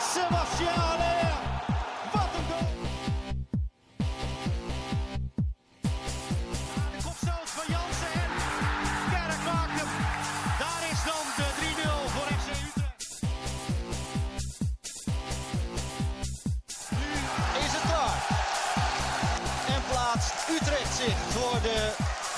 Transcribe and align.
Haller. 0.00 1.32
Wat 2.12 2.30
een 2.36 2.44
goal. 2.50 2.68
De 6.90 7.02
kopstoot 7.04 7.50
van 7.56 7.66
Jansen 7.74 8.12
en 8.12 8.30
Kerk 9.10 9.42
maakt 9.44 9.80
hem. 9.80 9.90
Daar 10.62 10.82
is 10.92 11.00
dan 11.10 11.24
de 11.38 11.48
3-0 11.60 12.10
voor 12.12 12.26
FC 12.38 12.48
Utrecht. 12.68 13.22
Nu 16.90 17.08
is 17.64 17.72
het 17.76 17.86
klaar. 17.90 18.20
En 19.74 19.82
plaatst 19.90 20.48
Utrecht 20.48 20.94
zich 20.96 21.16
voor 21.16 21.60
de 21.62 21.92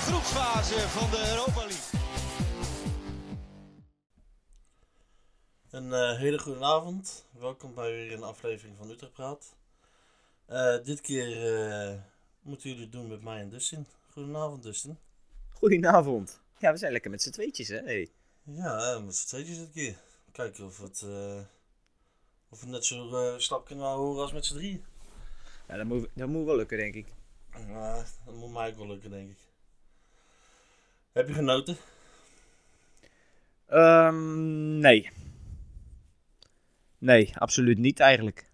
groepsfase 0.05 0.79
van 0.89 1.09
de 1.09 1.29
Europa 1.29 1.59
League. 1.59 2.01
Een 5.73 5.93
eh, 5.93 6.17
hele 6.17 6.39
goede 6.39 6.65
avond. 6.65 7.25
Welkom 7.43 7.73
bij 7.73 7.91
weer 7.91 8.13
een 8.13 8.23
aflevering 8.23 8.77
van 8.77 8.89
Utrecht 8.89 9.13
Praat. 9.13 9.55
Eh, 10.45 10.83
dit 10.83 11.01
keer 11.01 11.55
eh, 11.55 11.99
moeten 12.41 12.69
jullie 12.69 12.83
het 12.83 12.91
doen 12.91 13.07
met 13.07 13.23
mij 13.23 13.39
en 13.39 13.49
Dustin. 13.49 13.87
Goedenavond 14.11 14.63
Dustin. 14.63 14.97
Goedenavond. 15.49 16.41
Ja, 16.57 16.71
we 16.71 16.77
zijn 16.77 16.91
lekker 16.91 17.11
met 17.11 17.21
z'n 17.21 17.31
tweetjes, 17.31 17.67
hè? 17.67 17.77
Hey. 17.77 18.11
Ja, 18.43 18.93
eh, 18.93 19.03
met 19.03 19.15
z'n 19.15 19.27
tweetjes 19.27 19.57
dit 19.57 19.71
keer. 19.71 19.95
Kijken 20.31 20.65
of, 20.65 20.77
het, 20.77 21.05
of 22.49 22.61
we 22.61 22.67
net 22.67 22.85
zo 22.85 23.35
slap 23.37 23.65
kunnen 23.65 23.85
horen 23.85 24.21
als 24.21 24.33
met 24.33 24.45
z'n 24.45 24.53
drieën. 24.53 24.85
Ja, 25.67 25.77
dat 25.77 25.85
moet, 25.85 26.09
dat 26.13 26.27
moet 26.27 26.45
wel 26.45 26.55
lukken, 26.55 26.77
denk 26.77 26.95
ik. 26.95 27.07
Ja, 27.67 28.05
dat 28.25 28.33
moet 28.33 28.51
mij 28.51 28.69
ook 28.69 28.77
wel 28.77 28.87
lukken, 28.87 29.09
denk 29.09 29.29
ik. 29.29 29.37
Heb 31.11 31.27
je 31.27 31.33
genoten? 31.33 31.77
Ehm, 33.67 34.79
nee. 34.79 35.22
Nee, 37.03 37.37
absoluut 37.37 37.77
niet 37.77 37.99
eigenlijk. 37.99 38.51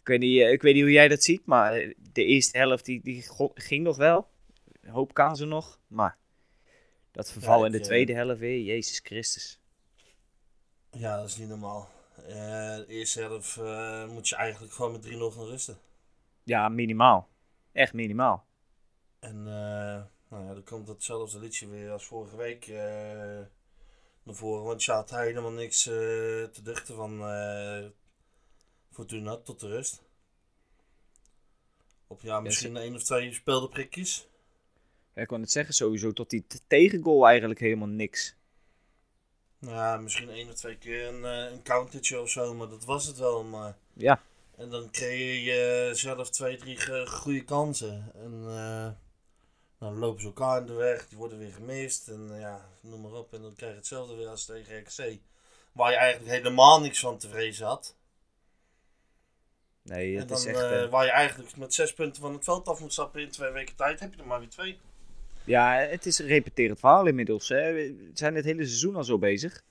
Ik 0.00 0.06
weet 0.06 0.20
niet, 0.20 0.40
eh, 0.40 0.52
ik 0.52 0.62
weet 0.62 0.74
niet 0.74 0.82
hoe 0.82 0.92
jij 0.92 1.08
dat 1.08 1.22
ziet, 1.22 1.46
maar 1.46 1.74
eh, 1.74 1.94
de 2.12 2.24
eerste 2.24 2.58
helft 2.58 2.84
die, 2.84 3.02
die 3.02 3.24
ging 3.54 3.84
nog 3.84 3.96
wel. 3.96 4.28
Een 4.80 4.90
hoop 4.90 5.14
kansen 5.14 5.48
nog, 5.48 5.80
maar 5.86 6.18
dat 7.10 7.32
verval 7.32 7.58
Ja, 7.58 7.66
in 7.66 7.72
de 7.72 7.78
eh, 7.78 7.84
tweede 7.84 8.14
helft 8.14 8.40
weer, 8.40 8.60
Jezus 8.60 8.98
Christus. 8.98 9.60
Ja, 10.90 11.16
dat 11.16 11.28
is 11.28 11.36
niet 11.36 11.48
normaal. 11.48 11.88
De 12.16 12.84
eerste 12.88 13.20
helft 13.20 13.56
moet 14.10 14.28
je 14.28 14.36
eigenlijk 14.36 14.72
gewoon 14.72 14.92
met 14.92 15.04
3-0 15.04 15.08
gaan 15.08 15.46
rusten. 15.46 15.78
Ja, 16.42 16.68
minimaal. 16.68 17.28
Echt 17.72 17.92
minimaal. 17.92 18.46
En 19.18 19.36
eh, 19.36 20.02
nou 20.28 20.44
ja, 20.44 20.52
dan 20.52 20.64
komt 20.64 20.88
hetzelfde 20.88 21.40
liedje 21.40 21.68
weer 21.68 21.90
als 21.90 22.04
vorige 22.04 22.36
week 22.36 22.66
naar 24.22 24.34
voren. 24.34 24.64
Want 24.64 24.84
je 24.84 24.92
had 24.92 25.10
helemaal 25.10 25.50
niks 25.50 25.86
eh, 25.86 25.94
te 26.44 26.60
duchten 26.62 26.94
van 26.94 27.20
eh 27.26 27.84
Fortuna 28.90 29.36
tot 29.36 29.60
de 29.60 29.68
rust. 29.68 30.02
Op 32.06 32.20
ja, 32.20 32.40
misschien 32.40 32.76
één 32.76 32.94
of 32.94 33.02
twee 33.02 33.32
speelde 33.32 33.68
prikjes. 33.68 34.28
Ja, 35.14 35.22
ik 35.22 35.28
kon 35.28 35.40
het 35.40 35.50
zeggen, 35.50 35.74
sowieso 35.74 36.12
tot 36.12 36.30
die 36.30 36.44
tegengoal 36.66 37.26
eigenlijk 37.26 37.60
helemaal 37.60 37.88
niks. 37.88 38.34
Nou 39.58 39.74
ja, 39.74 39.96
misschien 39.96 40.30
één 40.30 40.48
of 40.48 40.54
twee 40.54 40.78
keer 40.78 41.06
een, 41.06 41.24
eh, 41.24 41.52
een 41.52 41.62
countertje 41.62 42.20
of 42.20 42.30
zo, 42.30 42.54
maar 42.54 42.68
dat 42.68 42.84
was 42.84 43.06
het 43.06 43.18
wel. 43.18 43.44
Maar... 43.44 43.76
Ja, 43.92 44.22
En 44.56 44.70
dan 44.70 44.90
creëer 44.90 45.40
je 45.42 45.90
zelf 45.94 46.30
twee, 46.30 46.56
drie 46.56 47.06
goede 47.06 47.44
kansen. 47.44 48.12
En 48.14 48.44
eh, 48.46 48.90
dan 49.80 49.98
lopen 49.98 50.20
ze 50.20 50.26
elkaar 50.26 50.60
in 50.60 50.66
de 50.66 50.72
weg, 50.72 51.08
die 51.08 51.18
worden 51.18 51.38
weer 51.38 51.52
gemist. 51.52 52.08
En 52.08 52.28
eh, 52.32 52.40
ja, 52.40 52.68
noem 52.80 53.00
maar 53.00 53.12
op. 53.12 53.34
En 53.34 53.42
dan 53.42 53.54
krijg 53.54 53.72
je 53.72 53.78
hetzelfde 53.78 54.14
weer 54.14 54.28
als 54.28 54.44
tegen 54.44 54.78
RKC. 54.78 55.18
Waar 55.72 55.90
je 55.90 55.96
eigenlijk 55.96 56.32
helemaal 56.32 56.80
niks 56.80 57.00
van 57.00 57.18
te 57.18 57.28
vrezen 57.28 57.66
had. 57.66 57.96
nee, 59.82 60.12
en 60.12 60.18
het 60.18 60.28
dan, 60.28 60.38
is 60.38 60.44
echt... 60.44 60.60
eh, 60.60 60.90
waar 60.90 61.04
je 61.04 61.10
eigenlijk 61.10 61.56
met 61.56 61.74
zes 61.74 61.94
punten 61.94 62.22
van 62.22 62.32
het 62.32 62.44
veld 62.44 62.68
af 62.68 62.80
moet 62.80 62.92
stappen 62.92 63.20
in 63.20 63.30
twee 63.30 63.50
weken 63.50 63.76
tijd, 63.76 64.00
heb 64.00 64.14
je 64.14 64.20
er 64.20 64.26
maar 64.26 64.38
weer 64.38 64.48
twee. 64.48 64.78
Ja, 65.44 65.74
het 65.74 66.06
is 66.06 66.18
een 66.18 66.26
repeterend 66.26 66.78
verhaal 66.78 67.06
inmiddels. 67.06 67.48
Hè. 67.48 67.72
We 67.72 68.10
zijn 68.14 68.34
het 68.34 68.44
hele 68.44 68.66
seizoen 68.66 68.96
al 68.96 69.04
zo 69.04 69.18
bezig. 69.18 69.62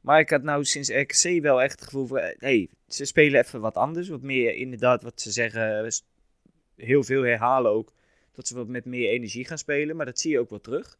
Maar 0.00 0.20
ik 0.20 0.30
had 0.30 0.42
nou 0.42 0.64
sinds 0.64 0.90
RKC 0.90 1.42
wel 1.42 1.62
echt 1.62 1.80
het 1.80 1.88
gevoel 1.88 2.06
van... 2.06 2.18
hey, 2.38 2.68
ze 2.88 3.04
spelen 3.04 3.40
even 3.40 3.60
wat 3.60 3.74
anders. 3.74 4.08
Wat 4.08 4.22
meer 4.22 4.54
inderdaad 4.54 5.02
wat 5.02 5.20
ze 5.20 5.30
zeggen. 5.30 5.92
Heel 6.76 7.02
veel 7.02 7.22
herhalen 7.22 7.70
ook. 7.70 7.92
Dat 8.32 8.46
ze 8.46 8.54
wat 8.54 8.66
met 8.66 8.84
meer 8.84 9.08
energie 9.10 9.44
gaan 9.44 9.58
spelen. 9.58 9.96
Maar 9.96 10.06
dat 10.06 10.18
zie 10.18 10.30
je 10.30 10.38
ook 10.38 10.50
wel 10.50 10.60
terug. 10.60 10.98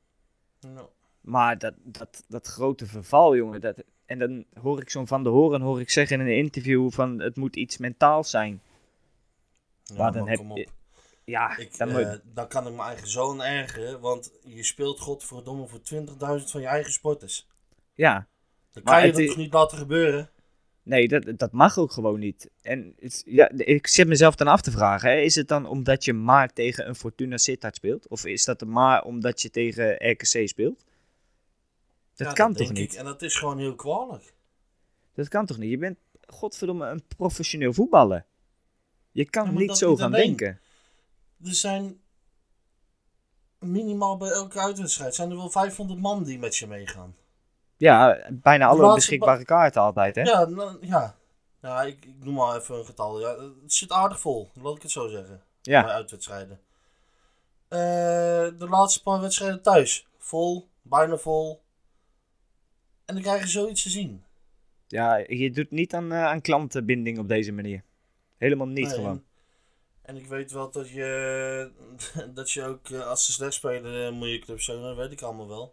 Nou, 0.61 0.87
Maar 1.21 1.59
dat, 1.59 1.75
dat, 1.83 2.25
dat 2.29 2.47
grote 2.47 2.87
verval, 2.87 3.37
jongen. 3.37 3.61
Dat, 3.61 3.77
en 4.07 4.19
dan 4.19 4.45
hoor 4.61 4.81
ik 4.81 4.91
zo'n 4.91 5.07
Van 5.07 5.23
de 5.23 5.29
Horen 5.29 5.61
hoor 5.61 5.81
ik 5.81 5.91
zeggen 5.91 6.21
in 6.21 6.27
een 6.27 6.37
interview 6.37 6.91
van... 6.91 7.19
Het 7.21 7.37
moet 7.37 7.57
iets 7.57 7.77
mentaals 7.79 8.31
zijn. 8.31 8.61
ja, 9.83 9.97
Maar 9.97 10.13
dan 10.13 10.29
heb 10.29 10.39
je-. 10.55 10.69
Ja, 11.25 11.57
Ik, 11.57 11.77
dan 11.79 11.89
eh, 11.91 12.15
dan 12.25 12.49
kan 12.49 12.67
ik 12.67 12.75
mijn 12.75 12.89
eigen 12.89 13.09
zoon 13.09 13.43
ergeren, 13.43 14.01
want 14.01 14.33
je 14.45 14.63
speelt 14.65 15.01
godverdomme 15.01 15.67
voor 15.67 15.81
20.000 15.95 16.51
van 16.51 16.61
je 16.61 16.67
eigen 16.67 16.93
sporters. 16.93 17.47
ja. 17.95 18.27
Dan 18.73 18.83
Maar 18.83 18.93
kan 18.93 19.03
je 19.03 19.07
het 19.07 19.17
dat 19.17 19.25
i- 19.25 19.27
toch 19.29 19.37
niet 19.37 19.53
laten 19.53 19.79
gebeuren? 19.79 20.31
Nee, 20.85 21.09
dat, 21.09 21.39
dat 21.39 21.53
mag 21.53 21.79
ook 21.79 21.93
gewoon 21.93 22.19
niet. 22.19 22.51
En 22.63 22.95
het, 22.99 23.23
ja, 23.27 23.51
ik 23.51 23.87
zit 23.87 24.07
mezelf 24.09 24.35
dan 24.35 24.47
af 24.47 24.61
te 24.61 24.71
vragen: 24.71 25.11
hè, 25.11 25.17
is 25.17 25.35
het 25.35 25.49
dan 25.49 25.67
omdat 25.67 26.05
je 26.05 26.13
maar 26.13 26.53
tegen 26.53 26.89
een 26.89 26.95
Fortuna 26.95 27.37
Sittard 27.37 27.77
speelt? 27.77 28.09
Of 28.09 28.25
is 28.25 28.45
dat 28.45 28.65
maar 28.65 29.03
omdat 29.05 29.43
je 29.43 29.51
tegen 29.51 30.11
RKC 30.11 30.49
speelt? 30.49 30.85
Dat 32.15 32.27
Ja, 32.27 32.33
kan 32.33 32.55
toch 32.55 32.67
denk 32.67 32.79
niet? 32.79 32.93
ik. 32.93 32.99
En 32.99 33.05
dat 33.05 33.23
is 33.23 33.35
gewoon 33.35 33.59
heel 33.59 33.75
kwalijk. 33.75 34.35
Dat 35.15 35.29
kan 35.29 35.47
toch 35.47 35.59
niet? 35.59 35.71
Je 35.71 35.79
bent, 35.79 35.99
godverdomme, 36.27 36.87
een 36.87 37.03
professioneel 37.17 37.73
voetballer. 37.73 38.25
Je 39.13 39.25
kan 39.31 39.45
Ja, 39.45 39.51
niet 39.59 39.77
zo 39.77 39.97
gaan 39.97 40.13
alleen. 40.15 40.27
denken. 40.27 40.61
Er 41.45 41.55
zijn 41.55 42.01
minimaal 43.59 44.17
bij 44.17 44.31
elke 44.31 44.59
uitwedstrijd 44.61 45.15
zijn 45.15 45.31
er 45.31 45.37
wel 45.37 45.51
500 45.51 46.01
man 46.01 46.25
die 46.25 46.39
met 46.39 46.57
je 46.57 46.67
meegaan. 46.67 47.15
Ja, 47.83 48.19
bijna 48.31 48.67
alle 48.67 48.81
laatste 48.81 48.95
beschikbare 48.95 49.45
kaarten 49.45 49.83
altijd, 49.83 50.15
hè? 50.15 50.23
Ja, 50.23 50.45
nou, 50.45 50.87
ja. 50.87 51.17
ja 51.61 51.83
ik, 51.83 52.05
ik 52.05 52.25
noem 52.25 52.35
maar 52.35 52.57
even 52.57 52.79
een 52.79 52.85
getal. 52.85 53.21
Ja, 53.21 53.37
het 53.63 53.73
zit 53.73 53.93
aardig 53.93 54.21
vol, 54.21 54.51
laat 54.55 54.77
ik 54.77 54.83
het 54.83 54.91
zo 54.91 55.09
zeggen. 55.09 55.43
Bij 55.63 55.73
Ja, 55.73 55.89
uitwedstrijden. 55.93 56.61
Eh, 57.69 57.79
de 58.59 58.67
laatste 58.69 59.03
paar 59.03 59.21
wedstrijden 59.21 59.63
thuis. 59.63 60.07
Vol, 60.19 60.69
bijna 60.83 61.17
vol. 61.17 61.63
En 63.05 63.15
dan 63.15 63.23
krijg 63.23 63.43
je 63.43 63.49
zoiets 63.49 63.83
te 63.83 63.91
zien. 63.91 64.25
ja 64.87 65.17
je 65.17 65.51
doet 65.51 65.71
niet 65.71 65.95
aan, 65.95 66.13
eh, 66.13 66.25
aan 66.25 66.41
klantenbinding 66.41 67.19
op 67.19 67.29
deze 67.29 67.53
manier. 67.53 67.83
Helemaal 68.37 68.67
niet 68.67 68.87
Nee, 68.87 68.95
gewoon. 68.95 69.25
En, 70.03 70.17
ik 70.17 70.27
weet 70.27 70.51
wel 70.51 70.71
dat 70.71 70.89
je, 70.89 71.71
dat 72.35 72.51
je 72.51 72.65
ook 72.65 72.91
eh, 72.91 73.07
als 73.07 73.27
ze 73.27 73.33
slecht 73.33 73.55
spelen 73.55 74.15
moet 74.15 74.29
je 74.29 74.39
club 74.39 74.61
zijn, 74.61 74.83
dat 74.83 74.97
weet 74.97 75.13
ik 75.13 75.23
allemaal 75.23 75.49
wel. 75.49 75.73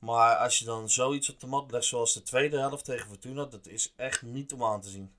Maar 0.00 0.36
als 0.36 0.58
je 0.58 0.64
dan 0.64 0.90
zoiets 0.90 1.30
op 1.30 1.40
de 1.40 1.46
mat 1.46 1.70
legt 1.70 1.84
zoals 1.84 2.14
de 2.14 2.22
tweede 2.22 2.58
helft 2.58 2.84
tegen 2.84 3.08
Fortuna, 3.08 3.44
dat 3.44 3.66
is 3.66 3.92
echt 3.96 4.22
niet 4.22 4.52
om 4.52 4.64
aan 4.64 4.80
te 4.80 4.88
zien. 4.88 5.10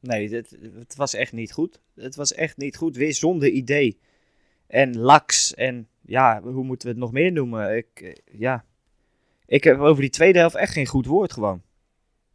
Nee, 0.00 0.34
het, 0.34 0.56
het 0.74 0.96
was 0.96 1.14
echt 1.14 1.32
niet 1.32 1.52
goed. 1.52 1.80
Het 1.94 2.14
was 2.16 2.32
echt 2.32 2.56
niet 2.56 2.76
goed. 2.76 2.96
Weer 2.96 3.14
zonder 3.14 3.48
idee. 3.48 3.98
En 4.66 4.98
laks. 4.98 5.54
En 5.54 5.88
ja, 6.00 6.40
hoe 6.42 6.64
moeten 6.64 6.86
we 6.88 6.94
het 6.94 7.02
nog 7.02 7.12
meer 7.12 7.32
noemen? 7.32 7.76
Ik, 7.76 8.00
eh, 8.00 8.38
ja. 8.38 8.64
Ik 9.46 9.64
heb 9.64 9.78
over 9.78 10.00
die 10.00 10.10
tweede 10.10 10.38
helft 10.38 10.54
echt 10.54 10.72
geen 10.72 10.86
goed 10.86 11.06
woord 11.06 11.32
gewoon. 11.32 11.62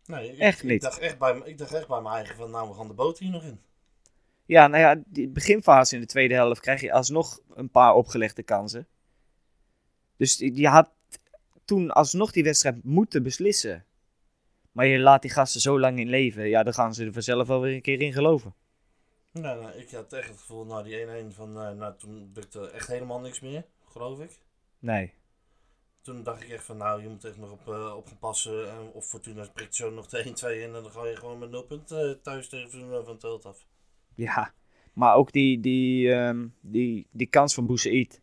Nee, 0.05 0.31
ik, 0.31 0.39
Echt 0.39 0.63
ik 0.63 0.69
niet. 0.69 0.81
dacht 0.81 0.99
echt 0.99 1.17
bij, 1.17 1.41
ik 1.45 1.57
dacht 1.57 1.73
echt 1.73 1.87
bij 1.87 2.01
mijn 2.01 2.15
eigen 2.15 2.35
van, 2.35 2.51
nou 2.51 2.69
we 2.69 2.75
gaan 2.75 2.87
de 2.87 2.93
boot 2.93 3.19
hier 3.19 3.29
nog 3.31 3.43
in. 3.43 3.59
Ja, 4.45 4.67
nou 4.67 4.81
ja, 4.81 5.03
die 5.07 5.27
beginfase 5.29 5.95
in 5.95 6.01
de 6.01 6.07
tweede 6.07 6.33
helft 6.33 6.61
krijg 6.61 6.81
je 6.81 6.91
alsnog 6.93 7.39
een 7.53 7.69
paar 7.69 7.93
opgelegde 7.93 8.43
kansen. 8.43 8.87
Dus 10.17 10.37
die- 10.37 10.55
je 10.55 10.67
had 10.67 10.91
toen 11.71 11.91
alsnog 11.91 12.31
die 12.31 12.43
wedstrijd 12.43 12.83
moeten 12.83 13.23
beslissen. 13.23 13.85
Maar 14.71 14.85
je 14.85 14.99
laat 14.99 15.21
die 15.21 15.31
gasten 15.31 15.61
zo 15.61 15.79
lang 15.79 15.99
in 15.99 16.09
leven. 16.09 16.47
Ja, 16.49 16.63
dan 16.63 16.73
gaan 16.73 16.93
ze 16.93 17.05
er 17.05 17.13
vanzelf 17.13 17.47
wel 17.47 17.61
weer 17.61 17.75
een 17.75 17.81
keer 17.81 18.01
in 18.01 18.13
geloven. 18.13 18.53
Nee, 19.31 19.55
ik 19.77 19.91
had 19.91 20.13
echt 20.13 20.27
het 20.29 20.37
gevoel, 20.39 20.65
nou 20.65 20.83
die 20.83 21.05
1-1 21.05 21.33
van, 21.33 21.61
eh, 21.61 21.71
nou 21.71 21.93
toen 21.97 22.31
lukte 22.33 22.69
echt 22.69 22.87
helemaal 22.87 23.19
niks 23.19 23.39
meer, 23.39 23.65
geloof 23.89 24.19
ik. 24.19 24.39
Nee. 24.79 25.13
Toen 26.01 26.23
dacht 26.23 26.41
ik 26.43 26.49
echt 26.49 26.63
van, 26.63 26.77
nou 26.77 27.01
je 27.01 27.09
moet 27.09 27.25
echt 27.25 27.37
nog 27.37 27.51
op, 27.51 27.67
eh, 27.67 27.93
op 27.95 28.07
gaan 28.07 28.19
passen. 28.19 28.69
En 28.71 28.89
of 28.93 29.05
Fortuna 29.05 29.47
prikt 29.53 29.75
zo 29.75 29.91
nog 29.91 30.07
de 30.07 30.23
1-2 30.25 30.61
in 30.61 30.75
en 30.75 30.83
dan 30.83 30.91
ga 30.91 31.05
je 31.05 31.15
gewoon 31.15 31.39
met 31.39 31.49
0 31.49 31.63
punten 31.63 32.09
eh, 32.09 32.15
thuis 32.21 32.49
tegen 32.49 32.69
Fortuna 32.69 33.03
van 33.03 33.19
veld 33.19 33.45
af. 33.45 33.65
Ja, 34.15 34.53
maar 34.93 35.15
ook 35.15 35.31
die, 35.31 35.59
die, 35.59 36.13
ehm, 36.13 36.47
die, 36.61 37.07
die 37.11 37.27
kans 37.27 37.53
van 37.53 37.65
Boussaïd, 37.65 38.21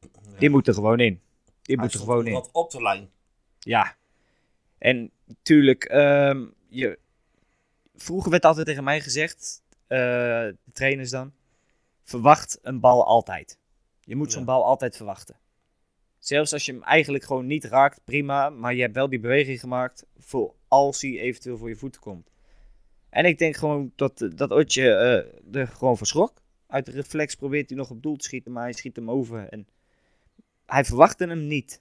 Ja. 0.00 0.38
die 0.38 0.50
moet 0.50 0.68
er 0.68 0.74
gewoon 0.74 1.00
in. 1.00 1.20
Hij 1.62 1.76
moet 1.76 1.92
er 1.92 1.98
gewoon 1.98 2.26
in. 2.26 2.32
wat 2.32 2.48
op 2.52 2.70
de 2.70 2.82
lijn. 2.82 3.10
Ja. 3.58 3.96
En 4.78 5.10
natuurlijk, 5.24 5.84
ehm, 5.84 6.46
je, 6.68 6.98
vroeger 7.94 8.30
werd 8.30 8.44
altijd 8.44 8.66
tegen 8.66 8.84
mij 8.84 9.00
gezegd, 9.00 9.62
eh, 9.86 9.98
de 9.98 10.72
trainers 10.72 11.10
dan, 11.10 11.32
verwacht 12.04 12.58
een 12.62 12.80
bal 12.80 13.06
altijd. 13.06 13.58
Je 14.00 14.16
moet 14.16 14.32
zo'n 14.32 14.44
bal 14.44 14.64
altijd 14.64 14.96
verwachten. 14.96 15.36
Zelfs 16.18 16.52
als 16.52 16.64
je 16.64 16.72
hem 16.72 16.82
eigenlijk 16.82 17.24
gewoon 17.24 17.46
niet 17.46 17.64
raakt, 17.64 18.00
prima. 18.04 18.50
Maar 18.50 18.74
je 18.74 18.80
hebt 18.80 18.94
wel 18.94 19.08
die 19.08 19.20
beweging 19.20 19.60
gemaakt 19.60 20.06
voor 20.18 20.54
als 20.68 21.02
hij 21.02 21.18
eventueel 21.18 21.58
voor 21.58 21.68
je 21.68 21.76
voeten 21.76 22.00
komt. 22.00 22.30
En 23.08 23.24
ik 23.24 23.38
denk 23.38 23.56
gewoon 23.56 23.92
dat, 23.96 24.28
dat 24.34 24.50
Otje 24.50 24.94
eh, 24.94 25.60
er 25.60 25.68
gewoon 25.68 25.96
van 25.96 26.06
schrok. 26.06 26.42
Uit 26.66 26.86
de 26.86 26.92
reflex 26.92 27.34
probeert 27.34 27.68
hij 27.68 27.78
nog 27.78 27.90
op 27.90 28.02
doel 28.02 28.16
te 28.16 28.24
schieten, 28.24 28.52
maar 28.52 28.62
hij 28.62 28.72
schiet 28.72 28.96
hem 28.96 29.10
over. 29.10 29.48
En 29.48 29.66
hij 30.72 30.84
verwachtte 30.84 31.26
hem 31.26 31.46
niet. 31.46 31.80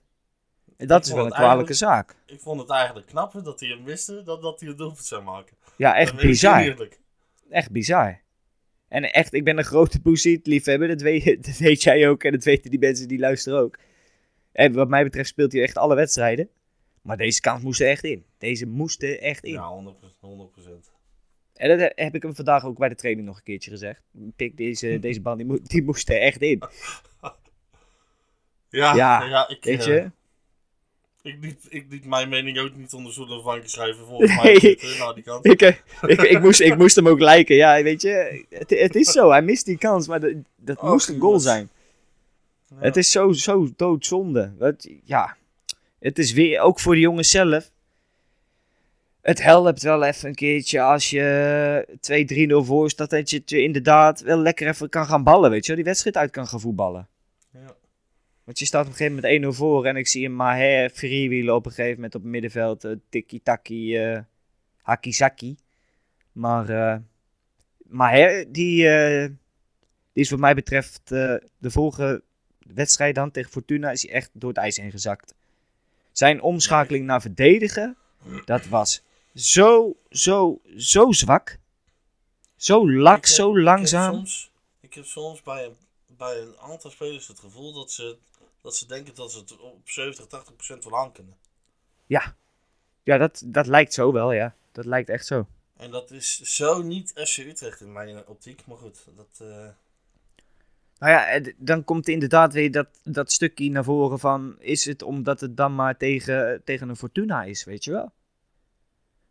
En 0.78 0.88
dat 0.88 1.00
Ik 1.00 1.06
is 1.06 1.12
wel 1.12 1.20
een 1.20 1.26
het 1.26 1.36
kwalijke 1.36 1.74
zaak. 1.74 2.16
Ik 2.26 2.40
vond 2.40 2.60
het 2.62 2.70
eigenlijk 2.70 3.08
knapper 3.08 3.44
dat 3.44 3.60
hij 3.60 3.70
hem 3.70 3.84
wiste 3.84 4.24
dan 4.24 4.42
dat 4.42 4.60
hij 4.60 4.70
een 4.70 4.76
doelpunt 4.76 5.06
zou 5.06 5.24
maken. 5.24 5.56
Ja, 5.78 5.96
echt 5.96 6.16
bizar. 6.16 6.90
Echt 7.50 7.72
bizar. 7.72 8.20
En 8.88 9.12
echt, 9.12 9.34
ik 9.34 9.44
ben 9.44 9.58
een 9.58 9.64
grote 9.64 10.02
Boezit 10.02 10.48
liefhebber. 10.48 10.88
Dat 10.88 11.02
weet, 11.02 11.26
dat 11.46 11.58
weet 11.58 11.84
jij 11.84 12.10
ook 12.10 12.24
en 12.24 12.32
dat 12.32 12.44
weten 12.44 12.70
die 12.72 12.80
mensen 12.80 13.08
die 13.08 13.20
luisteren 13.20 13.60
ook. 13.60 13.78
En 14.52 14.74
wat 14.74 14.88
mij 14.90 15.04
betreft 15.04 15.30
speelt 15.30 15.52
hij 15.52 15.62
echt 15.62 15.78
alle 15.78 15.96
wedstrijden. 15.96 16.50
Maar 17.02 17.18
deze 17.18 17.42
kans 17.42 17.64
moest 17.64 17.82
er 17.82 17.88
echt 17.88 18.04
in. 18.04 18.26
Deze 18.38 18.66
moest 18.66 19.04
er 19.04 19.20
echt 19.20 19.44
in. 19.44 19.52
Ja, 19.52 19.70
100%. 19.72 20.92
En 21.54 21.70
dat 21.70 21.80
he- 21.80 22.04
heb 22.04 22.16
ik 22.16 22.22
hem 22.24 22.36
vandaag 22.36 22.66
ook 22.66 22.78
bij 22.78 22.90
de 22.90 22.96
training 22.96 23.28
nog 23.28 23.38
een 23.38 23.44
keertje 23.44 23.72
gezegd. 23.72 24.02
Pik, 24.36 24.58
deze, 24.58 25.00
deze 25.00 25.22
bal 25.22 25.36
die, 25.36 25.46
mo- 25.46 25.60
die 25.64 25.84
moest 25.84 26.10
er 26.10 26.20
echt 26.22 26.42
in. 26.42 26.62
Ja, 28.72 28.96
Ja, 28.96 29.24
ja, 29.24 29.50
ik, 29.50 29.64
Weet 29.64 29.80
eh, 29.80 29.86
je? 29.86 30.12
ik, 31.22 31.38
liet, 31.42 31.66
ik 31.70 31.86
liet 31.90 32.06
mijn 32.06 32.30
mening 32.30 32.60
ook 32.60 32.76
niet 32.76 32.94
onder 32.94 33.12
stoel 33.12 33.38
en 33.38 33.44
vanken 33.44 33.70
schrijven. 33.70 34.06
Volgens 34.06 34.36
mij 34.36 34.56
Twitter, 34.56 34.98
naar 35.00 35.14
die 35.14 35.24
kant. 35.24 35.46
Ik, 35.46 35.62
eh, 35.62 35.76
ik, 36.02 36.22
ik, 36.22 36.42
moest, 36.42 36.60
ik 36.60 36.78
moest 36.78 36.96
hem 36.96 37.08
ook 37.08 37.20
liken. 37.20 37.56
Ja, 37.56 37.84
weet 37.84 38.02
je. 38.02 38.46
Het, 38.50 38.70
het 38.70 38.96
is 38.96 39.12
zo. 39.12 39.30
Hij 39.30 39.42
mist 39.42 39.66
die 39.66 39.78
kans. 39.78 40.08
Maar 40.08 40.20
dat, 40.20 40.34
dat 40.56 40.78
Och, 40.80 40.90
moest 40.90 41.10
een 41.10 41.20
goal 41.20 41.40
zijn. 41.40 41.70
Ja. 42.68 42.76
Het 42.80 42.98
is 42.98 43.12
zo, 43.12 43.32
zo 43.32 43.70
doodzonde. 43.76 44.54
Het, 44.60 44.90
ja, 45.04 45.36
het 46.00 46.20
is 46.20 46.32
weer, 46.32 46.60
ook 46.60 46.80
voor 46.80 46.94
de 46.94 47.00
jongens 47.00 47.30
zelf. 47.30 47.72
Het 49.22 49.42
helpt 49.42 49.82
wel 49.82 50.04
even 50.04 50.30
een 50.30 50.36
keertje 50.36 50.82
als 50.82 51.10
je 51.10 51.86
2-3-0 52.64 52.66
voor 52.66 52.90
staat. 52.90 53.10
Dat 53.10 53.30
je 53.30 53.44
inderdaad 53.46 54.22
wel 54.22 54.38
lekker 54.38 54.68
even 54.68 54.90
kan 54.90 55.06
gaan 55.06 55.24
ballen. 55.24 55.50
Weet 55.50 55.62
je 55.62 55.68
wel, 55.68 55.76
die 55.76 55.86
wedstrijd 55.86 56.18
uit 56.18 56.32
kan 56.32 56.48
gaan 56.48 56.60
voetballen. 56.60 57.08
Want 58.44 58.60
je 58.60 58.66
staat 58.66 58.86
op 58.86 58.92
een 58.92 58.98
gegeven 58.98 59.22
moment 59.40 59.56
1-0 59.56 59.58
voor. 59.58 59.86
En 59.86 59.96
ik 59.96 60.08
zie 60.08 60.26
een 60.26 60.36
Maher 60.36 60.90
freewheelen 60.90 61.56
op 61.56 61.66
een 61.66 61.72
gegeven 61.72 61.96
moment 61.96 62.16
op 62.16 62.22
het 62.22 62.32
middenveld. 62.32 62.84
eh, 62.84 62.92
Tiki-taki, 63.10 63.98
eh 63.98 64.20
haki-zaki. 64.82 65.56
Maar 66.32 66.70
eh 66.70 66.98
Maher, 67.84 68.52
die, 68.52 68.78
die 68.84 69.38
is 70.14 70.30
wat 70.30 70.40
mij 70.40 70.56
betreft 70.56 71.02
de 71.08 71.42
volgende 71.72 72.24
wedstrijd 72.60 73.16
dan 73.16 73.32
tegen 73.32 73.52
Fortuna 73.52 73.92
is 73.92 74.02
hij 74.02 74.12
echt 74.12 74.30
door 74.34 74.50
het 74.50 74.58
ijs 74.58 74.78
heen 74.78 74.92
gezakt. 74.92 75.34
Zijn 76.12 76.42
omschakeling 76.42 77.06
naar 77.06 77.22
verdedigen, 77.22 77.98
dat 78.46 78.66
was 78.68 79.02
zo, 79.36 79.96
zo, 80.10 80.62
zo 80.78 81.12
zwak. 81.12 81.58
Zo 82.56 82.92
lak, 82.92 83.16
heb- 83.16 83.26
zo 83.26 83.50
Ik 83.50 83.56
heb 83.56 83.64
langzaam. 83.66 84.14
soms, 84.14 84.52
ik 84.80 84.94
heb 84.94 85.06
soms 85.06 85.42
bij, 85.42 85.66
een- 85.66 85.76
bij 86.18 86.38
een 86.42 86.58
aantal 86.60 86.92
spelers 86.92 87.28
het 87.28 87.40
gevoel 87.40 87.74
dat 87.74 87.92
ze, 87.92 88.18
dat 88.62 88.76
ze 88.76 88.88
denken 88.88 89.16
dat 89.16 89.32
ze 89.32 89.40
het 89.40 89.60
op 89.60 89.90
70, 89.90 90.28
80 90.28 90.56
procent 90.56 90.84
wel 90.84 90.98
aan 90.98 91.12
kunnen. 91.12 91.38
Ja, 92.06 92.36
ja 93.04 93.18
dat, 93.18 93.42
dat 93.46 93.68
lijkt 93.68 93.94
zo 93.94 94.12
wel, 94.12 94.32
ja. 94.32 94.56
Dat 94.72 94.86
lijkt 94.86 95.10
echt 95.10 95.26
zo. 95.26 95.48
En 95.78 95.92
dat 95.92 96.12
is 96.12 96.40
zo 96.42 96.82
niet 96.82 97.12
FC 97.16 97.38
Utrecht 97.38 97.82
in 97.82 97.92
mijn 97.92 98.28
optiek. 98.28 98.66
Maar 98.66 98.78
goed, 98.78 99.08
dat... 99.16 99.40
eh, 99.40 99.68
Nou 101.00 101.12
ja, 101.12 101.52
dan 101.58 101.84
komt 101.84 102.08
inderdaad 102.08 102.54
weer 102.54 102.72
dat, 102.72 102.88
dat 103.04 103.32
stukje 103.32 103.70
naar 103.70 103.84
voren 103.84 104.20
van... 104.20 104.56
is 104.60 104.86
het 104.86 105.02
omdat 105.02 105.42
het 105.42 105.58
dan 105.58 105.76
maar 105.76 105.98
tegen, 105.98 106.62
tegen 106.64 106.90
een 106.90 106.96
Fortuna 106.96 107.44
is, 107.44 107.64
weet 107.64 107.84
je 107.84 107.92
wel? 107.92 108.12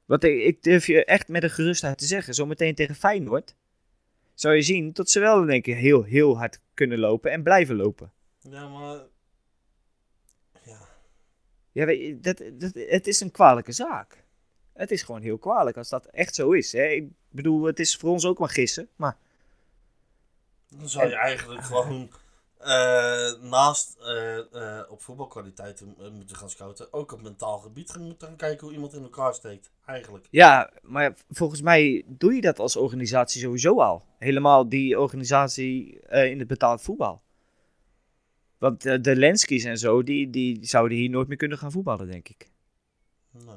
Want 0.05 0.25
ik, 0.25 0.41
ik 0.43 0.63
durf 0.63 0.87
je 0.87 1.05
echt 1.05 1.29
met 1.29 1.43
een 1.43 1.51
gerustheid 1.51 1.99
te 1.99 2.05
zeggen... 2.07 2.35
zometeen 2.35 2.75
tegen 2.75 2.95
Feyenoord... 2.95 3.55
zou 4.35 4.55
je 4.55 4.63
zien 4.63 4.93
dat 4.93 5.11
ze 5.11 5.21
wel 5.21 5.43
in 5.43 5.51
één 5.51 5.63
keer 5.63 5.77
heel, 5.77 6.03
heel 6.03 6.39
hard 6.39 6.61
kunnen 6.75 6.99
lopen 6.99 7.31
en 7.31 7.43
blijven 7.43 7.77
lopen. 7.77 8.13
ja, 8.39 8.69
maar... 8.69 9.01
Ja, 11.73 11.85
weet 11.85 12.01
je, 12.01 12.21
dat, 12.21 12.43
dat, 12.53 12.73
het 12.75 13.07
is 13.07 13.21
een 13.21 13.31
kwalijke 13.31 13.73
zaak. 13.73 14.25
Het 14.73 14.91
is 14.91 15.03
gewoon 15.03 15.23
heel 15.23 15.39
kwalijk 15.39 15.77
als 15.77 15.89
dat 15.89 16.07
echt 16.07 16.35
zo 16.35 16.53
is. 16.53 16.73
Hè? 16.73 16.85
Ik 16.87 17.09
bedoel, 17.29 17.65
het 17.65 17.79
is 17.79 17.97
voor 17.97 18.11
ons 18.11 18.25
ook 18.25 18.39
maar 18.39 18.49
gissen, 18.49 18.89
maar... 18.97 19.17
dan 20.69 20.89
zou 20.89 21.09
je 21.09 21.17
eigenlijk 21.17 21.63
gewoon... 21.63 22.11
eh, 22.61 23.33
naast 23.41 23.97
eh, 24.01 24.39
eh, 24.39 24.91
op 24.91 25.03
voetbalkwaliteiten 25.03 25.97
moeten 26.13 26.37
gaan 26.37 26.51
scouten, 26.51 26.93
ook 26.93 27.13
op 27.13 27.23
mentaal 27.23 27.59
gebied 27.59 27.91
gaan 27.91 28.03
moeten 28.03 28.29
gaan 28.29 28.37
kijken 28.37 28.67
hoe 28.67 28.75
iemand 28.75 28.95
in 28.95 29.03
elkaar 29.03 29.35
steekt. 29.35 29.71
Eigenlijk. 29.87 30.27
Ja, 30.31 30.71
maar 30.83 31.15
volgens 31.29 31.61
mij 31.63 32.05
doe 32.07 32.35
je 32.35 32.41
dat 32.41 32.59
als 32.59 32.77
organisatie 32.77 33.41
sowieso 33.41 33.81
al. 33.81 34.05
Helemaal 34.19 34.69
die 34.69 35.01
organisatie 35.01 36.01
in 36.01 36.39
het 36.39 36.49
betaald 36.49 36.83
voetbal. 36.83 37.23
Want 38.61 38.87
eh, 38.87 39.01
de 39.03 39.17
Lenskis 39.17 39.65
en 39.65 39.79
zo, 39.79 40.03
die, 40.03 40.31
die 40.31 40.59
zouden 40.67 40.99
hier 40.99 41.11
nooit 41.11 41.29
meer 41.29 41.37
kunnen 41.37 41.59
gaan 41.59 41.73
voetballen, 41.73 42.07
denk 42.11 42.29
ik. 42.29 42.51
Nee. 43.31 43.57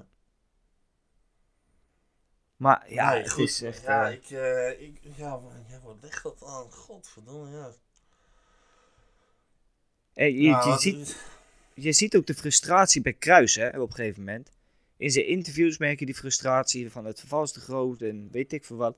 Maar 2.55 2.85
ja, 2.93 3.09
Nee, 3.13 3.21
het 3.21 3.31
goed. 3.31 3.47
is 3.47 3.61
echt... 3.61 3.81
Ja, 3.81 4.07
eh, 4.09 4.13
ik, 4.13 4.29
eh, 4.29 4.81
ik, 4.87 4.99
ja, 5.15 5.39
ja, 5.69 5.79
wat 5.83 5.97
ligt 6.01 6.23
dat 6.23 6.43
aan? 6.45 6.71
Godverdomme, 6.71 7.51
ja. 7.57 7.71
eh, 10.13 10.39
je, 10.41 10.51
wat- 10.51 10.81
ziet, 10.81 11.17
je 11.73 11.91
ziet 11.93 12.15
ook 12.15 12.25
de 12.27 12.33
frustratie 12.33 13.01
bij 13.01 13.13
Kruis, 13.13 13.55
hè, 13.55 13.79
op 13.79 13.89
een 13.89 13.95
gegeven 13.95 14.23
moment. 14.23 14.51
In 14.97 15.11
zijn 15.11 15.27
interviews 15.27 15.77
merk 15.77 15.99
je 15.99 16.05
die 16.05 16.15
frustratie 16.15 16.91
van 16.91 17.05
het 17.05 17.19
verval 17.19 17.43
is 17.43 17.51
te 17.51 17.59
groot 17.59 18.01
en 18.01 18.29
weet 18.31 18.53
ik 18.53 18.65
veel 18.65 18.77
wat. 18.77 18.97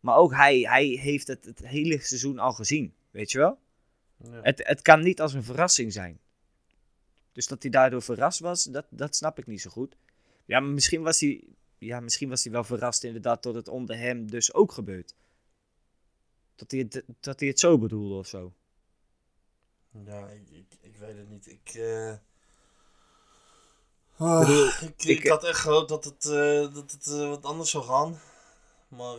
Maar 0.00 0.16
ook 0.16 0.34
hij, 0.34 0.58
hij 0.60 0.86
heeft 0.86 1.26
het 1.26 1.44
het 1.44 1.58
hele 1.66 2.00
seizoen 2.00 2.38
al 2.38 2.52
gezien, 2.52 2.94
weet 3.10 3.30
je 3.30 3.38
wel? 3.38 3.58
Ja. 4.16 4.40
Het, 4.42 4.60
het 4.66 4.82
kan 4.82 5.00
niet 5.02 5.20
als 5.20 5.32
een 5.32 5.44
verrassing 5.44 5.92
zijn. 5.92 6.20
Dus 7.32 7.46
dat 7.46 7.62
hij 7.62 7.70
daardoor 7.70 8.02
verrast 8.02 8.38
was, 8.40 8.64
dat, 8.64 8.86
dat 8.90 9.16
snap 9.16 9.38
ik 9.38 9.46
niet 9.46 9.60
zo 9.60 9.70
goed. 9.70 9.96
Ja, 10.44 10.60
maar 10.60 10.70
misschien 10.70 11.02
was 11.02 11.20
hij, 11.20 11.44
ja, 11.78 12.00
misschien 12.00 12.28
was 12.28 12.42
hij 12.44 12.52
wel 12.52 12.64
verrast 12.64 13.04
inderdaad 13.04 13.42
dat 13.42 13.54
het 13.54 13.68
onder 13.68 13.96
hem 13.98 14.30
dus 14.30 14.54
ook 14.54 14.72
gebeurt. 14.72 15.14
Dat 16.54 16.70
hij 16.70 16.80
het, 16.80 17.04
dat 17.20 17.40
hij 17.40 17.48
het 17.48 17.60
zo 17.60 17.78
bedoelde 17.78 18.14
of 18.14 18.26
zo. 18.26 18.52
Ja, 20.04 20.28
ik, 20.28 20.50
ik, 20.50 20.78
ik 20.80 20.96
weet 20.96 21.16
het 21.16 21.28
niet. 21.28 21.46
Ik, 21.46 21.74
eh, 21.74 22.14
ah, 24.16 24.38
bedoel, 24.40 24.66
ik, 24.66 24.80
ik, 24.96 25.02
ik- 25.04 25.26
had 25.28 25.44
echt 25.44 25.58
gehoopt 25.60 25.88
dat 25.88 26.04
het, 26.04 26.24
eh, 26.24 26.74
dat 26.74 26.90
het 26.90 27.06
eh, 27.06 27.28
wat 27.28 27.44
anders 27.44 27.70
zou 27.70 27.84
gaan. 27.84 28.18
Maar 28.88 29.16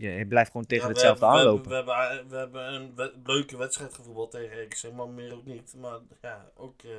eh, 0.00 0.08
Ja, 0.08 0.14
hij 0.14 0.24
blijft 0.24 0.50
gewoon 0.50 0.66
tegen 0.66 0.86
ja, 0.86 0.92
hetzelfde 0.92 1.24
hebben- 1.26 1.40
aanlopen. 1.40 1.68
We 1.70 1.74
hebben, 1.76 1.94
we 1.94 2.02
hebben, 2.14 2.28
we 2.30 2.36
hebben 2.36 2.74
een 2.74 2.94
we- 2.94 3.32
leuke 3.32 3.56
wedstrijd 3.56 3.94
gevoetbald 3.94 4.30
tegen 4.30 4.62
RKC, 4.62 4.92
maar 4.96 5.08
meer 5.08 5.34
ook 5.34 5.44
niet. 5.46 5.74
Maar 5.80 5.98
ja, 6.22 6.50
ook 6.56 6.82
eh, 6.82 6.90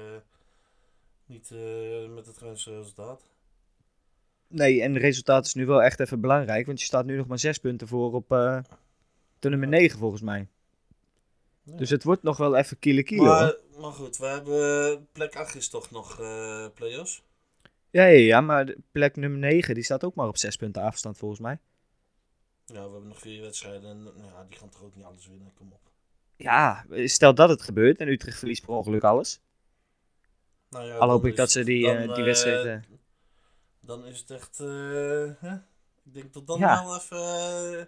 niet 1.26 1.52
eh, 1.52 2.10
met 2.16 2.26
het 2.26 2.38
gewenste 2.38 2.72
resultaat. 2.78 3.22
Nee, 4.48 4.82
en 4.82 4.94
het 4.94 5.02
resultaat 5.04 5.46
is 5.46 5.54
nu 5.54 5.66
wel 5.66 5.84
echt 5.84 6.00
even 6.00 6.22
belangrijk, 6.22 6.66
want 6.66 6.80
je 6.80 6.86
staat 6.86 7.06
nu 7.06 7.16
nog 7.18 7.28
maar 7.28 7.40
zes 7.40 7.58
punten 7.58 7.88
voor 7.88 8.14
op 8.14 8.32
eh, 8.32 8.60
de 9.40 9.50
nummer 9.50 9.68
9 9.68 10.00
volgens 10.00 10.22
mij. 10.22 10.48
Ja. 11.64 11.76
Dus 11.78 11.90
het 11.90 12.04
wordt 12.04 12.24
nog 12.24 12.38
wel 12.38 12.56
even 12.56 12.80
kiele 12.80 13.04
kilo. 13.04 13.24
maar, 13.24 13.56
maar 13.80 13.92
goed, 13.92 14.18
we 14.18 14.26
hebben 14.26 15.08
plek 15.12 15.36
8 15.36 15.56
is 15.56 15.70
toch 15.70 15.92
nog 15.92 16.20
eh 16.20 16.66
play-offs. 16.74 17.24
Ja, 17.90 18.04
ja, 18.06 18.18
ja, 18.18 18.42
maar 18.42 18.76
plek 18.92 19.16
nummer 19.16 19.40
9 19.40 19.74
die 19.76 19.84
staat 19.84 20.04
ook 20.04 20.16
maar 20.16 20.28
op 20.28 20.38
zes 20.38 20.56
punten 20.56 20.82
afstand 20.82 21.18
volgens 21.18 21.40
mij. 21.40 21.60
Ja, 22.74 22.86
we 22.86 22.92
hebben 22.92 23.08
nog 23.08 23.20
vier 23.20 23.42
wedstrijden 23.42 23.90
en 23.90 24.04
nou 24.04 24.24
ja, 24.26 24.46
die 24.50 24.58
gaan 24.58 24.70
toch 24.70 24.84
ook 24.84 24.96
niet 24.96 25.06
alles 25.06 25.28
winnen. 25.28 25.54
Kom 25.54 25.72
op. 25.72 25.80
Ja, 26.36 26.86
stel 27.06 27.34
dat 27.36 27.50
het 27.50 27.62
gebeurt 27.62 28.00
en 28.00 28.08
Utrecht 28.08 28.38
verliest 28.38 28.66
per 28.66 28.74
ongeluk 28.74 29.04
alles. 29.04 29.42
Nou 30.70 30.86
ja, 30.86 30.96
Al 30.98 31.10
hoop 31.10 31.26
ik 31.26 31.36
dat 31.36 31.52
ze 31.52 31.64
die, 31.64 31.86
dan, 31.86 31.96
eh, 31.96 32.02
die 32.08 32.16
eh, 32.16 32.24
wedstrijd... 32.24 32.66
eh, 32.66 32.90
Dan 33.80 34.06
is 34.06 34.20
het 34.20 34.30
echt. 34.32 34.60
eh, 34.60 34.68
hè? 35.40 35.54
Ik 36.04 36.14
denk 36.14 36.34
dat 36.34 36.48
dan 36.48 36.60
Ja. 36.60 36.84
wel 36.84 36.96
even. 36.96 37.18
eh, 37.18 37.86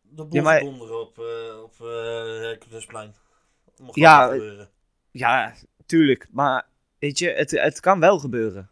de 0.00 0.24
boel 0.24 0.32
Ja, 0.32 0.42
maar- 0.42 0.60
donderen 0.60 1.00
op, 1.00 1.18
eh 1.18 1.62
op 1.62 1.74
eh 1.80 1.86
Herculesplein. 2.40 3.14
Mocht 3.82 3.96
Ja, 3.96 4.24
dat 4.26 4.32
gebeuren. 4.32 4.70
Ja, 5.10 5.54
tuurlijk. 5.86 6.28
Maar 6.30 6.66
weet 6.98 7.18
je, 7.18 7.30
het, 7.30 7.50
het 7.50 7.80
kan 7.80 8.00
wel 8.00 8.18
gebeuren. 8.18 8.70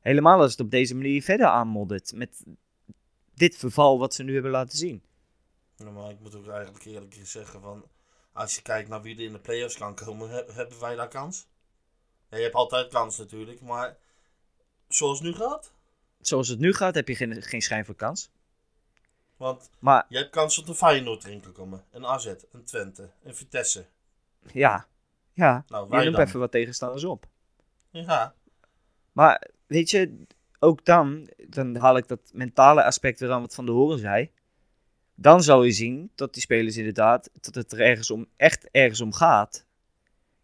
Helemaal 0.00 0.40
als 0.40 0.50
het 0.50 0.60
op 0.60 0.70
deze 0.70 0.94
manier 0.94 1.22
verder 1.22 1.46
aanmoddert. 1.46 2.12
Met 2.14 2.44
dit 3.34 3.56
verval 3.56 3.98
wat 3.98 4.14
ze 4.14 4.22
nu 4.22 4.32
hebben 4.34 4.50
laten 4.50 4.78
zien. 4.78 5.02
Ja, 5.76 5.90
maar 5.90 6.10
ik 6.10 6.20
moet 6.20 6.34
ook 6.34 6.48
eigenlijk 6.48 6.84
eerlijk 6.84 7.16
zeggen: 7.22 7.60
van, 7.60 7.84
als 8.32 8.54
je 8.54 8.62
kijkt 8.62 8.88
naar 8.88 9.02
wie 9.02 9.16
er 9.16 9.22
in 9.24 9.32
de 9.32 9.38
play-offs 9.38 9.76
kan 9.76 9.94
komen, 9.94 10.28
he- 10.30 10.52
hebben 10.52 10.80
wij 10.80 10.94
daar 10.96 11.08
kans? 11.08 11.46
Ja, 12.28 12.36
je 12.36 12.42
hebt 12.42 12.54
altijd 12.54 12.88
kans 12.92 13.18
natuurlijk, 13.18 13.60
maar 13.60 13.96
zoals 14.88 15.18
het 15.18 15.26
nu 15.28 15.34
gaat. 15.34 15.72
Zoals 16.20 16.48
het 16.48 16.58
nu 16.58 16.72
gaat, 16.74 16.94
heb 16.94 17.08
je 17.08 17.16
geen, 17.16 17.42
geen 17.42 17.62
schijn 17.62 17.84
van 17.84 17.94
kans. 17.96 18.30
Want 19.36 19.70
Maar 19.78 20.06
je 20.08 20.16
hebt 20.16 20.30
kans 20.30 20.58
op 20.58 20.66
de 20.66 20.74
Feyenoord 20.74 21.24
erin 21.24 21.40
te 21.40 21.50
komen. 21.50 21.84
Een 21.90 22.06
AZ, 22.06 22.34
een 22.52 22.64
Twente, 22.64 23.10
een 23.22 23.34
Vitesse. 23.34 23.86
ja, 24.52 24.86
Ja, 25.32 25.64
Nou, 25.68 25.84
je 25.84 25.90
wij 25.90 26.04
noemt 26.04 26.16
dan. 26.16 26.26
even 26.26 26.40
wat 26.40 26.50
tegenstanders 26.50 27.04
op. 27.04 27.26
Ja, 27.90 28.34
Maar 29.12 29.50
weet 29.66 29.90
je, 29.90 30.26
ook 30.64 30.84
dan, 30.84 31.28
dan 31.48 31.76
haal 31.76 31.96
ik 31.96 32.08
dat 32.08 32.20
mentale 32.32 32.84
aspect 32.84 33.20
weer 33.20 33.30
aan 33.32 33.40
wat 33.40 33.54
Van 33.54 33.66
de 33.66 33.72
Horen 33.72 33.98
zei. 33.98 34.30
Dan 35.14 35.42
zal 35.42 35.62
je 35.62 35.72
zien 35.72 36.10
dat 36.14 36.32
die 36.34 36.42
spelers 36.42 36.76
inderdaad, 36.76 37.30
dat 37.40 37.54
het 37.54 37.72
er 37.72 37.80
ergens 37.80 38.10
om, 38.10 38.26
echt 38.36 38.68
ergens 38.70 39.00
om 39.00 39.12
gaat. 39.12 39.66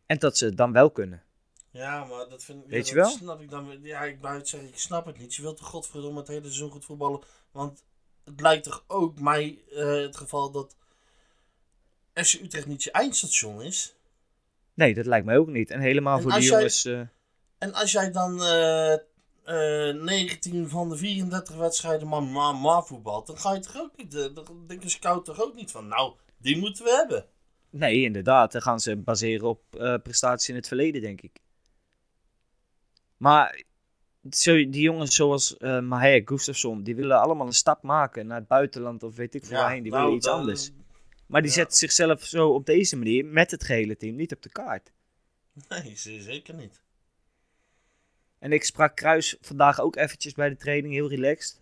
En 0.06 0.18
dat 0.18 0.38
ze 0.38 0.44
het 0.44 0.56
dan 0.56 0.72
wel 0.72 0.90
kunnen. 0.90 1.22
ja, 1.70 2.04
maar 2.04 2.28
dat 2.28 2.44
vind 2.44 2.66
Weet 2.66 2.88
ja, 2.88 2.94
je 2.94 3.00
dat 3.00 3.08
wel? 3.08 3.16
Snap 3.18 3.40
ik 3.40 3.50
dan, 3.50 3.78
ja, 3.82 4.02
ik 4.02 4.18
het 4.22 4.48
zeggen, 4.48 4.68
ik 4.68 4.78
snap 4.78 5.06
het 5.06 5.18
niet. 5.18 5.34
Je 5.34 5.42
wilt 5.42 5.56
toch 5.56 5.66
godverdomme 5.66 6.18
het 6.18 6.28
hele 6.28 6.40
seizoen 6.44 6.70
goed 6.70 6.84
voetballen. 6.84 7.20
Want 7.52 7.82
het 8.24 8.40
lijkt 8.40 8.64
toch 8.64 8.84
ook 8.86 9.20
mij 9.20 9.58
eh, 9.72 9.86
het 9.86 10.16
geval 10.16 10.50
dat 10.50 10.76
FC 12.14 12.34
Utrecht 12.42 12.66
niet 12.66 12.82
je 12.82 12.90
eindstation 12.90 13.62
is. 13.62 13.94
Nee, 14.74 14.94
dat 14.94 15.06
lijkt 15.06 15.26
mij 15.26 15.36
ook 15.38 15.48
niet. 15.48 15.70
En 15.70 15.80
helemaal 15.80 16.16
En 16.16 16.22
voor 16.22 16.30
die 16.30 16.38
als 16.40 16.48
jij- 16.48 16.56
jongens. 16.58 16.84
eh, 16.84 17.00
En 17.58 17.72
als 17.74 17.92
jij 17.92 18.10
dan 18.10 18.42
eh, 18.44 18.94
eh, 19.44 19.94
19 20.02 20.68
van 20.68 20.88
de 20.88 20.96
34 20.96 21.56
wedstrijden 21.56 22.08
maar, 22.08 22.22
maar, 22.22 22.54
maar 22.54 22.82
voetbalt, 22.84 23.26
dan 23.26 23.38
ga 23.38 23.54
je 23.54 23.60
toch 23.60 23.76
ook 23.76 23.96
niet, 23.96 24.14
eh, 24.14 24.34
dan 24.34 24.64
denkt 24.66 24.84
een 24.84 24.90
scout 24.90 25.24
toch 25.24 25.40
ook 25.42 25.54
niet 25.54 25.70
van, 25.70 25.86
nou, 25.88 26.14
die 26.38 26.58
moeten 26.58 26.84
we 26.84 26.90
hebben. 26.90 27.26
nee, 27.70 28.02
inderdaad. 28.02 28.52
Dan 28.52 28.62
gaan 28.62 28.80
ze 28.80 28.96
baseren 28.96 29.48
op 29.48 29.62
eh, 29.76 29.94
prestaties 30.02 30.48
in 30.48 30.54
het 30.54 30.68
verleden, 30.68 31.00
denk 31.00 31.20
ik. 31.20 31.38
Maar 33.16 33.62
zo, 34.30 34.52
die 34.54 34.80
jongens 34.80 35.14
zoals 35.14 35.56
eh 35.56 35.80
Maher, 35.80 36.22
Gustafsson, 36.24 36.82
die 36.82 36.96
willen 36.96 37.20
allemaal 37.20 37.46
een 37.46 37.52
stap 37.52 37.82
maken 37.82 38.26
naar 38.26 38.38
het 38.38 38.48
buitenland 38.48 39.02
of 39.02 39.16
weet 39.16 39.34
ik 39.34 39.44
veel 39.44 39.56
waarheen. 39.56 39.82
Die 39.82 39.90
nou, 39.92 40.02
willen 40.02 40.16
iets 40.18 40.26
dan- 40.26 40.38
anders. 40.38 40.70
Maar 41.26 41.40
die 41.42 41.50
ja. 41.50 41.56
zetten 41.56 41.76
zichzelf 41.76 42.24
zo 42.24 42.48
op 42.48 42.66
deze 42.66 42.96
manier 42.96 43.24
met 43.24 43.50
het 43.50 43.64
gehele 43.64 43.96
team 43.96 44.16
niet 44.16 44.32
op 44.34 44.42
de 44.42 44.48
kaart. 44.50 44.92
Nee, 45.68 45.96
ze- 45.96 46.20
zeker 46.22 46.54
niet. 46.54 46.80
En 48.40 48.52
ik 48.52 48.64
sprak 48.64 48.96
Kruis 48.96 49.36
vandaag 49.40 49.80
ook 49.80 49.96
eventjes 49.96 50.34
bij 50.34 50.48
de 50.48 50.56
training, 50.56 50.94
heel 50.94 51.08
relaxed. 51.08 51.60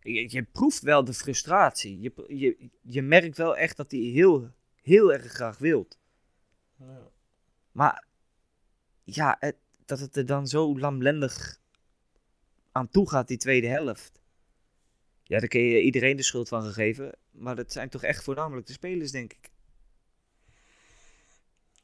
Je, 0.00 0.32
je 0.32 0.42
proeft 0.42 0.82
wel 0.82 1.04
de 1.04 1.14
frustratie. 1.14 2.00
Je, 2.00 2.12
je, 2.28 2.70
je 2.82 3.02
merkt 3.02 3.36
wel 3.36 3.56
echt 3.56 3.76
dat 3.76 3.90
hij 3.90 4.00
heel, 4.00 4.50
heel 4.82 5.12
erg 5.12 5.32
graag 5.32 5.58
wilt. 5.58 5.98
Ja. 6.76 7.10
Maar 7.72 8.04
ja, 9.04 9.36
het, 9.38 9.56
dat 9.84 10.00
het 10.00 10.16
er 10.16 10.26
dan 10.26 10.46
zo 10.46 10.78
lamlendig 10.78 11.60
aan 12.72 12.88
toe 12.88 13.08
gaat, 13.08 13.28
die 13.28 13.36
tweede 13.36 13.66
helft. 13.66 14.20
Ja, 15.22 15.38
daar 15.38 15.48
kun 15.48 15.60
je 15.60 15.82
iedereen 15.82 16.16
de 16.16 16.22
schuld 16.22 16.48
van 16.48 16.62
gegeven. 16.62 17.14
Maar 17.30 17.56
dat 17.56 17.72
zijn 17.72 17.88
toch 17.88 18.02
echt 18.02 18.24
voornamelijk 18.24 18.66
de 18.66 18.72
spelers, 18.72 19.10
denk 19.10 19.32
ik. 19.32 19.49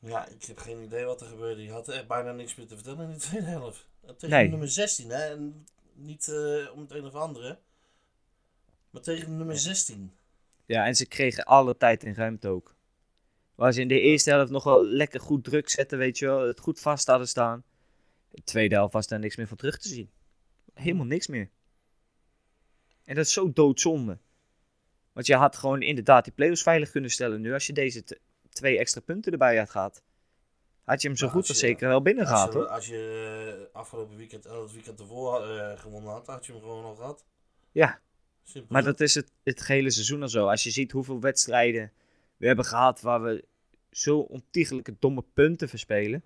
Ja, 0.06 0.26
ik 0.28 0.44
heb 0.44 0.58
geen 0.58 0.82
idee 0.82 1.04
wat 1.04 1.20
er 1.20 1.26
gebeurde. 1.26 1.62
Je 1.62 1.70
had 1.70 1.88
echt 1.88 2.06
bijna 2.06 2.32
niks 2.32 2.54
meer 2.54 2.66
te 2.66 2.74
vertellen 2.74 3.04
in 3.08 3.12
de 3.12 3.18
tweede 3.28 3.46
helft. 3.46 3.88
Tegen 4.16 4.28
Nee. 4.36 4.48
nummer 4.48 4.68
16, 4.68 5.10
hè. 5.10 5.22
En 5.30 5.66
niet 5.94 6.28
eh, 6.28 6.72
om 6.74 6.80
het 6.80 6.90
een 6.90 7.04
of 7.04 7.14
andere. 7.14 7.58
Maar 8.90 9.02
tegen 9.02 9.36
nummer 9.36 9.58
16. 9.58 10.12
Ja, 10.66 10.86
en 10.86 10.94
ze 10.96 11.06
kregen 11.06 11.44
alle 11.44 11.76
tijd 11.76 12.04
en 12.04 12.14
ruimte 12.14 12.48
ook. 12.48 12.74
Waar 13.54 13.72
ze 13.72 13.80
in 13.80 13.88
de 13.88 14.00
eerste 14.00 14.30
helft 14.30 14.50
nog 14.50 14.64
wel 14.64 14.84
lekker 14.86 15.20
goed 15.20 15.44
druk 15.44 15.68
zetten, 15.68 15.98
weet 15.98 16.18
je 16.18 16.26
wel. 16.26 16.46
Het 16.46 16.60
goed 16.60 16.80
vast 16.80 17.06
hadden 17.06 17.28
staan. 17.28 17.64
De 18.30 18.42
tweede 18.42 18.74
helft 18.74 18.92
was 18.92 19.06
daar 19.06 19.18
niks 19.18 19.36
meer 19.36 19.46
van 19.48 19.56
terug 19.56 19.78
te 19.78 19.88
zien. 19.88 20.10
Helemaal 20.74 21.06
niks 21.06 21.26
meer. 21.26 21.50
En 23.04 23.14
dat 23.14 23.24
is 23.26 23.32
zo 23.32 23.52
doodzonde. 23.52 24.18
Want 25.12 25.26
je 25.26 25.34
had 25.34 25.56
gewoon 25.56 25.82
inderdaad 25.82 26.24
die 26.24 26.32
play-offs 26.32 26.62
veilig 26.62 26.90
kunnen 26.90 27.10
stellen 27.10 27.40
nu. 27.40 27.52
Als 27.52 27.66
je 27.66 27.72
deze 27.72 28.04
twee 28.56 28.78
extra 28.78 29.00
punten 29.00 29.32
erbij 29.32 29.58
had 29.58 29.70
gehad. 29.70 30.02
Had 30.84 31.02
je 31.02 31.08
hem 31.08 31.16
zo 31.16 31.28
goed 31.28 31.36
als 31.38 31.46
je- 31.48 31.54
zeker 31.66 31.88
wel 31.88 32.02
binnen 32.02 32.26
gehad 32.26 32.54
hoor. 32.54 32.66
als 32.66 32.86
je 32.86 33.66
eh, 33.70 33.74
afgelopen 33.76 34.16
weekend, 34.16 34.46
eh, 34.46 34.60
het 34.62 34.72
weekend 34.72 35.00
ervoor 35.00 35.46
eh, 35.46 35.78
gewonnen 35.78 36.10
had, 36.12 36.26
had 36.26 36.46
je 36.46 36.52
hem 36.52 36.60
gewoon 36.60 36.84
al 36.84 36.94
gehad. 36.94 37.24
Ja, 37.72 38.00
Simpel. 38.42 38.72
maar 38.72 38.84
dat 38.84 39.00
is 39.00 39.14
het, 39.14 39.32
het 39.42 39.60
gehele 39.60 39.90
seizoen 39.90 40.22
al 40.22 40.28
zo. 40.28 40.46
Als 40.48 40.62
je 40.62 40.70
ziet 40.70 40.92
hoeveel 40.92 41.20
wedstrijden 41.20 41.92
we 42.36 42.46
hebben 42.46 42.64
gehad 42.64 43.00
waar 43.00 43.22
we 43.22 43.44
zo 43.90 44.18
ontiegelijke 44.18 44.96
domme 44.98 45.24
punten 45.34 45.68
verspelen. 45.68 46.24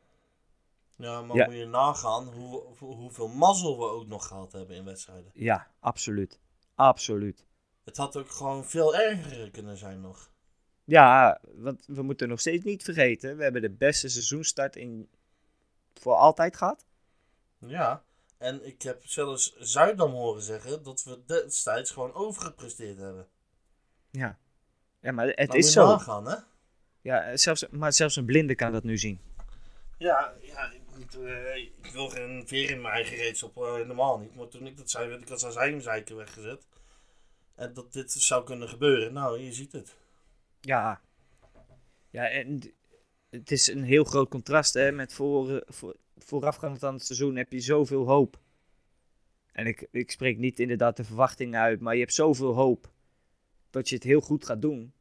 Ja, 0.96 1.22
maar 1.22 1.37
Ja. 1.37 1.44
moet 1.46 1.54
je 1.54 1.66
nagaan 1.66 2.26
hoe, 2.26 2.62
hoe- 2.78 2.94
hoeveel 2.94 3.28
mazzel 3.28 3.78
we 3.78 3.84
ook 3.84 4.06
nog 4.06 4.26
gehad 4.26 4.52
hebben 4.52 4.76
in 4.76 4.84
wedstrijden. 4.84 5.30
Ja, 5.34 5.70
absoluut. 5.80 6.38
Absoluut. 6.75 7.44
Het 7.84 7.96
had 7.96 8.16
ook 8.16 8.30
gewoon 8.30 8.64
veel 8.64 8.96
erger 8.96 9.50
kunnen 9.50 9.76
zijn 9.76 10.00
nog. 10.00 10.30
Ja, 10.90 11.40
want 11.54 11.85
we 11.87 12.02
moeten 12.02 12.28
nog 12.28 12.40
steeds 12.40 12.64
niet 12.64 12.82
vergeten. 12.82 13.37
We 13.37 13.42
hebben 13.42 13.62
de 13.62 13.70
beste 13.70 14.09
seizoenstart 14.09 14.76
in 14.76 15.09
voor 15.94 16.14
altijd 16.14 16.56
gehad. 16.56 16.85
Ja, 17.59 18.02
en 18.38 18.66
ik 18.66 18.82
heb 18.82 19.06
zelfs 19.06 19.56
Zuidam 19.59 20.11
horen 20.11 20.42
zeggen 20.42 20.82
dat 20.82 21.02
we 21.02 21.25
destijds 21.26 21.90
gewoon 21.90 22.14
overgepresteerd 22.14 22.99
hebben. 22.99 23.28
Ja. 24.11 24.38
Ja, 25.00 25.12
maar 25.12 25.26
het 25.26 25.49
Nou, 25.49 25.59
is 25.59 25.73
zo. 25.73 25.87
nagaan, 25.87 26.26
hè? 26.26 26.37
Ja, 27.00 27.37
zelfs, 27.37 27.68
maar 27.68 27.92
zelfs 27.92 28.16
een 28.16 28.25
blinde 28.25 28.54
kan 28.54 28.73
dat 28.73 28.85
nu 28.85 28.99
zien. 28.99 29.20
Ja, 29.99 30.35
ja 30.42 30.73
ik, 30.99 31.14
eh, 31.14 31.56
ik 31.56 31.92
wil 31.92 32.09
geen 32.09 32.42
veer 32.47 32.70
in 32.70 32.80
mijn 32.80 32.94
eigen 32.94 33.16
reet 33.16 33.37
stoppen, 33.37 33.75
helemaal 33.75 34.18
niet. 34.18 34.35
Maar 34.35 34.49
toen 34.49 34.66
ik 34.66 34.76
dat 34.76 34.90
zei, 34.90 35.09
werd 35.09 35.23
ik 35.23 35.30
als 35.30 35.54
heimzeiker 35.54 36.16
weggezet. 36.16 36.66
En 37.54 37.75
dat 37.75 37.92
dit 37.92 38.12
zou 38.12 38.44
kunnen 38.44 38.68
gebeuren. 38.68 39.12
Nou, 39.12 39.40
je 39.40 39.52
ziet 39.52 39.73
het. 39.73 39.97
Ja. 40.61 41.00
Ja, 42.11 42.29
en 42.29 42.75
het 43.31 43.50
is 43.50 43.67
een 43.67 43.83
heel 43.83 44.05
groot 44.05 44.29
contrast 44.29 44.75
hè, 44.75 44.93
met 44.93 45.12
voor, 45.12 45.62
voor, 45.67 45.97
voorafgaand 46.17 46.85
aan 46.85 46.95
het 46.95 47.05
seizoen 47.07 47.37
heb 47.37 47.52
je 47.52 47.61
zoveel 47.61 48.07
hoop. 48.07 48.38
En 49.52 49.67
ik, 49.67 49.88
ik 49.90 50.11
spreek 50.11 50.38
niet 50.38 50.61
inderdaad 50.61 50.97
de 50.97 51.05
verwachtingen 51.05 51.61
uit, 51.61 51.81
maar 51.81 51.95
je 51.95 52.00
hebt 52.00 52.14
zoveel 52.14 52.55
hoop 52.55 52.90
dat 53.71 53.88
je 53.88 53.95
het 53.95 54.05
heel 54.05 54.21
goed 54.21 54.45
gaat 54.45 54.62
doen. 54.62 54.93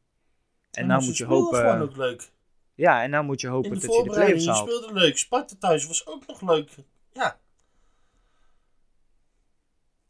En 0.70 0.86
nou 0.86 1.04
moet 1.04 1.16
je 1.16 1.24
hopen. 1.24 1.58
gewoon 1.58 1.80
ook 1.80 1.96
leuk. 1.96 2.30
Ja, 2.74 3.02
en 3.02 3.10
nou 3.10 3.24
moet 3.24 3.40
je 3.40 3.48
hopen 3.48 3.70
dat 3.70 3.80
je 3.82 3.86
de 3.86 3.92
play-offs 3.92 4.08
voorbereiding, 4.08 4.44
je 4.44 4.50
haalt. 4.50 4.68
speelde 4.70 4.92
leuk. 5.00 5.18
Sparta 5.18 5.54
thuis 5.58 5.86
was 5.86 6.06
ook 6.06 6.26
nog 6.26 6.40
leuk. 6.40 6.70
Ja. 7.12 7.40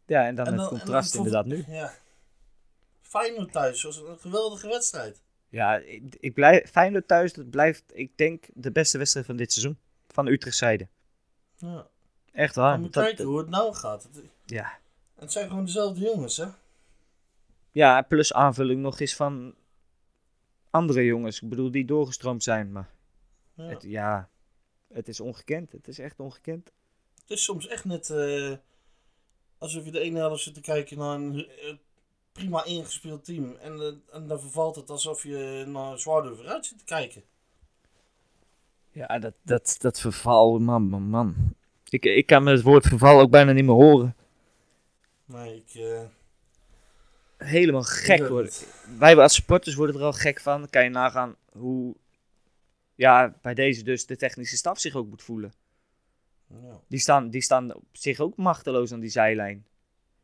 Ja, 0.07 0.27
en 0.27 0.35
dan 0.35 0.47
En 0.47 0.53
het 0.53 0.63
en 0.63 0.69
contrast 0.69 1.13
dan- 1.13 1.25
inderdaad 1.25 1.47
nu. 1.47 1.65
Ja. 1.69 1.93
Feyenoord 3.01 3.53
thuis 3.53 3.83
was 3.83 3.97
een 3.97 4.19
geweldige 4.19 4.69
wedstrijd. 4.69 5.23
Ja, 5.51 5.77
ik, 5.77 6.17
ik 6.21 6.35
blijf, 6.35 6.71
Feyenoord 6.71 7.09
thuis, 7.09 7.33
dat 7.33 7.51
blijft, 7.51 7.85
ik 7.93 8.17
denk, 8.17 8.45
de 8.55 8.71
beste 8.73 8.99
wedstrijd 8.99 9.27
van 9.27 9.37
dit 9.37 9.53
seizoen. 9.53 9.79
Van 10.09 10.25
de 10.25 10.31
Utrecht 10.31 10.57
zijde. 10.57 10.89
Ja. 11.57 11.87
Echt 12.33 12.55
waar. 12.55 12.79
moeten 12.81 13.01
Dat- 13.01 13.09
kijken 13.11 13.25
hoe 13.31 13.39
het 13.39 13.49
nou 13.49 13.75
gaat. 13.75 14.03
Het, 14.03 14.23
ja. 14.45 14.79
het 15.15 15.33
zijn 15.33 15.49
gewoon 15.49 15.65
dezelfde 15.65 16.01
jongens, 16.01 16.37
hè? 16.37 16.47
ja, 17.73 18.03
plus 18.03 18.33
aanvulling 18.33 18.81
nog 18.83 19.01
eens 19.01 19.15
van 19.17 19.55
andere 20.71 21.05
jongens. 21.05 21.41
Ik 21.43 21.49
bedoel, 21.49 21.71
die 21.71 21.85
doorgestroomd 21.85 22.43
zijn. 22.43 22.73
Maar 22.73 22.91
Ja. 23.55 23.65
Het, 23.65 23.83
ja, 23.83 24.29
het 24.93 25.09
is 25.09 25.21
ongekend. 25.21 25.73
Het 25.73 25.89
is 25.89 25.99
echt 25.99 26.21
ongekend. 26.21 26.73
Het 27.21 27.31
is 27.31 27.45
soms 27.45 27.67
echt 27.67 27.85
net 27.85 28.11
eh, 28.11 28.53
alsof 29.59 29.85
je 29.85 29.91
de 29.91 30.01
ene 30.01 30.19
helft 30.19 30.43
zit 30.43 30.55
te 30.55 30.61
kijken 30.61 30.99
naar 30.99 31.15
een 31.15 31.47
eh, 31.49 31.75
prima 32.33 32.65
ingespeeld 32.65 33.25
team. 33.25 33.57
En, 33.61 33.81
eh, 33.81 34.17
en 34.17 34.27
dan 34.27 34.41
vervalt 34.41 34.77
het 34.77 34.91
alsof 34.91 35.23
je 35.23 35.65
naar 35.67 35.99
Zwaarder 35.99 36.37
vooruit 36.37 36.67
zit 36.67 36.79
te 36.79 36.85
kijken. 36.85 37.23
Ja, 38.93 39.19
dat, 39.19 39.35
dat, 39.43 39.77
dat 39.79 40.01
verval, 40.01 40.59
man, 40.59 40.83
man, 40.83 41.03
man. 41.03 41.35
Ik, 41.89 42.05
ik 42.05 42.27
kan 42.27 42.47
het 42.47 42.63
woord 42.63 42.87
verval 42.87 43.21
ook 43.21 43.31
bijna 43.31 43.53
niet 43.53 43.65
meer 43.65 43.75
horen. 43.75 44.17
Nee, 45.25 45.57
ik... 45.57 45.75
eh, 45.75 46.01
Helemaal 47.37 47.83
gek 47.83 48.29
worden. 48.29 48.53
Wij 48.99 49.17
als 49.17 49.35
supporters 49.35 49.75
worden 49.75 49.97
er 49.97 50.03
al 50.03 50.13
gek 50.13 50.41
van. 50.41 50.61
Dan 50.61 50.71
kan 50.71 50.85
je 50.85 50.91
nagaan 50.91 51.37
hoe, 51.53 51.97
ja, 52.95 53.35
bij 53.43 53.55
deze 53.55 53.83
dus 53.83 54.07
de 54.07 54.17
technische 54.17 54.57
staf 54.57 54.79
zich 54.79 54.95
ook 54.95 55.09
moet 55.09 55.23
voelen. 55.23 55.53
Ja. 56.47 56.81
Die 56.89 56.99
staan, 56.99 57.31
die 57.31 57.43
staan 57.43 57.75
op 57.75 57.85
zich 57.93 58.21
ook 58.21 58.37
machteloos 58.37 58.93
aan 58.93 59.01
die 59.01 59.11
zijlijn. 59.11 59.67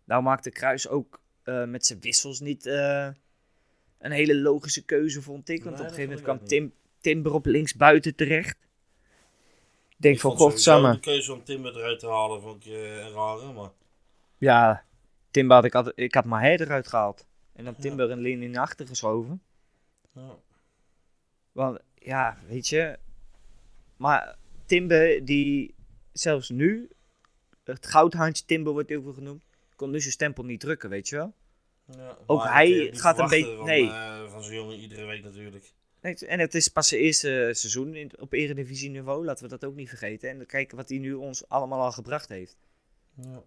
Nou 0.05 0.23
maakte 0.23 0.51
Kruis 0.51 0.89
ook 0.89 1.21
eh, 1.47 1.65
met 1.65 1.87
zijn 1.87 2.01
wissels 2.01 2.41
niet 2.41 2.67
eh, 2.67 3.09
een 3.99 4.11
hele 4.11 4.37
logische 4.37 4.85
keuze, 4.85 5.23
vond 5.23 5.49
ik. 5.49 5.65
Want 5.65 5.77
Nee, 5.77 5.85
op 5.85 5.91
een 5.91 5.95
gegeven 5.95 6.17
moment 6.17 6.39
kwam 6.39 6.49
Tim, 6.49 6.73
Timber 7.01 7.33
op 7.35 7.47
links 7.47 7.75
buiten 7.75 8.15
terecht. 8.15 8.59
Ik 9.89 9.97
denk 9.97 10.15
Ik 10.15 10.21
van, 10.21 10.37
godsamme. 10.37 10.93
De 10.93 11.01
keuze 11.01 11.33
om 11.33 11.45
Timber 11.45 11.77
eruit 11.77 11.99
te 11.99 12.07
halen 12.09 12.43
vond 12.43 12.67
ik 12.67 12.73
eh, 12.73 12.99
een 12.99 13.13
rare, 13.13 13.53
maar... 13.53 13.71
Ja, 14.39 14.85
Timber 15.31 15.57
had 15.57 15.65
ik, 15.65 15.75
altijd, 15.75 15.99
ik 15.99 16.15
had 16.15 16.25
Maher 16.25 16.61
eruit 16.61 16.89
gehaald. 16.89 17.27
En 17.53 17.65
dan 17.65 17.75
Ja. 17.77 17.83
Timber 17.83 18.11
en 18.11 18.21
Lin 18.21 18.43
in 18.43 18.59
achter 18.59 18.87
geschoven. 18.87 19.43
Ja. 20.13 20.39
Want 21.53 21.79
ja, 21.95 22.39
weet 22.49 22.69
je. 22.69 22.99
Maar 23.97 24.37
Timber, 24.65 25.25
die 25.25 25.75
zelfs 26.13 26.49
nu, 26.49 26.91
het 27.65 27.87
goudhaantje 27.87 28.45
Timber 28.45 28.73
wordt 28.73 28.89
heel 28.89 29.03
veel 29.03 29.13
genoemd, 29.13 29.46
kon 29.77 29.91
nu 29.91 30.01
zijn 30.01 30.13
stempel 30.13 30.45
niet 30.45 30.61
drukken, 30.61 30.91
weet 30.91 31.09
je 31.09 31.17
wel. 31.17 31.35
Ja, 31.97 32.19
Ook 32.27 32.43
hij 32.45 32.91
eh, 32.91 32.99
gaat 32.99 33.19
een 33.19 33.29
beetje- 33.29 33.63
nee. 33.65 33.89
eh, 33.89 34.31
van 34.31 34.43
zo'n 34.45 34.55
jongen 34.55 34.77
iedere 34.79 35.05
week 35.05 35.23
natuurlijk. 35.23 35.73
Nee, 36.01 36.15
en 36.15 36.39
het 36.39 36.55
is 36.55 36.69
pas 36.69 36.89
zijn 36.89 37.01
eerste 37.01 37.51
seizoen 37.53 37.95
in, 37.95 38.11
op 38.19 38.33
eredivisie 38.33 38.91
niveau, 38.91 39.25
laten 39.25 39.45
we 39.45 39.51
dat 39.51 39.65
ook 39.65 39.75
niet 39.75 39.89
vergeten. 39.89 40.31
En 40.31 40.37
dan 40.37 40.47
kijken 40.47 40.77
wat 40.77 40.89
hij 40.89 40.99
nu 40.99 41.15
ons 41.15 41.49
allemaal 41.49 41.81
al 41.83 41.93
gebracht 41.93 42.29
heeft. 42.29 42.57
Ja. 43.15 43.43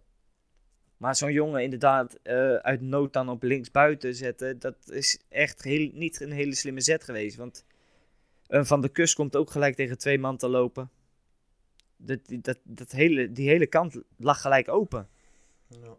Maar 0.97 1.15
zo'n 1.15 1.31
jongen 1.31 1.63
inderdaad 1.63 2.13
eh, 2.23 2.53
uit 2.53 2.81
nood 2.81 3.13
dan 3.13 3.29
op 3.29 3.43
links 3.43 3.71
buiten 3.71 4.15
zetten, 4.15 4.59
dat 4.59 4.75
is 4.89 5.19
echt 5.29 5.63
heel, 5.63 5.89
niet 5.93 6.21
een 6.21 6.31
hele 6.31 6.55
slimme 6.55 6.81
zet 6.81 7.03
geweest. 7.03 7.35
Want 7.35 7.65
een 8.47 8.65
Van 8.65 8.81
de 8.81 8.89
Kust 8.89 9.15
komt 9.15 9.35
ook 9.35 9.51
gelijk 9.51 9.75
tegen 9.75 9.97
twee 9.97 10.19
man 10.19 10.37
te 10.37 10.47
lopen. 10.47 10.89
Dat, 11.97 12.19
dat, 12.25 12.57
dat 12.63 12.91
hele, 12.91 13.31
die 13.31 13.49
hele 13.49 13.67
kant 13.67 14.01
lag 14.17 14.41
gelijk 14.41 14.67
open. 14.67 15.09
Ja. 15.67 15.97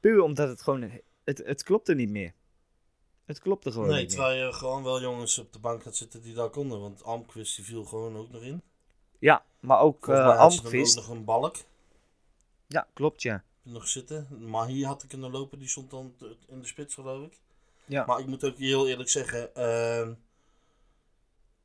Puur 0.00 0.20
omdat 0.22 0.48
het 0.48 0.62
gewoon, 0.62 0.90
het, 1.24 1.42
het 1.44 1.62
klopte 1.62 1.94
niet 1.94 2.10
meer. 2.10 2.32
Het 3.24 3.38
klopte 3.38 3.72
gewoon 3.72 3.88
Nee, 3.88 3.98
niet 3.98 4.08
meer. 4.08 4.16
terwijl 4.16 4.46
je 4.46 4.52
gewoon 4.52 4.82
wel 4.82 5.00
jongens 5.00 5.38
op 5.38 5.52
de 5.52 5.58
bank 5.58 5.82
gaat 5.82 5.96
zitten 5.96 6.22
die 6.22 6.34
daar 6.34 6.50
konden. 6.50 6.80
Want 6.80 7.02
Almqvist 7.04 7.56
die 7.56 7.64
viel 7.64 7.84
gewoon 7.84 8.16
ook 8.16 8.30
nog 8.30 8.42
in. 8.42 8.62
Ja, 9.18 9.44
maar 9.60 9.80
ook 9.80 10.08
uh, 10.08 10.38
had 10.38 10.66
ook 10.66 10.72
nog 10.72 11.08
een 11.08 11.24
balk 11.24 11.56
Ja, 12.66 12.86
klopt 12.92 13.22
ja. 13.22 13.44
nog 13.62 13.88
zitten. 13.88 14.26
Maar 14.48 14.66
hier 14.66 14.86
had 14.86 15.02
ik 15.02 15.08
kunnen 15.08 15.30
lopen, 15.30 15.58
die 15.58 15.68
stond 15.68 15.90
dan 15.90 16.14
in 16.48 16.60
de 16.60 16.66
spits 16.66 16.94
geloof 16.94 17.26
ik. 17.26 17.38
Ja. 17.86 18.04
Maar 18.06 18.20
ik 18.20 18.26
moet 18.26 18.44
ook 18.44 18.56
heel 18.56 18.88
eerlijk 18.88 19.08
zeggen, 19.08 19.54
ehm, 19.54 20.12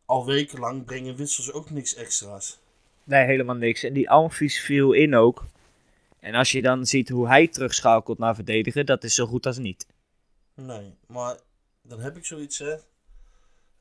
al 0.06 0.25
wekenlang 0.25 0.86
brengen 0.86 1.15
wissels 1.15 1.51
ook 1.51 1.70
niks 1.70 1.96
extra's. 1.96 2.60
Nee, 3.04 3.25
helemaal 3.25 3.56
niks. 3.56 3.84
En 3.84 3.94
die 3.94 4.10
Almqvist 4.10 4.58
viel 4.58 4.92
in 4.94 5.15
ook. 5.15 5.44
En 6.25 6.36
als 6.36 6.51
je 6.51 6.62
dan 6.62 6.86
ziet 6.86 7.10
hoe 7.10 7.27
hij 7.27 7.48
terugschakelt 7.48 8.17
naar 8.17 8.36
verdedigen, 8.36 8.86
dat 8.86 9.03
is 9.03 9.15
zo 9.15 9.25
goed 9.25 9.46
als 9.46 9.58
niet. 9.58 9.88
Nee, 10.53 10.98
maar 11.08 11.39
dan 11.82 12.00
heb 12.00 12.17
ik 12.17 12.25
zoiets, 12.25 12.58
hè. 12.58 12.74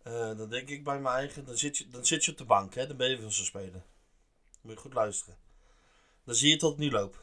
Eh, 0.02 0.36
dan 0.36 0.50
denk 0.50 0.68
ik 0.68 0.84
bij 0.84 1.00
mijn 1.00 1.14
eigen, 1.14 1.44
dan 1.44 1.56
zit 1.56 1.78
je, 1.78 1.88
dan 1.88 2.06
zit 2.06 2.24
je 2.24 2.30
op 2.30 2.38
de 2.38 2.44
bank, 2.44 2.74
hè. 2.74 2.86
Dan 2.86 2.96
ben 2.96 3.10
je 3.10 3.18
veel 3.18 3.30
zo 3.30 3.44
spelen. 3.44 3.84
Moet 4.60 4.72
je 4.72 4.78
goed 4.78 4.94
luisteren. 4.94 5.36
Dan 6.24 6.34
zie 6.34 6.50
je 6.50 6.56
tot 6.56 6.78
nu 6.78 6.90
loop. 6.90 7.22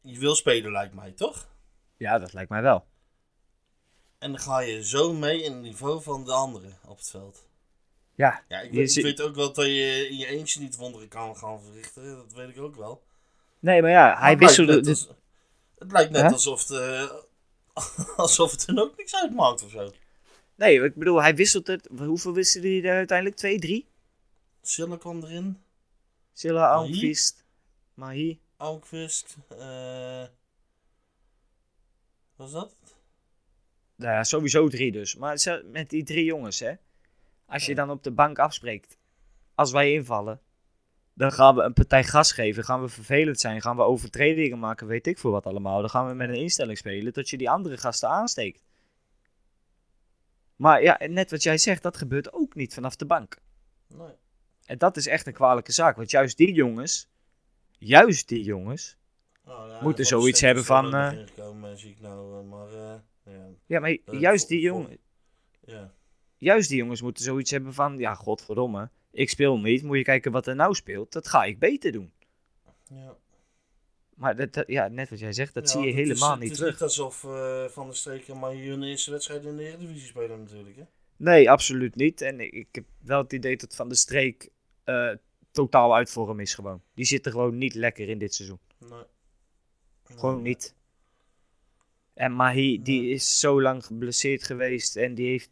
Je 0.00 0.18
wil 0.18 0.34
spelen, 0.34 0.72
lijkt 0.72 0.94
mij, 0.94 1.12
toch? 1.12 1.48
Ja, 1.96 2.18
dat 2.18 2.32
lijkt 2.32 2.50
mij 2.50 2.62
wel. 2.62 2.86
En 4.18 4.30
dan 4.30 4.40
ga 4.40 4.58
je 4.58 4.84
zo 4.84 5.12
mee 5.12 5.42
in 5.42 5.52
het 5.52 5.62
niveau 5.62 6.02
van 6.02 6.24
de 6.24 6.32
anderen 6.32 6.78
op 6.86 6.96
het 6.96 7.10
veld. 7.10 7.48
Ja, 8.20 8.44
Ja, 8.48 8.60
ik, 8.60 8.70
weet, 8.72 8.80
ik 8.86 8.90
zit- 8.90 9.02
weet 9.04 9.20
ook 9.20 9.34
wel 9.34 9.52
dat 9.52 9.64
je 9.66 10.06
in 10.10 10.16
je 10.16 10.26
eentje 10.26 10.60
niet 10.60 10.76
wonderen 10.76 11.08
kan 11.08 11.36
gaan 11.36 11.62
verrichten. 11.62 12.16
Dat 12.16 12.32
weet 12.32 12.48
ik 12.48 12.58
ook 12.58 12.76
wel. 12.76 13.02
nee, 13.58 13.82
maar 13.82 13.90
ja, 13.90 14.18
hij 14.18 14.30
het 14.30 14.38
wisselde. 14.38 14.74
net 14.74 14.84
dus- 14.84 15.08
het 15.78 15.92
lijkt 15.92 16.10
net 16.10 16.32
alsof 16.32 16.68
het, 16.68 17.12
alsof 18.16 18.50
het 18.50 18.66
er 18.68 18.80
ook 18.82 18.96
niks 18.96 19.14
uitmaakt 19.14 19.64
of 19.64 19.70
zo. 19.70 19.92
Nee, 20.54 20.82
ik 20.84 20.94
bedoel, 20.94 21.22
hij 21.22 21.34
wisselt 21.34 21.66
het. 21.66 21.88
Hoeveel 21.98 22.32
wisselde 22.32 22.68
hij 22.68 22.90
er 22.90 22.96
uiteindelijk? 22.96 23.36
Twee, 23.36 23.58
drie? 23.58 23.88
Silla 24.62 24.96
kwam 24.96 25.22
erin. 25.22 25.58
Silla, 26.32 26.74
Mahi? 26.74 26.88
Almqvist, 26.90 27.44
Mahi. 27.94 28.40
Almqvist. 28.56 29.36
eh 29.58 30.24
was 32.36 32.52
dat? 32.52 32.74
Nou 33.96 34.12
ja, 34.12 34.24
sowieso 34.24 34.68
drie 34.68 34.92
dus. 34.92 35.16
Maar 35.16 35.62
met 35.64 35.90
die 35.90 36.04
drie 36.04 36.24
jongens, 36.24 36.58
hè. 36.58 36.72
Als 37.50 37.66
je 37.66 37.74
dan 37.74 37.90
op 37.90 38.02
de 38.02 38.10
bank 38.10 38.38
afspreekt. 38.38 38.98
Als 39.54 39.72
wij 39.72 39.92
invallen. 39.92 40.40
Dan 41.14 41.32
gaan 41.32 41.54
we 41.54 41.62
een 41.62 41.72
partij 41.72 42.04
gas 42.04 42.32
geven. 42.32 42.64
Gaan 42.64 42.80
we 42.82 42.88
vervelend 42.88 43.40
zijn. 43.40 43.62
Gaan 43.62 43.76
we 43.76 43.82
overtredingen 43.82 44.58
maken. 44.58 44.86
Weet 44.86 45.06
ik 45.06 45.18
veel 45.18 45.30
wat 45.30 45.46
allemaal. 45.46 45.80
Dan 45.80 45.90
gaan 45.90 46.08
we 46.08 46.14
met 46.14 46.28
een 46.28 46.34
instelling 46.34 46.78
spelen. 46.78 47.12
Tot 47.12 47.30
je 47.30 47.36
die 47.36 47.50
andere 47.50 47.76
gasten 47.76 48.08
aansteekt. 48.08 48.64
Maar 50.56 50.82
ja, 50.82 51.00
net 51.06 51.30
wat 51.30 51.42
jij 51.42 51.58
zegt. 51.58 51.82
Dat 51.82 51.96
gebeurt 51.96 52.32
ook 52.32 52.54
niet 52.54 52.74
vanaf 52.74 52.96
de 52.96 53.06
bank. 53.06 53.38
Nee. 53.88 54.16
En 54.64 54.78
dat 54.78 54.96
is 54.96 55.06
echt 55.06 55.26
een 55.26 55.32
kwalijke 55.32 55.72
zaak. 55.72 55.96
Want 55.96 56.10
juist 56.10 56.36
die 56.36 56.52
jongens. 56.52 57.10
Juist 57.78 58.28
die 58.28 58.42
jongens. 58.42 58.98
Nou, 59.44 59.70
ja, 59.70 59.82
Moeten 59.82 60.04
zoiets 60.04 60.40
hebben 60.40 60.64
van, 60.64 60.94
eh, 60.94 61.08
zie 61.74 61.90
ik 61.90 62.00
nou, 62.00 62.38
eh, 62.38 62.48
maar 62.50 62.68
eh, 62.68 62.94
ja. 63.24 63.48
Ja, 63.66 63.80
maar 63.80 63.96
juist 64.04 64.48
die 64.48 64.60
jongens. 64.60 64.96
ja. 65.64 65.92
Juist 66.40 66.68
die 66.68 66.78
jongens 66.78 67.02
moeten 67.02 67.24
zoiets 67.24 67.50
hebben 67.50 67.74
van, 67.74 67.98
ja, 67.98 68.14
godverdomme, 68.14 68.90
ik 69.10 69.30
speel 69.30 69.58
niet, 69.58 69.82
moet 69.82 69.96
je 69.96 70.02
kijken 70.02 70.32
wat 70.32 70.46
er 70.46 70.54
nou 70.54 70.74
speelt, 70.74 71.12
dat 71.12 71.28
ga 71.28 71.44
ik 71.44 71.58
beter 71.58 71.92
doen. 71.92 72.12
ja. 72.90 73.16
Maar 74.14 74.36
dat, 74.36 74.52
dat- 74.52 74.66
ja, 74.68 74.88
net 74.88 75.10
wat 75.10 75.18
jij 75.18 75.32
zegt, 75.32 75.54
dat 75.54 75.62
Ja, 75.64 75.70
zie 75.70 75.80
je 75.80 75.86
het 75.86 75.96
helemaal 75.96 76.32
is, 76.34 76.38
niet 76.40 76.48
Het 76.48 76.58
terug. 76.58 76.72
niet 76.72 76.82
alsof 76.82 77.24
eh, 77.24 77.64
Van 77.64 77.86
der 77.86 77.96
Streek 77.96 78.34
maar 78.34 78.50
hier 78.50 78.70
hun 78.70 78.82
eerste 78.82 79.10
wedstrijd 79.10 79.44
in 79.44 79.56
de 79.56 79.62
Eredivisie 79.68 80.06
spelen 80.08 80.38
natuurlijk. 80.38 80.76
Hè? 80.76 80.82
Nee, 81.16 81.50
absoluut 81.50 81.94
niet. 81.94 82.20
En 82.20 82.40
ik, 82.54 82.66
heb 82.72 82.84
wel 83.02 83.22
het 83.22 83.32
idee 83.32 83.56
dat 83.56 83.74
Van 83.76 83.88
de 83.88 83.94
Streek 83.94 84.48
eh, 84.84 85.10
totaal 85.50 85.94
uit 85.94 86.10
vorm 86.10 86.40
is 86.40 86.54
gewoon. 86.54 86.82
Die 86.94 87.04
zit 87.04 87.26
er 87.26 87.32
gewoon 87.32 87.58
niet 87.58 87.74
lekker 87.74 88.08
in 88.08 88.18
dit 88.18 88.34
seizoen. 88.34 88.58
Nee. 88.78 89.02
Gewoon 90.04 90.34
Nee. 90.34 90.42
niet. 90.42 90.74
En 92.14 92.32
Mahi, 92.32 92.82
die 92.82 93.10
is 93.10 93.38
zo 93.38 93.62
lang 93.62 93.84
geblesseerd 93.86 94.44
geweest 94.44 94.96
en 94.96 95.14
die 95.14 95.28
heeft 95.28 95.50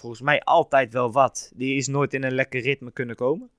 volgens 0.00 0.20
mij 0.20 0.40
altijd 0.42 0.92
wel 0.92 1.12
wat. 1.12 1.52
Die 1.54 1.76
is 1.76 1.86
nooit 1.86 2.14
in 2.14 2.22
een 2.22 2.34
lekker 2.34 2.60
ritme 2.60 2.90
kunnen 2.92 3.16
komen. 3.16 3.50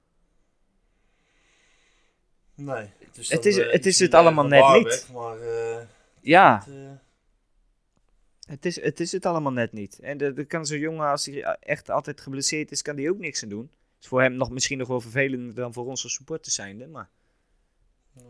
Nee. 2.55 2.89
Het 2.99 3.17
is, 3.17 3.29
Het 3.29 3.43
dan, 3.43 3.51
is- 3.51 3.57
eh, 3.57 3.71
het 3.71 3.85
is 3.85 4.11
allemaal 4.11 4.45
net 4.47 4.83
niet. 4.83 5.07
Maar 5.13 5.39
eh, 5.41 5.85
Ja, 6.21 6.63
het, 6.65 6.75
eh, 6.75 6.91
Het 8.47 8.65
is, 8.65 8.81
het 8.81 8.99
is 8.99 9.11
het 9.11 9.25
allemaal 9.25 9.51
net 9.51 9.71
niet. 9.71 9.99
En 9.99 10.17
dat 10.17 10.47
kan 10.47 10.65
zo'n 10.65 10.79
jongen, 10.79 11.07
als 11.09 11.25
hij 11.25 11.41
echt 11.43 11.89
altijd 11.89 12.21
geblesseerd 12.21 12.71
is, 12.71 12.81
kan 12.81 12.97
hij 12.97 13.09
ook 13.09 13.17
niks 13.17 13.43
aan 13.43 13.49
doen. 13.49 13.69
is 14.01 14.07
voor 14.07 14.21
hem 14.21 14.33
nog 14.33 14.49
misschien 14.51 14.77
nog 14.77 14.87
wel 14.87 15.01
vervelender 15.01 15.55
dan 15.55 15.73
voor 15.73 15.85
onze 15.85 16.09
supporters 16.09 16.55
zijnde. 16.55 16.87
Maar 16.87 17.09
ja. 18.13 18.21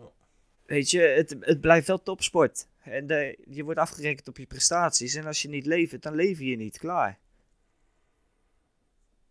weet 0.66 0.92
je, 0.92 1.00
het, 1.02 1.36
het 1.40 1.62
blijft 1.62 1.88
wel 1.88 2.04
topsport. 2.04 2.68
En 2.84 3.08
de, 3.08 3.38
je 3.50 3.64
wordt 3.64 3.80
afgerekend 3.80 4.28
op 4.28 4.38
je 4.38 4.46
prestaties. 4.46 5.16
En 5.16 5.26
als 5.26 5.42
je 5.42 5.50
niet 5.50 5.66
levert, 5.66 6.04
dan 6.04 6.16
lever 6.16 6.46
je 6.46 6.56
niet. 6.56 6.78
Klaar. 6.78 7.20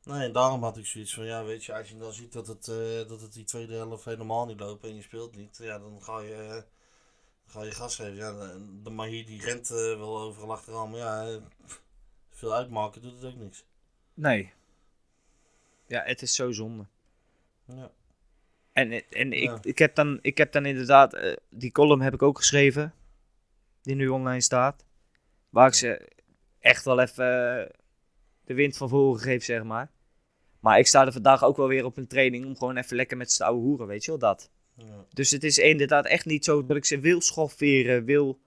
Nee, 0.07 0.31
daarom 0.31 0.63
had 0.63 0.77
ik 0.77 0.87
zoiets 0.87 1.15
van, 1.15 1.25
ja, 1.25 1.45
weet 1.45 1.65
je, 1.65 1.75
als 1.75 1.89
je 1.89 1.97
dan 1.97 2.13
ziet 2.13 2.33
dat 2.33 2.47
het, 2.47 2.69
eh, 2.69 3.09
dat 3.09 3.21
het 3.21 3.33
die 3.33 3.45
tweede 3.45 3.75
helft 3.75 4.05
helemaal 4.05 4.47
niet 4.47 4.61
loopt 4.61 4.85
en 4.85 4.95
je 4.95 5.03
speelt 5.03 5.37
niet, 5.37 5.59
ja, 5.63 5.79
dan 5.79 6.03
ga 6.03 6.21
je, 6.21 6.35
eh, 6.35 6.63
ga 7.47 7.63
je 7.63 7.71
gas 7.71 7.97
geven. 7.97 8.15
Ja, 8.15 8.33
de, 8.33 8.81
de 8.83 9.25
die 9.27 9.41
rent 9.41 9.71
eh, 9.71 9.77
wel 9.77 10.19
overal 10.19 10.53
achteraan, 10.53 10.91
maar 10.91 10.99
ja, 10.99 11.41
veel 12.31 12.55
uitmaken 12.55 13.03
doet 13.03 13.13
het 13.13 13.25
ook 13.25 13.39
niks. 13.39 13.65
Nee. 14.15 14.53
Ja, 15.87 16.03
het 16.03 16.23
is 16.23 16.35
zo 16.35 16.53
zonde. 16.53 16.87
Ja. 17.65 17.91
En, 18.73 19.11
en 19.11 19.33
ik, 19.33 19.43
Ja. 19.43 19.59
ik, 19.63 19.79
heb 19.79 19.95
dan, 19.95 20.19
ik 20.23 20.39
heb 20.39 20.53
dan 20.53 20.67
inderdaad, 20.67 21.39
die 21.51 21.73
column 21.73 22.03
heb 22.03 22.15
ik 22.15 22.23
ook 22.23 22.39
geschreven, 22.39 22.95
die 23.83 23.95
nu 23.95 24.09
online 24.09 24.41
staat. 24.41 24.85
Waar 25.51 25.67
ik 25.67 25.75
ze 25.75 26.09
echt 26.59 26.85
wel 26.85 27.01
even 27.01 27.27
de 28.45 28.55
wind 28.55 28.77
van 28.77 28.89
voren 28.89 29.21
geef, 29.21 29.45
zeg 29.45 29.63
maar. 29.63 29.95
Maar 30.67 30.79
ik 30.79 30.87
sta 30.87 31.07
er 31.07 31.13
vandaag 31.13 31.45
ook 31.45 31.57
wel 31.57 31.69
weer 31.69 31.85
op 31.85 31.97
een 31.97 32.07
training 32.07 32.45
om 32.47 32.57
gewoon 32.57 32.77
even 32.77 32.97
lekker 32.97 33.17
met 33.17 33.33
z'n 33.33 33.43
ouwe 33.43 33.61
hoeren, 33.61 33.87
weet 33.87 34.05
je 34.05 34.11
wel, 34.11 34.21
dat. 34.21 34.51
Ja. 34.75 35.05
Dus 35.13 35.31
het 35.31 35.45
is 35.45 35.59
inderdaad 35.59 36.07
echt 36.07 36.25
niet 36.25 36.45
zo 36.45 36.67
dat 36.67 36.77
ik 36.77 36.85
ze 36.85 37.01
wil 37.01 37.21
schofferen, 37.21 38.05
wil, 38.05 38.39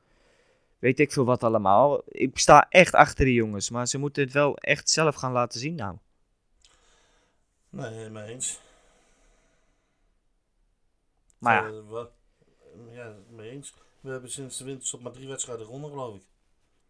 weet 0.80 1.00
ik 1.00 1.12
veel 1.12 1.26
wat 1.26 1.44
allemaal. 1.44 2.02
Ik 2.06 2.38
sta 2.38 2.66
echt 2.70 2.94
achter 2.94 3.26
die 3.26 3.34
jongens, 3.34 3.70
maar 3.70 3.88
ze 3.88 3.98
moeten 3.98 4.24
het 4.24 4.34
wel 4.34 4.58
echt 4.58 4.90
zelf 4.90 5.16
gaan 5.16 5.32
laten 5.32 5.60
zien 5.60 5.76
nou. 5.76 5.98
Nee, 7.70 8.10
mee 8.10 8.34
eens. 8.34 8.60
Maar 11.38 11.64
ja. 11.64 11.70
Eh, 11.70 11.90
wat, 11.90 12.12
ja, 12.92 13.16
mee 13.30 13.50
eens. 13.50 13.74
We 14.00 14.10
hebben 14.10 14.32
sinds 14.32 14.58
de 14.58 14.64
winterstop 14.64 15.02
maar 15.02 15.12
drie 15.12 15.28
wedstrijden 15.28 15.66
gewonnen, 15.66 15.90
geloof 15.90 16.16
ik. 16.16 16.24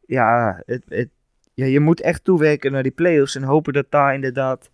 ja, 0.06 0.62
het, 0.66 0.84
het, 0.88 1.10
ja, 1.54 1.66
je 1.66 1.80
moet 1.80 2.02
echt 2.02 2.24
toewerken 2.24 2.72
naar 2.72 2.84
die 2.84 2.92
play-offs 2.92 3.36
en 3.36 3.44
hopen 3.44 3.74
dat 3.74 3.92
daar 3.92 4.14
inderdaad, 4.14 4.70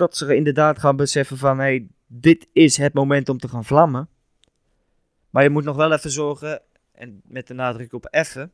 dat 0.00 0.16
ze 0.16 0.36
inderdaad 0.36 0.78
gaan 0.78 0.96
beseffen 0.96 1.36
van, 1.36 1.58
hé, 1.58 1.64
hey, 1.64 1.88
dit 2.06 2.48
is 2.52 2.76
het 2.76 2.94
moment 2.94 3.28
om 3.28 3.38
te 3.38 3.48
gaan 3.48 3.64
vlammen. 3.64 4.08
Maar 5.30 5.42
je 5.42 5.50
moet 5.50 5.64
nog 5.64 5.76
wel 5.76 5.92
even 5.92 6.10
zorgen, 6.10 6.62
en 6.92 7.20
met 7.24 7.46
de 7.46 7.54
nadruk 7.54 7.92
op 7.92 8.06
even, 8.10 8.52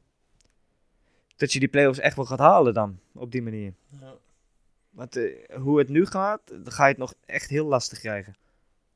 dat 1.36 1.52
je 1.52 1.58
die 1.58 1.68
play-offs 1.68 1.98
echt 1.98 2.16
wel 2.16 2.24
gaat 2.24 2.38
halen 2.38 2.74
dan, 2.74 2.98
op 3.14 3.30
die 3.32 3.42
manier. 3.42 3.74
Ja. 4.00 4.14
Want 4.90 5.16
eh, 5.16 5.56
hoe 5.56 5.78
het 5.78 5.88
nu 5.88 6.06
gaat, 6.06 6.40
dan 6.46 6.72
ga 6.72 6.82
je 6.82 6.90
het 6.90 6.98
nog 6.98 7.14
echt 7.26 7.50
heel 7.50 7.66
lastig 7.66 7.98
krijgen. 7.98 8.36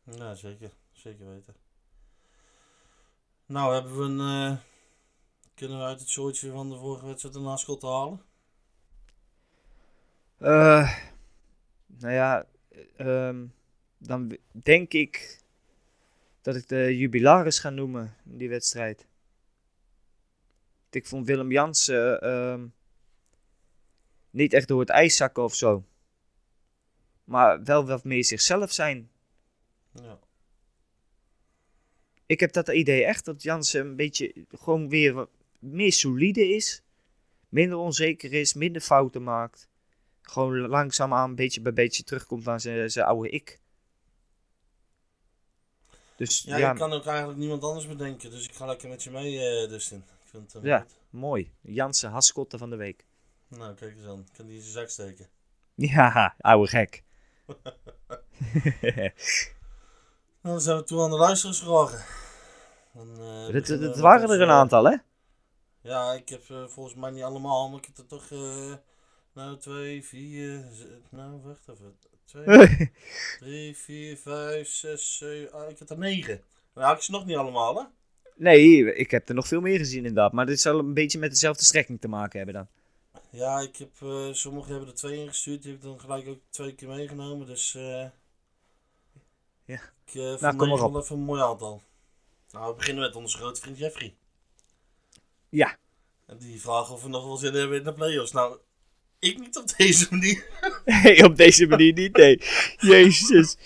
Ja, 0.04 0.34
zeker. 0.34 0.70
Zeker 0.92 1.26
weten. 1.28 1.54
Nou, 3.46 3.74
hebben 3.74 3.96
we 3.96 4.02
een... 4.02 4.50
eh, 4.50 4.56
kunnen 5.54 5.78
we 5.78 5.84
uit 5.84 6.00
het 6.00 6.08
soortje 6.08 6.50
van 6.50 6.70
de 6.70 6.76
vorige 6.76 7.06
wedstrijd 7.06 7.34
een 7.34 7.42
naschot 7.42 7.82
halen? 7.82 8.22
Eh, 10.38 10.96
nou 11.98 12.12
ja, 12.12 12.46
ehm, 12.96 13.46
dan 13.98 14.36
denk 14.52 14.92
ik 14.92 15.38
dat 16.40 16.56
ik 16.56 16.68
de 16.68 16.96
jubilaris 16.98 17.58
ga 17.58 17.70
noemen 17.70 18.16
in 18.30 18.38
die 18.38 18.48
wedstrijd. 18.48 19.06
Ik 20.90 21.06
vond 21.06 21.26
Willem 21.26 21.50
Jansen 21.50 22.20
ehm, 22.20 22.66
Niet 24.30 24.52
echt 24.52 24.68
door 24.68 24.80
het 24.80 24.88
ijs 24.88 25.16
zakken 25.16 25.42
of 25.42 25.54
zo. 25.54 25.84
Maar 27.24 27.62
wel 27.64 27.86
wat 27.86 28.04
meer 28.04 28.24
zichzelf 28.24 28.72
zijn. 28.72 29.10
Ja. 29.92 30.18
Ik 32.26 32.40
heb 32.40 32.52
dat 32.52 32.68
idee 32.68 33.04
echt 33.04 33.24
dat 33.24 33.42
Jansen 33.42 33.80
een 33.80 33.96
beetje 33.96 34.46
gewoon 34.48 34.88
weer 34.88 35.26
meer 35.58 35.92
solide 35.92 36.48
is. 36.48 36.82
Minder 37.48 37.78
onzeker 37.78 38.32
is, 38.32 38.54
minder 38.54 38.82
fouten 38.82 39.22
maakt. 39.22 39.68
Gewoon 40.30 40.58
langzaamaan, 40.58 41.34
beetje 41.34 41.60
bij 41.60 41.72
beetje 41.72 42.02
terugkomt 42.02 42.44
naar 42.44 42.60
zijn 42.60 42.90
zijn 42.90 43.06
oude 43.06 43.28
ik. 43.30 43.60
Dus 46.16 46.42
Ja, 46.42 46.56
ja, 46.56 46.70
ik 46.70 46.76
kan 46.76 46.92
ook 46.92 47.06
eigenlijk 47.06 47.38
niemand 47.38 47.62
anders 47.62 47.86
bedenken. 47.86 48.30
Dus 48.30 48.44
ik 48.48 48.54
ga 48.54 48.66
lekker 48.66 48.88
met 48.88 49.02
je 49.02 49.10
mee, 49.10 49.38
eh 49.38 49.68
Dustin. 49.68 49.98
Ik 49.98 50.28
vind 50.30 50.52
het 50.52 50.62
Ja. 50.62 50.80
goed. 50.80 50.94
mooi. 51.10 51.52
Jansen, 51.60 52.10
haskotten 52.10 52.58
van 52.58 52.70
de 52.70 52.76
week. 52.76 53.06
Nou, 53.48 53.74
kijk 53.74 53.96
eens 53.96 54.06
aan. 54.06 54.18
Ik 54.18 54.32
kan 54.36 54.46
die 54.46 54.54
in 54.56 54.60
zijn 54.62 54.72
zak 54.72 54.88
steken. 54.88 55.28
Ja, 55.74 56.34
oude 56.38 56.68
gek. 56.68 57.02
Nou, 57.46 57.60
dan 60.42 60.60
zijn 60.60 60.76
we 60.76 60.84
toe 60.84 61.02
aan 61.02 61.10
de 61.10 61.16
eh, 63.20 63.52
beginnen 63.52 63.88
het 63.88 63.96
we 63.96 64.02
waren 64.02 64.30
er 64.30 64.40
een 64.40 64.48
eh, 64.48 64.54
aantal, 64.54 64.84
hè? 64.84 64.96
Ja, 65.80 66.12
ik 66.12 66.28
heb 66.28 66.50
eh, 66.50 66.66
volgens 66.66 66.94
mij 66.94 67.10
niet 67.10 67.22
allemaal, 67.22 67.68
maar 67.68 67.78
ik 67.78 67.84
heb 67.86 67.98
er 67.98 68.06
toch, 68.06 68.30
eh, 68.30 68.72
nou, 69.32 69.58
twee, 69.58 70.04
vier, 70.04 70.64
z- 70.72 70.84
nou, 71.10 71.40
wacht 71.42 71.68
even. 71.68 71.96
Twee, 72.24 72.90
drie, 73.40 73.76
vier, 73.76 74.16
vijf, 74.16 74.68
zes, 74.68 75.16
zeven, 75.16 75.52
ah, 75.52 75.70
ik 75.70 75.78
heb 75.78 75.90
er 75.90 75.98
negen. 75.98 76.40
Nou, 76.74 76.86
had 76.86 76.96
ik 76.96 77.02
ze 77.02 77.10
nog 77.10 77.26
niet 77.26 77.36
allemaal, 77.36 77.76
hè? 77.76 77.84
nee, 78.36 78.94
ik 78.94 79.10
heb 79.10 79.28
er 79.28 79.34
nog 79.34 79.46
veel 79.48 79.60
meer 79.60 79.78
gezien 79.78 79.98
inderdaad. 79.98 80.32
Maar 80.32 80.46
dit 80.46 80.60
zal 80.60 80.78
een 80.78 80.94
beetje 80.94 81.18
met 81.18 81.30
dezelfde 81.30 81.64
strekking 81.64 82.00
te 82.00 82.08
maken 82.08 82.36
hebben 82.36 82.54
dan. 82.54 82.66
Ja, 83.30 83.60
ik 83.60 83.76
heb, 83.76 83.90
eh, 84.02 84.28
sommigen 84.32 84.70
hebben 84.70 84.88
er 84.88 84.94
twee 84.94 85.18
ingestuurd, 85.18 85.62
die 85.62 85.70
heb 85.72 85.80
ik 85.80 85.86
dan 85.86 86.00
gelijk 86.00 86.28
ook 86.28 86.38
twee 86.50 86.74
keer 86.74 86.88
meegenomen, 86.88 87.46
dus 87.46 87.74
eh 87.74 88.06
Ja. 89.64 89.80
ik 90.06 90.14
uh, 90.14 90.40
Nou, 90.40 90.56
kom 90.56 90.68
maar 90.68 90.82
op. 90.82 90.96
even 90.96 91.16
een 91.16 91.22
mooi 91.22 91.42
aantal. 91.42 91.82
Nou, 92.50 92.70
we 92.70 92.76
beginnen 92.76 93.02
met 93.04 93.16
onze 93.16 93.36
grote 93.36 93.60
vriend 93.60 93.78
Jeffrey. 93.78 94.14
Ja. 95.48 95.76
En 96.26 96.38
die 96.38 96.60
vragen 96.60 96.94
of 96.94 97.02
we 97.02 97.08
nog 97.08 97.24
wel 97.24 97.36
zin 97.36 97.54
hebben 97.54 97.78
in 97.78 97.84
de 97.84 97.92
play-offs. 97.92 98.32
Nou, 98.32 98.58
ik 99.20 99.38
niet 99.38 99.56
op 99.56 99.76
deze 99.76 100.06
manier. 100.10 100.44
Nee, 101.02 101.24
op 101.24 101.36
deze 101.36 101.66
manier 101.66 101.92
niet, 101.92 102.16
nee. 102.16 102.42
Jezus. 102.78 103.56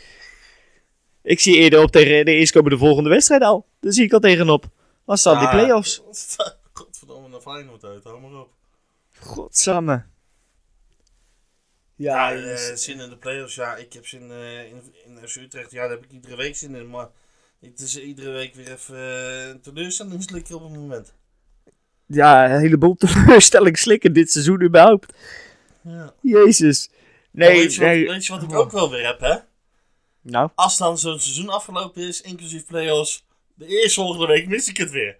Ik 1.23 1.40
zie 1.40 1.57
eerder 1.57 1.83
op 1.83 1.90
tegen 1.90 2.25
de 2.25 2.33
eerstkomende 2.33 2.79
volgende 2.79 3.11
wedstrijd 3.11 3.43
al. 3.43 3.67
Daar 3.81 3.93
zie 3.93 4.05
ik 4.05 4.12
al 4.12 4.21
tegenop. 4.21 4.67
Wat 5.05 5.19
staan 5.19 5.38
die 5.38 5.49
play-offs? 5.49 6.03
Godverdomme, 6.73 7.29
naar 7.29 7.40
Feyenoord 7.40 7.85
uit, 7.85 8.05
hou 8.05 8.21
maar 8.21 8.40
op. 8.40 8.53
Godsamme. 9.19 10.05
Ja, 11.97 12.31
Ja, 12.31 12.43
eh, 12.43 12.75
zin 12.75 13.01
in 13.01 13.09
de 13.09 13.17
play-offs. 13.17 13.55
Ja, 13.55 13.77
ik 13.77 13.93
heb 13.93 14.07
zin 14.07 14.31
eh, 14.31 14.64
in, 14.64 14.95
in 15.05 15.29
FC 15.29 15.37
Utrecht. 15.37 15.71
Ja, 15.71 15.81
daar 15.81 15.90
heb 15.90 16.05
ik 16.05 16.11
iedere 16.11 16.37
week 16.37 16.57
zin 16.57 16.75
in. 16.75 16.90
Maar 16.90 17.09
het 17.61 17.81
is 17.81 18.01
iedere 18.01 18.31
week 18.31 18.55
weer 18.55 18.73
even 18.73 18.97
eh, 18.97 19.49
een 19.49 19.61
teleurstelling 19.61 20.25
op 20.53 20.62
het 20.62 20.73
moment. 20.73 21.14
Ja, 22.14 22.50
een 22.50 22.61
heleboel 22.61 22.96
teleurstelling 23.05 23.79
slikken 23.79 24.12
dit 24.12 24.33
seizoen 24.33 24.62
überhaupt. 24.62 25.12
Ja. 25.83 26.12
Jezus. 26.20 26.90
Nee, 27.31 27.48
weet, 27.50 27.74
je 27.74 27.81
wat, 27.81 27.88
nee. 27.88 28.09
weet 28.09 28.27
je 28.27 28.33
wat 28.33 28.42
ik 28.42 28.55
ook 28.55 28.70
wel 28.70 28.90
weer 28.90 29.07
heb, 29.07 29.20
hè? 29.20 29.37
Nou, 30.20 30.50
Als 30.55 30.77
dan 30.77 30.98
zo'n 30.98 31.18
seizoen 31.18 31.48
afgelopen 31.48 32.03
is, 32.03 32.20
inclusief 32.20 32.66
play-offs, 32.66 33.24
de 33.55 33.66
eerste 33.66 34.00
volgende 34.00 34.27
week 34.27 34.48
mis 34.48 34.68
ik 34.68 34.77
het 34.77 34.90
weer. 34.90 35.16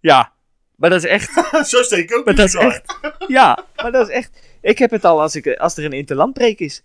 ja. 0.00 0.32
Maar 0.76 0.90
dat 0.90 1.04
is 1.04 1.10
echt... 1.10 1.30
Zo 1.70 1.82
steek 1.82 2.10
ik 2.10 2.16
ook 2.16 2.24
Maar 2.24 2.34
dat 2.34 2.46
is 2.46 2.54
echt... 2.54 2.98
Ja, 3.28 3.64
maar 3.76 3.92
dat 3.92 4.08
is 4.08 4.14
echt... 4.14 4.30
Ik 4.60 4.78
heb 4.78 4.90
het 4.90 5.04
al 5.04 5.20
als, 5.20 5.36
ik, 5.36 5.46
als 5.56 5.76
er 5.76 5.84
een 5.84 5.92
interlandbreek 5.92 6.58
is. 6.58 6.82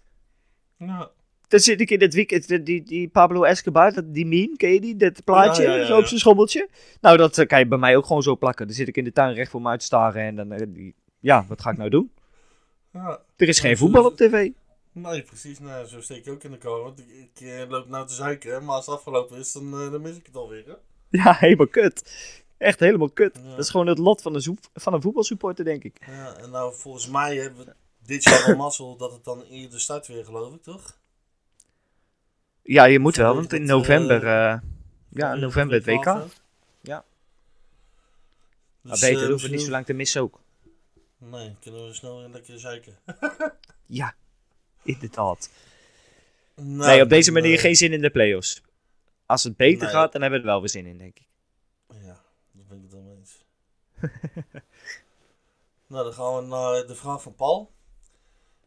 Ja. 0.78 1.10
Dan 1.50 1.60
zit 1.60 1.82
ik 1.82 1.90
in 1.90 2.02
het 2.02 2.14
weekend, 2.14 2.48
die, 2.48 2.64
die, 2.64 2.84
die 2.84 3.08
Pablo 3.08 3.44
Escobar, 3.44 3.94
dat, 3.94 4.14
die 4.14 4.26
meme, 4.26 4.56
ken 4.58 4.70
je 4.74 4.82
die? 4.82 4.96
Dat 4.96 5.24
plaatje, 5.24 5.64
Ja, 5.64 5.70
ja, 5.70 5.76
ja, 5.80 5.86
zo 5.86 5.98
op 5.98 6.06
zijn 6.06 6.20
schommeltje. 6.20 6.70
Nou, 7.02 7.18
dat 7.18 7.38
eh, 7.38 7.48
kan 7.48 7.60
je 7.60 7.68
bij 7.68 7.78
mij 7.78 7.96
ook 7.98 8.06
gewoon 8.06 8.24
zo 8.24 8.36
plakken. 8.38 8.68
Dan 8.68 8.76
zit 8.76 8.88
ik 8.88 8.98
in 8.98 9.04
de 9.04 9.12
tuin 9.12 9.34
recht 9.34 9.52
voor 9.52 9.62
me 9.62 9.70
uit 9.70 9.80
te 9.80 9.86
staren 9.86 10.22
en 10.22 10.36
dan, 10.36 10.52
eh, 10.52 10.92
ja, 11.20 11.46
wat 11.48 11.62
ga 11.62 11.70
ik 11.72 11.78
nou 11.78 11.90
doen? 11.90 12.12
ja. 12.94 13.20
Er 13.36 13.48
is 13.48 13.60
geen 13.60 13.78
voetbal 13.78 14.06
op 14.06 14.16
tv. 14.18 14.50
Nee, 14.92 15.22
precies. 15.24 15.60
Nou, 15.60 15.88
zo 15.88 16.02
steek 16.02 16.26
ik 16.26 16.34
ook 16.34 16.44
in 16.44 16.52
de 16.52 16.58
kou. 16.58 16.84
Want 16.84 17.00
ik, 17.00 17.06
ik 17.10 17.48
eh, 17.48 17.70
loop 17.70 17.88
nou 17.88 18.08
te 18.08 18.14
zeiken, 18.14 18.66
maar 18.66 18.76
als 18.76 18.86
het 18.86 18.96
afgelopen 18.96 19.38
is, 19.38 19.52
dan, 19.52 19.72
dan 19.72 20.02
mis 20.02 20.18
ik 20.18 20.26
het 20.26 20.36
alweer. 20.36 20.64
Hè? 20.66 20.74
Ja, 21.10 21.34
helemaal 21.40 21.68
kut. 21.68 22.12
Echt 22.58 22.80
helemaal 22.80 23.10
kut. 23.10 23.40
Ja. 23.44 23.50
Dat 23.50 23.60
is 23.60 23.70
gewoon 23.70 23.88
het 23.88 23.98
lot 23.98 24.22
van 24.22 24.36
een, 24.36 24.42
zoep- 24.42 24.70
van 24.74 24.94
een 24.94 25.02
voetbalsupporter, 25.02 25.66
denk 25.66 25.84
ik. 25.84 25.98
Ja, 26.08 26.36
en 26.38 26.50
nou, 26.50 26.74
volgens 26.76 27.08
mij 27.10 27.36
hebben 27.36 27.66
we 27.66 27.74
dit 28.06 28.24
jaar 28.24 28.44
wel 28.48 28.56
mazzel 28.56 28.98
dat 28.98 29.12
het 29.12 29.24
dan 29.24 29.44
eerder 29.44 29.80
start 29.80 30.08
weer, 30.08 30.26
geloof 30.26 30.54
ik, 30.54 30.62
toch? 30.64 30.98
Ja, 32.70 32.84
je 32.84 33.00
moet 33.00 33.16
wel, 33.16 33.36
want 33.36 33.54
in 33.54 33.66
november, 33.66 34.24
eh, 34.28 34.52
eh, 34.52 34.60
ja, 35.10 35.34
in 35.34 35.40
november 35.40 35.76
het 35.76 35.86
WK. 35.86 36.06
Ja. 36.82 37.06
Maar 38.82 38.92
Dus, 38.92 39.00
beter, 39.00 39.30
hoeven 39.30 39.50
we 39.50 39.56
niet 39.56 39.66
zo 39.66 39.72
lang 39.72 39.86
te 39.86 39.94
missen 39.94 40.22
ook. 40.22 40.40
Nee, 41.18 41.56
kunnen 41.60 41.88
we 41.88 41.94
snel 41.94 42.20
weer 42.20 42.30
lekker 42.30 42.60
zeiken. 42.60 42.98
Ja, 43.86 44.16
inderdaad. 44.84 45.50
Nou, 46.56 46.78
nee, 46.90 47.02
op 47.02 47.10
deze 47.10 47.32
manier 47.32 47.54
eh, 47.56 47.60
geen 47.60 47.76
zin 47.76 47.94
in 47.94 48.02
de 48.02 48.10
play-offs. 48.10 48.62
Als 49.26 49.44
het 49.44 49.58
beter 49.58 49.84
Nee. 49.84 49.90
gaat, 49.92 50.12
dan 50.12 50.22
hebben 50.22 50.40
we 50.40 50.46
er 50.46 50.52
wel 50.52 50.60
weer 50.60 50.70
zin 50.70 50.86
in, 50.86 50.98
denk 50.98 51.18
ik. 51.20 51.28
Ja, 51.88 52.22
dat 52.52 52.68
ben 52.68 52.78
ik 52.78 52.84
het 52.84 52.92
dan 52.92 53.04
mee 53.06 53.16
eens. 53.16 53.46
nou, 55.88 56.04
dan 56.04 56.14
gaan 56.14 56.36
we 56.36 56.42
naar 56.42 56.88
de 56.88 56.96
vraag 56.96 57.22
van 57.22 57.36
Paul. 57.36 57.72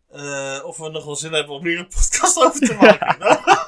Eh, 0.08 0.60
of 0.64 0.76
we 0.76 0.88
nog 0.88 1.04
wel 1.04 1.16
zin 1.16 1.32
hebben 1.32 1.54
om 1.54 1.64
hier 1.66 1.78
een 1.78 1.88
podcast 1.88 2.36
over 2.38 2.60
te 2.60 2.74
maken. 2.80 3.61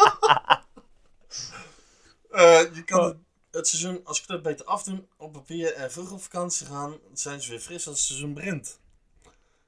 Eh, 2.34 2.74
je 2.74 2.82
kan 2.84 3.04
het, 3.04 3.16
het 3.50 3.68
seizoen 3.68 4.00
als 4.04 4.26
club 4.26 4.42
beter 4.42 4.66
afdoen 4.66 5.08
op 5.16 5.32
papier 5.32 5.72
en 5.74 5.92
vroeg 5.92 6.12
op 6.12 6.22
vakantie 6.22 6.66
gaan. 6.66 6.96
Zijn 7.12 7.42
ze 7.42 7.50
weer 7.50 7.60
fris 7.60 7.86
als 7.86 7.96
het 7.96 8.06
seizoen 8.06 8.34
begint. 8.34 8.78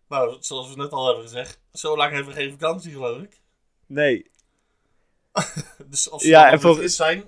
Nou, 0.08 0.36
zoals 0.40 0.68
we 0.68 0.76
net 0.76 0.90
al 0.90 1.06
hebben 1.06 1.24
gezegd, 1.24 1.60
zo 1.72 1.96
lang 1.96 2.12
hebben 2.12 2.34
we 2.34 2.40
geen 2.40 2.50
vakantie 2.50 2.92
geloof 2.92 3.22
ik. 3.22 3.40
Nee, 3.86 4.30
Dus 5.90 6.10
als 6.10 6.22
ze 6.22 6.28
Ja, 6.28 6.50
en 6.50 6.60
fris 6.60 6.96
zijn, 6.96 7.24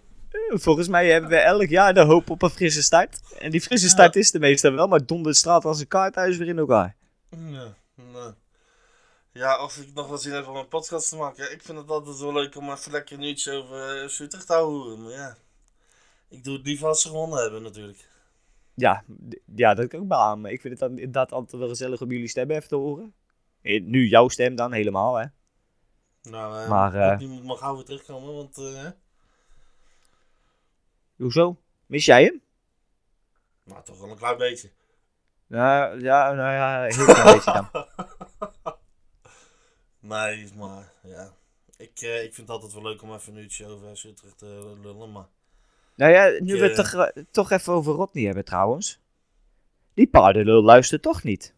volgens 0.48 0.88
mij 0.88 1.11
hebben 1.11 1.31
we 1.31 1.37
elk 1.37 1.68
jaar 1.68 1.94
de 1.94 2.01
hoop 2.05 2.31
op 2.31 2.42
een 2.42 2.51
frisse 2.51 2.83
start. 2.83 3.20
En 3.38 3.51
die 3.51 3.61
frisse 3.61 3.87
Ja. 3.87 3.92
start 3.92 4.16
is 4.16 4.35
er 4.35 4.40
meestal 4.40 4.72
wel, 4.72 4.88
maar 4.88 5.07
dondert 5.07 5.37
straat 5.37 5.64
als 5.64 5.81
een 5.81 5.88
kaarthuis 5.88 6.37
weer 6.37 6.48
in 6.48 6.59
elkaar. 6.59 6.96
Ja, 7.31 7.74
nee. 7.94 8.33
Ja, 9.38 9.62
of 9.62 9.77
ik 9.77 9.94
nog 9.94 10.09
wat 10.09 10.22
zin 10.22 10.33
heb 10.33 10.46
om 10.46 10.57
een 10.57 10.68
podcast 10.68 11.09
te 11.09 11.16
maken. 11.16 11.53
Ik 11.53 11.62
vind 11.62 11.79
het 11.79 11.90
altijd 11.90 12.18
wel 12.18 12.33
leuk 12.33 12.57
om 12.57 12.70
even 12.70 12.92
lekker 12.92 13.16
een 13.18 13.24
uurtje 13.24 13.53
over 13.53 13.96
uh, 14.05 14.20
Utrecht 14.20 14.46
te 14.46 14.53
houden. 14.53 15.03
Maar 15.03 15.12
ja, 15.12 15.37
ik 16.29 16.44
doe 16.44 16.57
het 16.57 16.66
liever 16.66 16.87
als 16.88 17.03
ze 17.03 17.09
gewonnen 17.09 17.42
hebben 17.42 17.62
natuurlijk. 17.62 18.09
Ja, 18.74 19.05
ja, 19.55 19.74
dat 19.74 19.88
kan 19.88 20.03
ik 20.03 20.09
beamen. 20.09 20.53
Ik 20.53 20.61
vind 20.61 20.72
het 20.81 20.88
dan 20.88 20.98
inderdaad 20.98 21.33
altijd 21.33 21.61
wel 21.61 21.68
gezellig 21.68 22.01
om 22.01 22.11
jullie 22.11 22.29
stemmen 22.29 22.57
even 22.57 22.68
te 22.68 22.74
horen. 22.74 23.14
Eh, 23.62 23.83
Nu 23.83 24.07
jouw 24.09 24.29
stem 24.29 24.55
dan 24.55 24.72
helemaal, 24.72 25.14
hè? 25.14 25.27
Nou, 26.22 26.62
eh, 26.62 26.68
Maar, 26.68 26.94
eh, 26.94 27.18
niemand 27.18 27.44
mag 27.44 27.59
gauw 27.59 27.74
weer 27.74 27.85
terugkomen, 27.85 28.35
want 28.35 28.59
eh? 28.59 28.90
Hoezo? 31.16 31.57
Mis 31.87 32.05
jij 32.05 32.24
hem? 32.24 32.42
nou, 33.64 33.85
toch 33.85 33.98
wel 34.01 34.11
een 34.11 34.16
klein 34.16 34.37
beetje. 34.37 34.70
Nou 35.46 36.01
ja, 36.01 36.33
nou 36.33 36.53
ja, 36.53 36.83
heel 36.83 37.05
klein 37.05 37.35
beetje 37.35 37.53
dan. 37.53 37.87
Nee, 40.08 40.48
maar 40.56 40.92
ja. 41.02 41.32
Ik, 41.76 42.00
eh, 42.00 42.22
ik 42.22 42.34
vind 42.34 42.48
het 42.48 42.50
altijd 42.50 42.72
wel 42.72 42.82
leuk 42.82 43.02
om 43.02 43.14
even 43.14 43.32
een 43.36 43.42
uurtje 43.42 43.66
over 43.66 43.96
FC 43.96 44.04
Utrecht 44.04 44.38
te 44.38 44.76
lullen, 44.82 45.12
maar... 45.12 45.26
Nou 45.94 46.12
ja, 46.12 46.40
nu 46.40 46.54
Ik, 46.54 46.60
we 46.60 46.66
het 46.66 46.78
eh, 46.78 46.84
toch, 46.84 47.06
eh, 47.06 47.22
toch 47.30 47.50
even 47.50 47.72
over 47.72 47.92
Rodney 47.94 48.24
hebben 48.24 48.44
trouwens. 48.44 49.00
Die 49.94 50.06
paardenlul 50.08 50.62
luistert 50.62 51.02
toch 51.02 51.22
niet. 51.22 51.54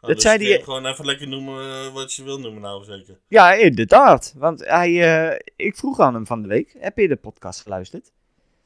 Dat 0.00 0.10
dus 0.10 0.22
zei 0.22 0.38
die- 0.38 0.62
Gewoon 0.62 0.86
even 0.86 1.04
lekker 1.04 1.28
noemen 1.28 1.92
wat 1.92 2.12
je 2.12 2.22
wil 2.22 2.40
noemen 2.40 2.62
nou, 2.62 2.84
zeker. 2.84 3.18
Ja, 3.28 3.52
inderdaad. 3.52 4.34
Want 4.36 4.64
hij, 4.64 5.28
eh, 5.30 5.38
ik 5.56 5.76
vroeg 5.76 6.00
aan 6.00 6.14
hem 6.14 6.26
van 6.26 6.42
de 6.42 6.48
week, 6.48 6.76
heb 6.78 6.98
je 6.98 7.08
de 7.08 7.16
podcast 7.16 7.60
geluisterd? 7.60 8.12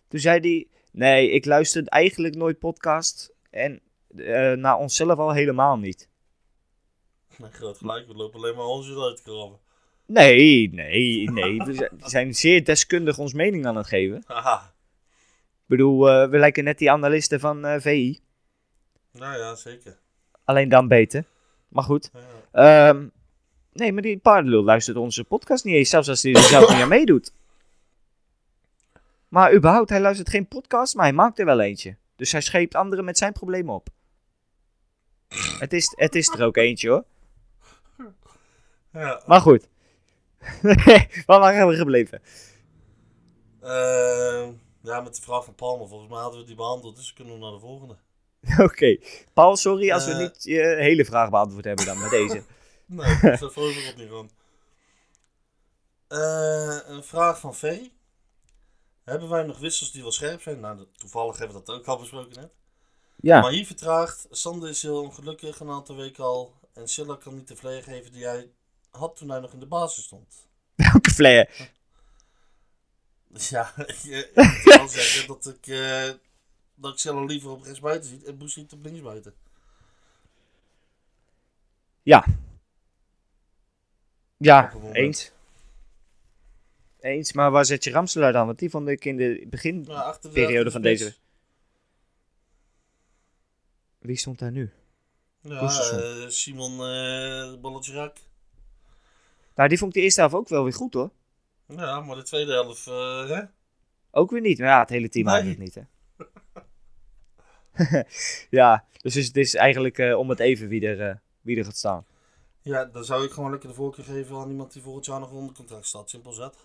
Toen 0.09 0.21
zei 0.21 0.41
hij, 0.41 0.69
nee, 0.93 1.31
ik 1.31 1.45
luister 1.45 1.87
eigenlijk 1.87 2.35
nooit 2.35 2.59
podcast. 2.59 3.33
En 3.51 3.81
eh, 4.17 4.53
naar 4.53 4.77
onszelf 4.77 5.19
al 5.19 5.33
helemaal 5.33 5.79
niet. 5.79 6.09
Nee, 7.43 7.51
groot 7.51 7.79
gelijk, 7.79 8.07
we 8.07 8.15
lopen 8.15 8.39
alleen 8.39 8.55
maar 8.55 8.65
ons 8.65 8.97
uit 8.99 9.17
te 9.17 9.23
krabben. 9.23 9.59
Nee, 10.07 10.71
nee, 10.73 11.31
nee. 11.31 11.57
We 11.57 11.89
zijn- 11.99 12.35
zeer 12.35 12.65
deskundig 12.65 13.19
ons 13.19 13.33
mening 13.33 13.67
aan 13.67 13.77
het 13.77 13.87
geven. 13.87 14.23
Haha. 14.27 14.75
Ik 15.53 15.79
bedoel, 15.79 16.11
eh, 16.11 16.29
we 16.31 16.39
lijken 16.39 16.65
net 16.65 16.79
die 16.79 16.91
analisten 16.91 17.41
van 17.41 17.65
eh, 17.65 17.81
VI. 17.81 18.19
Nou 19.13 19.39
ja, 19.39 19.55
zeker. 19.55 19.99
Alleen 20.45 20.69
dan 20.69 20.89
beter. 20.89 21.25
Maar 21.69 21.85
goed. 21.85 22.11
Ja. 22.53 22.89
Ehm, 22.89 23.07
nee, 23.73 23.93
maar 23.93 24.03
die 24.03 24.19
paardenlul 24.19 24.63
luistert 24.65 24.97
onze 24.97 25.25
podcast 25.25 25.65
niet 25.65 25.75
eens. 25.75 25.91
Zelfs 25.91 26.09
als 26.09 26.23
hij 26.23 26.33
er 26.35 26.41
zelf 26.43 26.69
niet 26.73 26.83
aan 26.83 26.89
meedoet. 26.89 27.33
Maar 29.29 29.55
überhaupt, 29.55 29.91
hij 29.91 30.01
luistert 30.01 30.29
geen 30.29 30.49
podcast, 30.49 30.95
maar 30.95 31.05
hij 31.05 31.15
maakt 31.15 31.39
er 31.39 31.45
wel 31.45 31.61
eentje. 31.61 31.97
Dus 32.17 32.33
hij 32.33 32.41
scheept 32.41 32.75
anderen 32.75 33.05
met 33.05 33.19
zijn 33.19 33.33
problemen 33.33 33.75
op. 33.75 33.89
Het 35.59 35.73
is, 35.73 35.93
het 35.97 36.15
is 36.15 36.29
er 36.29 36.45
ook 36.45 36.57
eentje 36.57 36.89
hoor. 36.89 37.05
Ja. 38.93 39.23
Maar 39.27 39.41
goed. 39.41 39.69
Waar 41.27 41.41
waren 41.41 41.69
we 41.69 41.77
gebleven? 41.77 42.23
Eh, 43.61 44.49
ja, 44.83 45.01
met 45.01 45.17
de 45.17 45.23
vraag 45.23 45.45
van 45.45 45.55
Palmer. 45.55 45.89
Volgens 45.89 46.11
mij 46.11 46.21
hadden 46.21 46.41
we 46.41 46.47
die 46.47 46.55
behandeld, 46.57 46.97
dus 46.97 47.13
kunnen 47.13 47.35
we 47.35 47.39
naar 47.41 47.53
de 47.53 47.59
volgende. 47.59 47.97
Oké. 48.69 48.99
Paul, 49.33 49.57
sorry 49.57 49.91
als 49.93 50.05
we 50.07 50.13
Eh. 50.13 50.19
niet 50.19 50.43
je 50.43 50.77
hele 50.79 51.05
vraag 51.05 51.31
beantwoord 51.31 51.65
hebben 51.65 51.87
dan 51.87 52.01
met 52.01 52.11
deze. 52.11 52.43
Nee, 52.87 53.19
dat 53.21 53.37
staat 53.37 53.53
voor 53.53 53.69
op 53.69 53.97
niet 53.97 54.09
van. 54.09 54.31
Eh, 56.09 56.79
een 56.87 57.05
vraag 57.05 57.41
van 57.41 57.55
Ferry. 57.55 57.93
Hebben 59.05 59.29
wij 59.29 59.43
nog 59.43 59.59
wissels 59.59 59.93
die 59.93 60.03
wel 60.03 60.13
scherp 60.13 60.41
zijn? 60.43 60.61
Nou, 60.61 60.87
toevallig 60.97 61.39
hebben 61.39 61.57
we 61.57 61.63
dat 61.65 61.77
ook 61.77 61.87
al 61.87 61.99
besproken 61.99 62.41
net. 62.41 62.51
Ja. 63.17 63.41
Maar 63.41 63.51
hier 63.51 63.67
vertraagt. 63.67 64.27
Sander 64.31 64.69
is 64.69 64.83
heel 64.83 65.03
ongelukkig 65.03 65.61
een 65.61 65.71
aantal 65.71 65.97
weken 65.97 66.25
al. 66.25 66.55
En 66.75 66.89
Silla 66.89 67.17
kan 67.17 67.35
niet 67.35 67.49
de 67.49 67.57
vleer 67.57 67.83
geven 67.83 68.13
die 68.13 68.25
hij 68.25 68.51
had 68.93 69.17
toen 69.17 69.29
hij 69.31 69.41
nog 69.41 69.53
in 69.53 69.59
de 69.61 69.67
basis 69.67 70.05
stond. 70.05 70.47
Welke 70.75 71.11
flair? 71.11 71.71
Dus 73.29 73.49
ja, 73.49 73.73
ik, 73.77 74.05
eh, 74.35 74.65
wel 74.65 74.89
zeggen 74.89 75.27
dat 75.27 75.47
ik, 75.47 75.67
eh 75.67 76.11
dat 76.75 76.93
ik 76.93 76.99
Silla 76.99 77.25
liever 77.25 77.51
op 77.51 77.63
rechtsbuiten 77.63 78.11
ziet 78.11 78.25
en 78.25 78.39
Boes 78.39 78.57
op 78.57 78.83
linksbuiten. 78.83 79.35
Ja. 82.03 82.25
Ja, 84.37 84.73
eens. 84.93 85.31
Eens, 87.01 87.33
maar 87.33 87.51
waar 87.51 87.65
zet 87.65 87.85
je 87.85 87.91
Ramselaar 87.91 88.33
dan? 88.33 88.47
Want 88.47 88.59
die 88.59 88.71
vond 88.71 88.89
ik 88.89 89.05
in 89.05 89.17
de 89.17 89.47
begin 89.51 89.85
Ja, 89.89 90.01
achter 90.01 90.31
de- 90.31 90.35
periode 90.35 90.57
achter 90.65 90.73
van 90.73 90.83
de 90.83 90.89
deze. 90.89 91.15
Wie 93.99 94.17
stond 94.17 94.39
daar 94.39 94.51
nu? 94.53 94.73
Ja, 95.41 95.61
eh, 95.61 96.29
Simon 96.29 96.73
uh, 96.73 97.61
Balletje 97.61 97.93
Rak. 97.93 98.17
Nou, 99.55 99.69
die 99.69 99.79
vond 99.79 99.91
ik 99.91 99.97
de 99.97 100.05
eerste 100.05 100.21
helft 100.21 100.35
ook 100.35 100.49
wel 100.49 100.63
weer 100.63 100.73
goed 100.73 100.95
hoor. 100.95 101.11
Ja, 101.67 102.01
maar 102.01 102.17
de 102.17 102.23
tweede 102.23 102.53
helft, 102.53 102.87
eh, 102.87 103.29
hè? 103.29 103.43
Ook 104.11 104.31
weer 104.31 104.41
niet. 104.41 104.59
Maar 104.59 104.69
ja, 104.69 104.81
het 104.81 104.89
hele 104.89 105.09
team 105.09 105.25
Nee. 105.25 105.35
eigenlijk 105.35 105.63
niet 105.63 105.75
hè. 105.75 105.83
ja, 108.61 108.85
dus 109.01 109.15
het 109.15 109.37
is 109.37 109.55
eigenlijk 109.55 109.99
eh, 109.99 110.19
om 110.19 110.29
het 110.29 110.39
even 110.39 110.69
wie 110.69 110.87
er, 110.87 111.09
eh, 111.09 111.17
wie 111.41 111.59
er 111.59 111.65
gaat 111.65 111.77
staan. 111.77 112.07
Ja, 112.61 112.85
dan 112.85 113.05
zou 113.05 113.25
ik 113.25 113.31
gewoon 113.31 113.51
lekker 113.51 113.69
de 113.69 113.75
voorkeur 113.75 114.05
geven 114.05 114.37
aan 114.37 114.51
iemand 114.51 114.73
die 114.73 114.83
volgend 114.83 115.07
jaar 115.07 115.21
nog 115.21 115.31
onder 115.31 115.55
contract 115.55 115.87
staat. 115.87 116.11
Simpel 116.11 116.33
zet. 116.33 116.57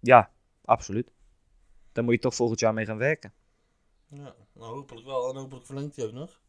Ja, 0.00 0.30
absoluut. 0.64 1.12
Daar 1.92 2.04
moet 2.04 2.14
je 2.14 2.20
toch 2.20 2.34
volgend 2.34 2.60
jaar 2.60 2.74
mee 2.74 2.84
gaan 2.84 2.96
werken. 2.98 3.32
Ja, 4.08 4.34
nou 4.52 4.74
hopelijk 4.74 5.06
wel. 5.06 5.28
En 5.30 5.36
hopelijk 5.36 5.66
verlengt 5.66 5.96
hij 5.96 6.04
ook 6.04 6.12
nog. 6.12 6.40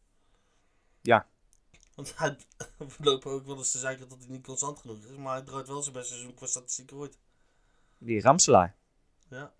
Ja. 1.00 1.26
Want 1.94 2.12
hij, 2.16 2.36
we 2.78 2.86
lopen 2.98 3.30
ook 3.30 3.46
wel 3.46 3.56
eens 3.56 3.70
te 3.70 3.78
zeggen 3.78 4.08
dat 4.08 4.18
hij 4.18 4.28
niet 4.28 4.44
constant 4.44 4.78
genoeg 4.78 5.04
is. 5.04 5.16
Maar 5.16 5.34
hij 5.34 5.44
draait 5.44 5.68
wel 5.68 5.82
zijn 5.82 5.94
beste 5.94 6.12
seizoen 6.12 6.34
qua 6.34 6.46
statistiek 6.46 6.92
ooit. 6.92 7.18
Die 7.98 8.20
Ramselaar. 8.20 8.76
Ja. 9.28 9.52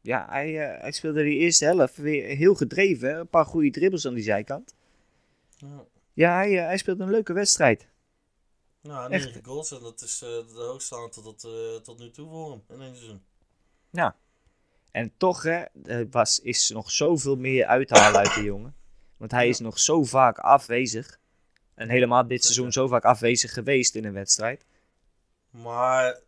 Ja, 0.00 0.26
hij, 0.28 0.70
eh, 0.74 0.80
hij 0.80 0.92
speelde 0.92 1.22
die 1.22 1.38
eerste 1.38 1.64
helft 1.64 1.96
weer 1.96 2.36
heel 2.36 2.54
gedreven. 2.54 3.18
Een 3.18 3.28
paar 3.28 3.46
goede 3.46 3.70
dribbles 3.70 4.06
aan 4.06 4.14
die 4.14 4.22
zijkant. 4.22 4.74
Ja. 5.56 5.84
Ja, 6.12 6.34
hij, 6.34 6.58
eh, 6.58 6.64
hij 6.64 6.78
speelde 6.78 7.02
een 7.02 7.10
leuke 7.10 7.32
wedstrijd. 7.32 7.88
Nou, 8.82 9.10
Echt. 9.12 9.24
9 9.24 9.44
goals. 9.44 9.70
En 9.70 9.80
dat 9.80 10.02
is 10.02 10.22
eh, 10.22 10.28
de 10.28 10.64
hoogste 10.70 10.96
aantal 10.96 11.22
tot, 11.22 11.40
tot 11.84 11.98
nu 11.98 12.10
toe 12.10 12.28
voor 12.28 12.50
hem 12.50 12.62
in 12.68 12.80
één 12.82 12.96
seizoen. 12.96 13.22
En 14.90 15.12
toch 15.16 15.42
hè, 15.42 15.64
er 15.84 16.08
was, 16.10 16.40
is 16.40 16.70
nog 16.70 16.90
zoveel 16.90 17.36
meer 17.36 17.66
uit 17.66 17.88
te 17.88 17.98
halen 17.98 18.18
uit 18.20 18.34
de 18.34 18.42
jongen. 18.42 18.74
Want 19.16 19.30
hij 19.30 19.44
Ja. 19.44 19.50
is 19.50 19.58
nog 19.58 19.78
zo 19.78 20.04
vaak 20.04 20.38
afwezig. 20.38 21.19
En 21.74 21.88
helemaal 21.88 22.26
dit 22.26 22.42
seizoen 22.42 22.72
zo 22.72 22.86
vaak 22.86 23.04
afwezig 23.04 23.52
geweest 23.52 23.94
in 23.94 24.04
een 24.04 24.12
wedstrijd. 24.12 24.64
Maar, 25.50 26.20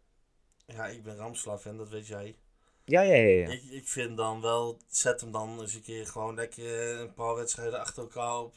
ja, 0.66 0.86
ik 0.86 1.02
ben 1.02 1.16
Ramslav 1.16 1.62
fan, 1.62 1.76
dat 1.76 1.88
weet 1.88 2.06
jij. 2.06 2.36
Ja, 2.84 3.00
ja, 3.00 3.14
ja. 3.14 3.28
ja. 3.28 3.48
Ik, 3.48 3.62
ik 3.70 3.88
vind 3.88 4.16
dan 4.16 4.40
wel, 4.40 4.78
zet 4.88 5.20
hem 5.20 5.32
dan 5.32 5.60
eens 5.60 5.74
een 5.74 5.82
keer 5.82 6.06
gewoon 6.06 6.34
lekker 6.34 7.00
een 7.00 7.14
paar 7.14 7.34
wedstrijden 7.34 7.80
achter 7.80 8.02
elkaar 8.02 8.38
op, 8.38 8.54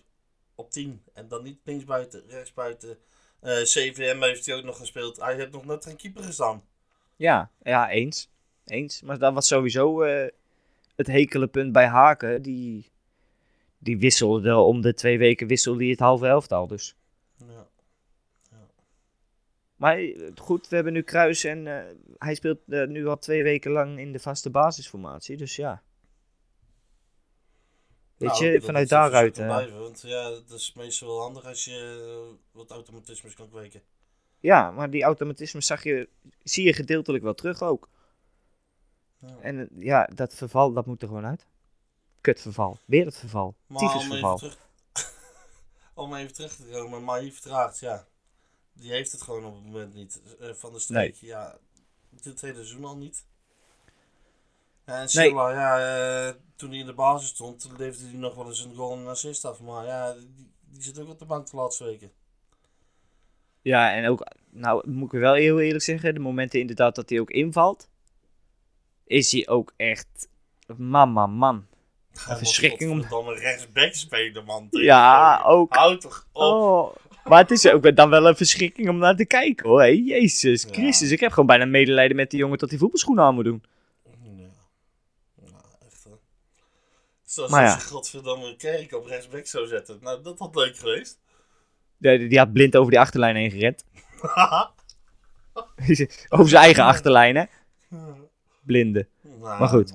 op 0.56 0.71
10. 0.71 1.04
En 1.13 1.28
dan 1.28 1.43
niet 1.43 1.60
linksbuiten, 1.63 2.24
rechtsbuiten. 2.28 2.98
Eh 3.39 3.62
CVM 3.62 4.21
heeft 4.21 4.45
hij 4.45 4.56
ook 4.56 4.63
nog 4.63 4.78
gespeeld. 4.78 5.17
Hij 5.17 5.36
heeft 5.36 5.52
nog 5.52 5.65
net 5.65 5.86
geen 5.86 5.95
keeper 5.95 6.24
gestaan. 6.24 6.63
Ja, 7.15 7.52
ja, 7.62 7.89
eens. 7.89 8.30
Eens. 8.65 9.02
Maar 9.02 9.17
dat 9.17 9.34
was 9.34 9.48
sowieso 9.48 10.02
eh, 10.02 10.30
het 10.95 11.08
hekele 11.08 11.48
punt 11.48 11.71
bij 11.71 11.88
Haken. 11.88 12.41
Die, 12.41 12.91
die 13.86 13.98
wisselde 13.98 14.56
om 14.56 14.82
de 14.82 14.93
twee 14.93 15.17
weken 15.17 15.48
wisselde 15.48 15.80
hij 15.80 15.89
het 15.89 16.00
halve 16.00 16.28
elftal. 16.28 16.67
Dus. 16.67 16.95
Ja. 17.48 17.67
Maar 19.76 19.98
eh, 19.98 20.32
goed, 20.36 20.67
we 20.67 20.76
hebben 20.76 20.93
nu 20.93 21.02
Kruis 21.02 21.43
en 21.43 21.67
eh, 21.67 21.95
hij 22.17 22.36
speelt 22.36 22.60
eh, 22.67 22.88
nu 22.88 23.08
al 23.08 23.17
twee 23.17 23.43
weken 23.43 23.71
lang 23.71 24.00
in 24.00 24.12
de 24.12 24.19
vaste 24.19 24.50
basisformatie. 24.50 25.38
Dus 25.38 25.56
ja. 25.56 25.84
Weet 28.17 28.30
Nou, 28.30 28.45
je, 28.45 28.62
vanuit 28.62 28.89
daaruit. 28.89 29.34
blijven, 29.34 29.80
want 29.80 30.02
ja, 30.02 30.30
dat 30.30 30.52
is 30.52 30.74
meestal 30.74 31.08
wel 31.08 31.21
handig 31.21 31.45
als 31.45 31.65
je 31.65 32.36
wat 32.52 32.71
automatismes 32.71 33.34
kan 33.34 33.50
kweken. 33.50 33.82
ja, 34.39 34.71
maar 34.71 34.89
die 34.89 35.04
automatisme 35.04 35.62
zag 35.62 35.84
je, 35.84 36.10
zie 36.43 36.65
je 36.65 36.74
gedeeltelijk 36.74 37.24
wel 37.24 37.34
terug 37.34 37.62
ook. 37.62 37.89
Ja. 39.19 39.38
En 39.41 39.69
ja, 39.78 40.10
dat 40.15 40.34
verval, 40.36 40.74
dat 40.74 40.86
moet 40.86 41.02
er 41.02 41.08
gewoon 41.08 41.26
uit. 41.26 41.48
Kutverval. 42.25 42.77
Weer 42.85 43.05
het 43.05 43.17
verval. 43.17 43.55
Maar 43.67 43.81
om 43.81 43.88
even, 43.88 43.99
Tyfusverval. 43.99 44.38
terug, 44.38 44.57
om 45.93 46.15
even 46.15 46.33
terug 46.33 46.55
te 46.55 46.63
komen, 46.71 47.03
maar 47.03 47.19
hier 47.19 47.31
vertraagt, 47.31 47.79
ja. 47.79 48.07
Die 48.73 48.91
heeft 48.91 49.11
het 49.11 49.21
gewoon 49.21 49.45
op 49.45 49.55
het 49.55 49.63
moment 49.63 49.93
niet. 49.93 50.21
Eh, 50.39 50.53
van 50.53 50.73
de 50.73 50.79
streek, 50.79 51.15
ja. 51.15 51.57
Dit 52.09 52.41
hele 52.41 52.53
seizoen 52.53 52.85
al 52.85 52.97
niet. 52.97 53.25
En 54.85 55.07
Nee. 55.13 55.33
Ja, 55.33 56.27
eh, 56.27 56.35
toen 56.55 56.69
hij 56.69 56.79
in 56.79 56.85
de 56.85 56.93
basis 56.93 57.29
stond, 57.29 57.59
toen 57.59 57.75
leverde 57.77 58.09
hij 58.09 58.17
nog 58.17 58.35
wel 58.35 58.47
eens 58.47 58.63
een 58.63 58.75
goal 58.75 58.93
en 58.93 58.99
een 58.99 59.07
assist 59.07 59.45
af. 59.45 59.59
Maar 59.59 59.85
ja, 59.85 60.13
die, 60.13 60.51
die 60.59 60.83
zit 60.83 60.99
ook 60.99 61.09
op 61.09 61.19
de 61.19 61.25
bank 61.25 61.49
de 61.49 61.57
laatste 61.57 61.83
weken. 61.83 62.11
Ja, 63.61 63.93
en 63.93 64.09
ook, 64.09 64.27
nou 64.49 64.89
moet 64.89 65.13
ik 65.13 65.19
wel 65.19 65.33
heel 65.33 65.59
eerlijk 65.59 65.83
zeggen, 65.83 66.13
de 66.13 66.19
momenten 66.19 66.59
inderdaad 66.59 66.95
dat 66.95 67.09
hij 67.09 67.19
ook 67.19 67.31
invalt, 67.31 67.89
is 69.03 69.31
hij 69.31 69.47
ook 69.47 69.73
echt, 69.77 70.27
man, 70.77 71.11
man, 71.11 71.67
verschrikking 72.19 72.91
om- 72.91 73.06
Dan 73.10 73.28
een 73.28 73.36
rechtsback 73.36 73.93
spelen, 73.93 74.45
man. 74.45 74.67
Ja, 74.69 75.41
ook. 75.45 75.75
Houd 75.75 76.01
toch 76.01 76.28
op. 76.32 76.41
Oh, 76.43 76.95
maar 77.23 77.39
het 77.39 77.51
is 77.51 77.67
ook 77.67 77.95
dan 77.95 78.10
wel 78.10 78.28
een 78.28 78.36
verschrikking 78.36 78.89
om 78.89 78.97
naar 78.97 79.15
te 79.15 79.25
kijken 79.25 79.69
hoor. 79.69 79.80
Hé, 79.82 79.88
Jezus 79.88 80.63
Ja. 80.63 80.69
Christus, 80.73 81.12
ik 81.12 81.19
heb 81.19 81.30
gewoon 81.32 81.45
bijna 81.45 81.65
medelijden 81.65 82.15
met 82.15 82.30
die 82.30 82.39
jongen 82.39 82.58
dat 82.58 82.69
hij 82.69 82.80
voetbalschoenen 82.80 83.23
aan 83.23 83.36
moet 83.36 83.43
doen. 83.43 83.63
Ja. 84.23 84.47
Nou, 85.41 85.62
echt 85.88 86.04
hè. 86.04 86.10
Zoals 87.25 87.51
Maar 87.51 87.63
ja. 87.63 87.73
je 87.75 87.82
godverdamme 87.82 88.56
kerk 88.56 88.93
op 88.93 89.06
rechtsback 89.06 89.45
zou 89.45 89.67
zetten. 89.67 89.97
Nou, 90.01 90.23
dat 90.23 90.39
had 90.39 90.56
leuk 90.56 90.78
geweest. 90.78 91.19
Die, 91.97 92.28
die 92.28 92.38
had 92.38 92.54
blind 92.54 92.75
over 92.75 92.91
die 92.91 92.99
achterlijn 92.99 93.36
heen 93.36 93.51
gerend. 93.51 93.84
over 96.30 96.49
zijn 96.49 96.63
eigen 96.63 96.84
achterlijn 96.84 97.36
hè. 97.36 97.43
Blinde. 98.63 99.08
Nou, 99.21 99.60
Maar 99.60 99.67
goed. 99.67 99.93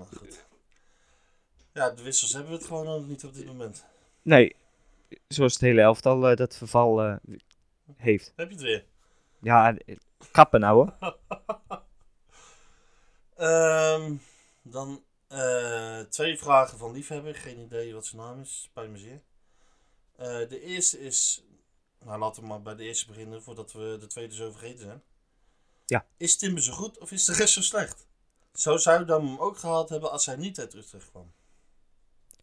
Ja, 1.72 1.90
de 1.90 2.02
wissels 2.02 2.32
hebben 2.32 2.50
we 2.50 2.56
het 2.56 2.66
gewoon 2.66 2.84
nog 2.84 3.06
niet 3.06 3.24
op 3.24 3.34
dit 3.34 3.46
moment. 3.46 3.84
Nee, 4.22 4.56
zoals 5.28 5.52
het 5.52 5.62
hele 5.62 5.80
elftal 5.80 6.28
eh, 6.28 6.36
dat 6.36 6.56
verval 6.56 7.02
eh, 7.02 7.16
heeft. 7.96 8.32
Heb 8.36 8.48
je 8.48 8.54
het 8.54 8.64
weer? 8.64 8.84
Ja, 9.40 9.76
eh, 9.76 9.96
kappen 10.30 10.60
nou 10.60 10.74
hoor. 10.74 11.18
Ehm, 13.36 14.16
dan 14.62 15.02
twee 16.08 16.38
vragen 16.38 16.78
van 16.78 16.92
liefhebber. 16.92 17.34
Geen 17.34 17.58
idee 17.58 17.94
wat 17.94 18.06
zijn 18.06 18.22
naam 18.22 18.40
is. 18.40 18.62
Spijt 18.62 18.90
me 18.90 18.98
zeer. 18.98 19.22
De 20.48 20.60
eerste 20.60 21.00
is... 21.00 21.44
Nou, 22.04 22.18
laten 22.18 22.42
we 22.42 22.48
maar 22.48 22.62
bij 22.62 22.74
de 22.74 22.84
eerste 22.84 23.06
beginnen 23.06 23.42
voordat 23.42 23.72
we 23.72 23.96
de 24.00 24.06
tweede 24.06 24.34
zo 24.34 24.50
vergeten 24.50 24.78
zijn. 24.78 25.02
Ja. 25.86 26.06
Is 26.16 26.36
Timber 26.36 26.62
zo 26.62 26.72
goed 26.72 26.98
of 26.98 27.12
is 27.12 27.24
de 27.24 27.32
rest 27.32 27.52
zo 27.52 27.60
slecht? 27.60 28.06
Zo 28.52 28.76
zou 28.76 29.04
dan 29.04 29.26
hem 29.26 29.38
ook 29.38 29.58
gehaald 29.58 29.88
hebben 29.88 30.10
als 30.10 30.26
hij 30.26 30.36
niet 30.36 30.58
uit 30.58 30.74
Utrecht 30.74 31.10
kwam. 31.10 31.32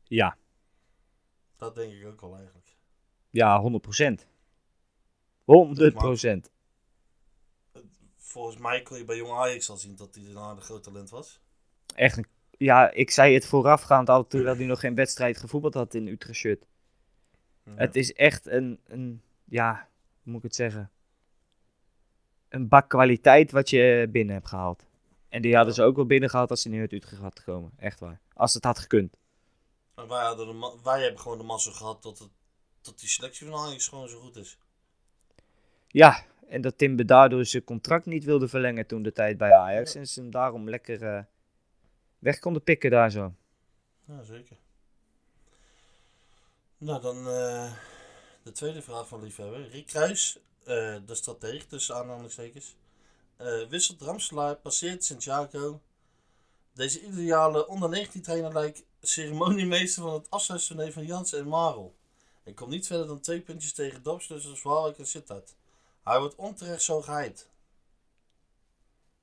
Ja, 0.07 0.37
Dat 1.55 1.75
denk 1.75 1.93
ik 1.93 2.05
ook 2.05 2.21
wel 2.21 2.35
eigenlijk. 2.35 2.75
ja, 3.29 3.59
100 3.59 3.83
procent. 3.83 4.27
100 5.43 5.93
procent. 5.93 6.51
Volgens 8.15 8.57
mij 8.57 8.81
kon 8.81 8.97
je 8.97 9.05
bij 9.05 9.17
Jong 9.17 9.31
Ajax 9.31 9.69
al 9.69 9.77
zien 9.77 9.95
dat 9.95 10.15
hij 10.15 10.25
een 10.25 10.37
aardig 10.37 10.63
groot 10.63 10.83
talent 10.83 11.09
was. 11.09 11.39
Echt 11.95 12.17
een, 12.17 12.25
ja, 12.57 12.91
ik 12.91 13.11
zei 13.11 13.33
het 13.33 13.45
voorafgaand 13.45 14.09
al 14.09 14.27
toen 14.27 14.45
hij 14.45 14.65
nog 14.65 14.79
geen 14.79 14.95
wedstrijd 14.95 15.37
gevoetbald 15.37 15.73
had 15.73 15.93
in 15.93 16.07
Utrecht 16.07 16.39
shirt. 16.39 16.65
Het 17.75 17.95
is 17.95 18.13
echt 18.13 18.45
een, 18.45 18.79
een, 18.85 19.21
ja, 19.45 19.87
hoe 20.23 20.31
moet 20.31 20.37
ik 20.37 20.43
het 20.43 20.55
zeggen? 20.55 20.91
Een 22.49 22.67
bak 22.67 22.89
kwaliteit 22.89 23.51
wat 23.51 23.69
je 23.69 24.07
binnen 24.11 24.35
hebt 24.35 24.47
gehaald. 24.47 24.85
En 25.29 25.41
die 25.41 25.55
hadden 25.55 25.73
ze 25.73 25.83
ook 25.83 25.95
wel 25.95 26.05
binnen 26.05 26.29
gehaald 26.29 26.49
als 26.49 26.61
ze 26.61 26.69
niet 26.69 26.79
uit 26.79 26.91
Utrecht 26.91 27.21
had 27.21 27.39
gekomen. 27.39 27.71
Echt 27.77 27.99
waar. 27.99 28.19
Als 28.33 28.53
het 28.53 28.63
had 28.63 28.79
gekund. 28.79 29.17
Maar 29.97 30.07
wij, 30.07 30.25
hadden 30.25 30.47
de 30.47 30.79
wij 30.83 31.01
hebben 31.01 31.19
gewoon 31.21 31.37
de 31.37 31.43
massa 31.43 31.71
gehad 31.71 32.01
tot, 32.01 32.19
het, 32.19 32.29
dat 32.81 32.99
die 32.99 33.09
selectie 33.09 33.47
van 33.47 33.59
Ajax 33.59 33.87
gewoon 33.87 34.09
zo 34.09 34.19
goed 34.19 34.35
is. 34.35 34.57
Ja, 35.87 36.25
en 36.47 36.61
dat 36.61 36.77
Timber 36.77 37.05
daardoor 37.05 37.45
zijn 37.45 37.63
contract 37.63 38.05
niet 38.05 38.23
wilde 38.23 38.47
verlengen 38.47 38.87
toen 38.87 39.03
de 39.03 39.11
tijd 39.11 39.37
bij 39.37 39.53
Ajax. 39.53 39.95
En 39.95 40.07
ze 40.07 40.19
hem 40.19 40.31
daarom 40.31 40.69
lekker 40.69 41.03
eh, 41.03 41.23
weg 42.19 42.39
konden 42.39 42.63
pikken 42.63 42.91
daar 42.91 43.11
zo. 43.11 43.33
Ja, 44.05 44.23
zeker. 44.23 44.57
Nou, 46.77 47.01
dan 47.01 47.17
eh, 47.17 47.73
de 48.43 48.51
tweede 48.51 48.81
vraag 48.81 49.07
van 49.07 49.23
liefhebber. 49.23 49.69
Rick 49.69 49.87
Kruis, 49.87 50.39
eh, 50.59 50.95
de 51.05 51.15
stratege 51.15 51.67
tussen 51.67 51.95
aanhalingstekens. 51.95 52.75
wisselt 53.69 54.01
Ramselaar, 54.01 54.55
passeert 54.55 55.03
Santiago. 55.03 55.81
Deze 56.77 57.01
ideale 57.01 57.67
onder 57.67 57.89
19 57.89 58.21
trainer 58.21 58.53
lijkt 58.53 58.83
ceremoniemeester 59.01 60.03
van 60.03 60.13
het 60.13 60.29
afscheidstournee 60.29 60.91
van 60.91 61.05
Jans 61.05 61.33
en 61.33 61.47
Marel. 61.47 61.95
Ik 62.43 62.55
kom 62.55 62.69
niet 62.69 62.87
verder 62.87 63.07
dan 63.07 63.19
twee 63.19 63.41
puntjes 63.41 63.73
tegen 63.73 64.03
dorpslussers 64.03 64.61
Waalwijk 64.61 64.97
en 64.97 65.07
Sittard. 65.07 65.55
Hij 66.03 66.19
wordt 66.19 66.35
onterecht 66.35 66.81
zo 66.81 67.01
geheid. 67.01 67.49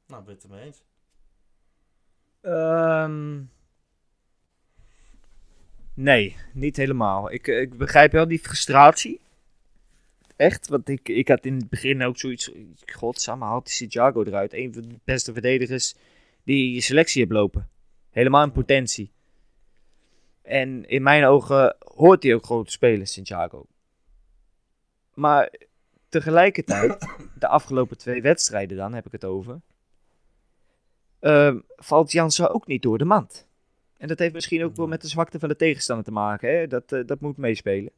Nou, 0.07 0.25
ben 0.25 0.38
je 0.40 0.49
het 0.49 0.64
eens? 0.64 0.83
Ehm, 2.40 3.43
nee, 5.95 6.37
niet 6.53 6.77
helemaal. 6.77 7.33
Ik, 7.33 7.49
eh, 7.49 7.61
ik 7.61 7.79
begrijp 7.79 8.12
wel 8.12 8.29
die 8.29 8.38
frustratie. 8.38 9.21
Echt, 10.37 10.69
want 10.69 10.88
ik, 10.88 11.09
ik 11.09 11.29
had 11.29 11.45
in 11.45 11.57
het 11.57 11.69
begin 11.69 12.03
ook 12.03 12.19
zoiets... 12.19 12.51
Godsamme, 12.87 13.45
haalt 13.45 13.64
die 13.64 13.75
Santiago 13.75 14.23
eruit. 14.23 14.53
Een 14.53 14.73
van 14.75 14.83
de 14.83 14.99
beste 15.05 15.33
verdedigers 15.33 15.95
die 16.45 16.75
je 16.75 16.81
selectie 16.81 17.21
hebt 17.21 17.33
lopen. 17.35 17.69
Helemaal 18.11 18.45
in 18.45 18.53
potentie. 18.53 19.13
En 20.43 20.89
in 20.89 21.03
mijn 21.03 21.25
ogen 21.25 21.77
hoort 21.79 22.23
hij 22.23 22.35
ook 22.35 22.47
gewoon 22.47 22.65
te 22.65 22.71
spelen, 22.71 23.07
Santiago. 23.07 23.67
Maar 25.15 25.53
tegelijkertijd, 26.09 27.07
de 27.39 27.49
afgelopen 27.49 27.99
twee 27.99 28.23
wedstrijden 28.23 28.77
dan, 28.77 28.95
heb 28.95 29.07
ik 29.07 29.13
het 29.13 29.25
over... 29.25 29.61
ehm, 31.21 31.59
valt 31.77 32.13
Jansen 32.13 32.55
ook 32.55 32.67
niet 32.67 32.83
door 32.83 32.99
de 32.99 33.05
mand. 33.05 33.47
En 33.97 34.09
dat 34.09 34.19
heeft 34.19 34.35
misschien 34.35 34.65
ook 34.65 34.77
wel 34.77 34.87
met 34.87 35.01
de 35.01 35.09
zwakte 35.09 35.39
van 35.39 35.49
de 35.49 35.57
tegenstander 35.57 36.05
te 36.05 36.11
maken. 36.11 36.49
Hè? 36.57 36.67
Dat, 36.67 36.93
eh, 36.93 37.07
dat 37.07 37.21
moet 37.21 37.37
meespelen. 37.37 37.93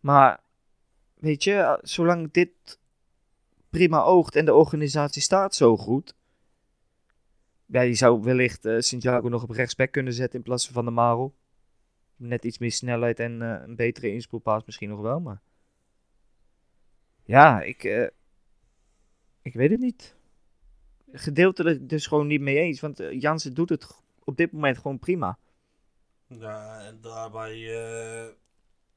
Maar 0.00 0.40
weet 1.14 1.44
je, 1.44 1.78
zolang 1.82 2.32
dit 2.32 2.78
prima 3.70 4.02
oogt 4.02 4.36
en 4.36 4.44
de 4.44 4.54
organisatie 4.54 5.22
staat 5.22 5.54
zo 5.54 5.76
goed. 5.76 6.14
Ja, 7.72 7.80
je 7.80 7.94
zou 7.94 8.22
wellicht 8.22 8.64
eh 8.64 8.78
Santiago 8.78 9.28
nog 9.28 9.42
op 9.42 9.50
rechtsback 9.50 9.92
kunnen 9.92 10.12
zetten 10.12 10.38
in 10.38 10.44
plaats 10.44 10.64
van 10.64 10.74
Van 10.74 10.84
der 10.84 10.92
Marel. 10.92 11.34
Net 12.16 12.44
iets 12.44 12.58
meer 12.58 12.72
snelheid 12.72 13.20
en 13.20 13.42
eh, 13.42 13.62
een 13.62 13.76
betere 13.76 14.12
inspoelpaas 14.12 14.64
misschien 14.64 14.88
nog 14.88 15.00
wel, 15.00 15.20
maar... 15.20 15.40
Ja, 17.24 17.62
ik... 17.62 17.84
eh, 17.84 18.06
ik 19.42 19.54
weet 19.54 19.70
het 19.70 19.80
niet. 19.80 20.16
Gedeeltelijk 21.12 21.88
dus 21.88 22.06
gewoon 22.06 22.26
niet 22.26 22.40
mee 22.40 22.58
eens, 22.58 22.80
want 22.80 22.98
Jansen 23.10 23.54
doet 23.54 23.68
het 23.68 24.02
op 24.24 24.36
dit 24.36 24.52
moment 24.52 24.78
gewoon 24.78 24.98
prima. 24.98 25.38
Ja, 26.26 26.84
en 26.84 27.00
daarbij 27.00 27.60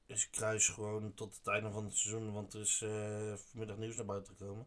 is 0.05 0.29
Kruis 0.29 0.67
gewoon 0.67 1.13
tot 1.13 1.36
het 1.38 1.47
einde 1.47 1.71
van 1.71 1.83
het 1.83 1.97
seizoen, 1.97 2.31
want 2.31 2.53
er 2.53 2.59
is 2.59 2.86
vanmiddag 3.36 3.77
nieuws 3.77 3.95
naar 3.95 4.05
buiten 4.05 4.36
gekomen. 4.38 4.65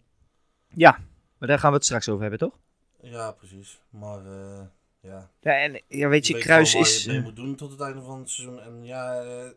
Ja, 0.69 1.01
maar 1.39 1.49
daar 1.49 1.59
gaan 1.59 1.71
we 1.71 1.77
het 1.77 1.85
straks 1.85 2.09
over 2.09 2.21
hebben, 2.21 2.39
toch? 2.39 2.59
Ja, 3.01 3.33
precies. 3.33 3.81
Maar 3.89 4.27
eh, 4.27 4.67
ja. 5.01 5.31
Ja, 5.41 5.53
en 5.53 5.83
ja, 5.89 6.09
weet 6.09 6.27
je, 6.27 6.33
weet 6.33 6.43
Kruis 6.43 6.73
waar 6.73 6.83
is... 6.83 7.05
je 7.05 7.11
mee 7.13 7.21
moet 7.21 7.37
doen 7.37 7.57
tot 7.57 7.71
het 7.71 7.81
einde 7.81 8.03
van 8.03 8.19
het 8.19 8.31
seizoen. 8.31 8.61
En 8.61 8.85
ja, 8.85 9.23
eh, 9.23 9.51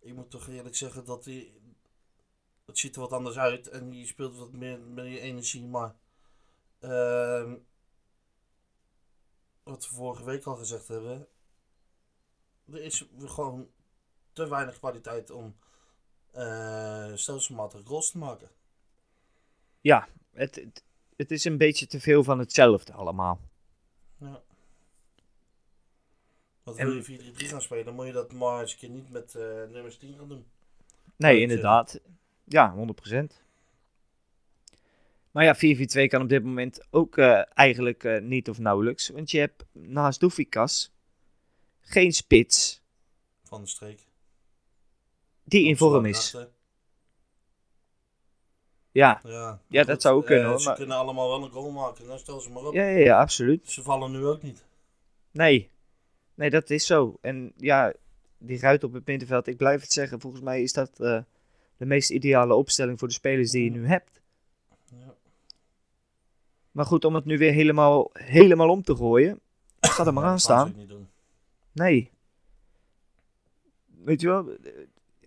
ik 0.00 0.14
moet 0.14 0.30
toch 0.30 0.48
eerlijk 0.48 0.76
zeggen 0.76 1.04
dat 1.04 1.24
hij. 1.24 1.52
Het 2.66 2.78
ziet 2.78 2.94
er 2.94 3.00
wat 3.00 3.12
anders 3.12 3.38
uit 3.38 3.68
en 3.68 3.92
je 3.92 4.06
speelt 4.06 4.36
wat 4.36 4.52
meer 4.52 4.80
met 4.80 5.04
je 5.04 5.20
energie, 5.20 5.66
maar. 5.66 5.94
ehm, 6.80 7.56
wat 9.62 9.88
we 9.88 9.94
vorige 9.94 10.24
week 10.24 10.44
al 10.44 10.56
gezegd 10.56 10.88
hebben. 10.88 11.28
Er 12.72 12.82
is 12.82 13.08
gewoon 13.18 13.68
te 14.32 14.48
weinig 14.48 14.78
kwaliteit 14.78 15.30
om 15.30 15.56
eh 16.32 17.12
stelselmatig 17.14 17.80
goals 17.84 18.10
te 18.10 18.18
maken. 18.18 18.50
ja, 19.80 20.08
het, 20.32 20.54
het, 20.54 20.84
het 21.20 21.30
is 21.30 21.44
een 21.44 21.56
beetje 21.58 21.86
te 21.86 22.00
veel 22.00 22.24
van 22.24 22.38
hetzelfde 22.38 22.92
allemaal. 22.92 23.40
Ja. 24.18 24.42
Want 26.62 26.76
wil 26.76 26.92
je 26.92 27.32
4-3-3 27.32 27.46
gaan 27.46 27.62
spelen, 27.62 27.84
dan 27.84 27.94
moet 27.94 28.06
je 28.06 28.12
dat 28.12 28.32
maar 28.32 28.60
eens 28.60 28.72
een 28.72 28.78
keer 28.78 28.88
niet 28.88 29.10
met 29.10 29.34
eh, 29.34 29.42
nummers 29.70 29.96
10 29.96 30.14
gaan 30.18 30.28
doen. 30.28 30.44
Nee, 31.16 31.32
Uit, 31.32 31.40
inderdaad. 31.40 32.00
Ja, 32.44 32.74
100%. 33.10 33.22
Maar 35.30 35.44
ja, 35.44 35.56
4-4-2 35.56 36.06
kan 36.06 36.22
op 36.22 36.28
dit 36.28 36.44
moment 36.44 36.86
ook 36.90 37.16
eh, 37.16 37.42
eigenlijk 37.54 38.04
eh, 38.04 38.20
niet 38.20 38.48
of 38.48 38.58
nauwelijks. 38.58 39.08
Want 39.08 39.30
je 39.30 39.38
hebt 39.38 39.64
naast 39.72 40.20
Doefikas 40.20 40.92
geen 41.80 42.12
spits 42.12 42.82
Van 43.42 43.60
de 43.60 43.68
streek. 43.68 44.06
die 45.44 45.66
in 45.66 45.76
vorm 45.76 46.06
is. 46.06 46.34
Achter. 46.34 46.50
Ja, 48.92 49.20
Ja, 49.24 49.60
Ja, 49.68 49.84
dat 49.84 50.02
zou 50.02 50.16
ook 50.16 50.26
kunnen, 50.26 50.44
eh, 50.44 50.50
hoor, 50.50 50.60
Ze 50.60 50.66
maar- 50.68 50.76
kunnen 50.76 50.96
allemaal 50.96 51.28
wel 51.28 51.42
een 51.44 51.50
goal 51.50 51.70
maken, 51.70 52.06
dan 52.06 52.18
stel 52.18 52.40
ze 52.40 52.50
maar 52.50 52.64
op. 52.64 52.74
ja, 52.74 52.82
ja, 52.82 52.98
ja, 52.98 53.20
absoluut. 53.20 53.70
Ze 53.70 53.82
vallen 53.82 54.10
nu 54.10 54.26
ook 54.26 54.42
niet. 54.42 54.64
Nee. 55.30 55.70
nee, 56.34 56.50
dat 56.50 56.70
is 56.70 56.86
zo. 56.86 57.18
En 57.20 57.52
ja, 57.56 57.92
die 58.38 58.58
ruit 58.60 58.84
op 58.84 58.92
het 58.92 59.06
middenveld, 59.06 59.46
ik 59.46 59.56
blijf 59.56 59.80
het 59.80 59.92
zeggen. 59.92 60.20
Volgens 60.20 60.42
mij 60.42 60.62
is 60.62 60.72
dat 60.72 61.00
eh, 61.00 61.22
de 61.76 61.86
meest 61.86 62.10
ideale 62.10 62.54
opstelling 62.54 62.98
voor 62.98 63.08
de 63.08 63.14
spelers 63.14 63.50
die 63.50 63.64
je 63.64 63.70
nu 63.70 63.86
hebt. 63.86 64.20
Ja. 64.84 65.14
Maar 66.70 66.84
goed, 66.84 67.04
om 67.04 67.14
het 67.14 67.24
nu 67.24 67.38
weer 67.38 67.52
helemaal, 67.52 68.10
helemaal 68.12 68.68
om 68.68 68.82
te 68.82 68.96
gooien, 68.96 69.40
ga 69.80 70.06
er 70.06 70.12
maar 70.12 70.24
aan 70.24 70.40
staan. 70.40 70.68
ook 70.68 70.76
niet 70.76 70.88
doen. 70.88 71.08
Nee. 71.72 72.10
Weet 74.04 74.20
je 74.20 74.26
wel, 74.26 74.56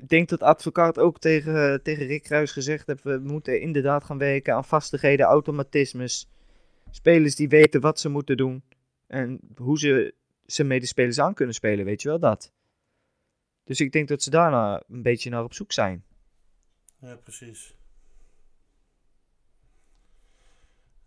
ik 0.03 0.09
denk 0.09 0.29
dat 0.29 0.43
advocaat 0.43 0.99
ook 0.99 1.19
tegen, 1.19 1.83
tegen 1.83 2.05
Rick 2.05 2.23
Kruis 2.23 2.51
gezegd 2.51 2.87
heeft, 2.87 3.03
we 3.03 3.19
moeten 3.23 3.61
inderdaad 3.61 4.03
gaan 4.03 4.17
werken 4.17 4.53
aan 4.53 4.65
vastigheden, 4.65 5.25
automatismes. 5.25 6.29
Spelers 6.89 7.35
die 7.35 7.49
weten 7.49 7.81
wat 7.81 7.99
ze 7.99 8.09
moeten 8.09 8.37
doen 8.37 8.63
en 9.07 9.39
hoe 9.55 9.79
ze 9.79 10.13
zijn 10.45 10.67
medespelers 10.67 11.19
aan 11.19 11.33
kunnen 11.33 11.55
spelen, 11.55 11.85
weet 11.85 12.01
je 12.01 12.09
wel 12.09 12.19
dat. 12.19 12.51
Dus 13.63 13.79
ik 13.79 13.91
denk 13.91 14.07
dat 14.07 14.23
ze 14.23 14.29
daarna 14.29 14.83
een 14.87 15.01
beetje 15.01 15.29
naar 15.29 15.43
op 15.43 15.53
zoek 15.53 15.71
zijn. 15.71 16.03
Ja, 16.99 17.15
precies. 17.15 17.75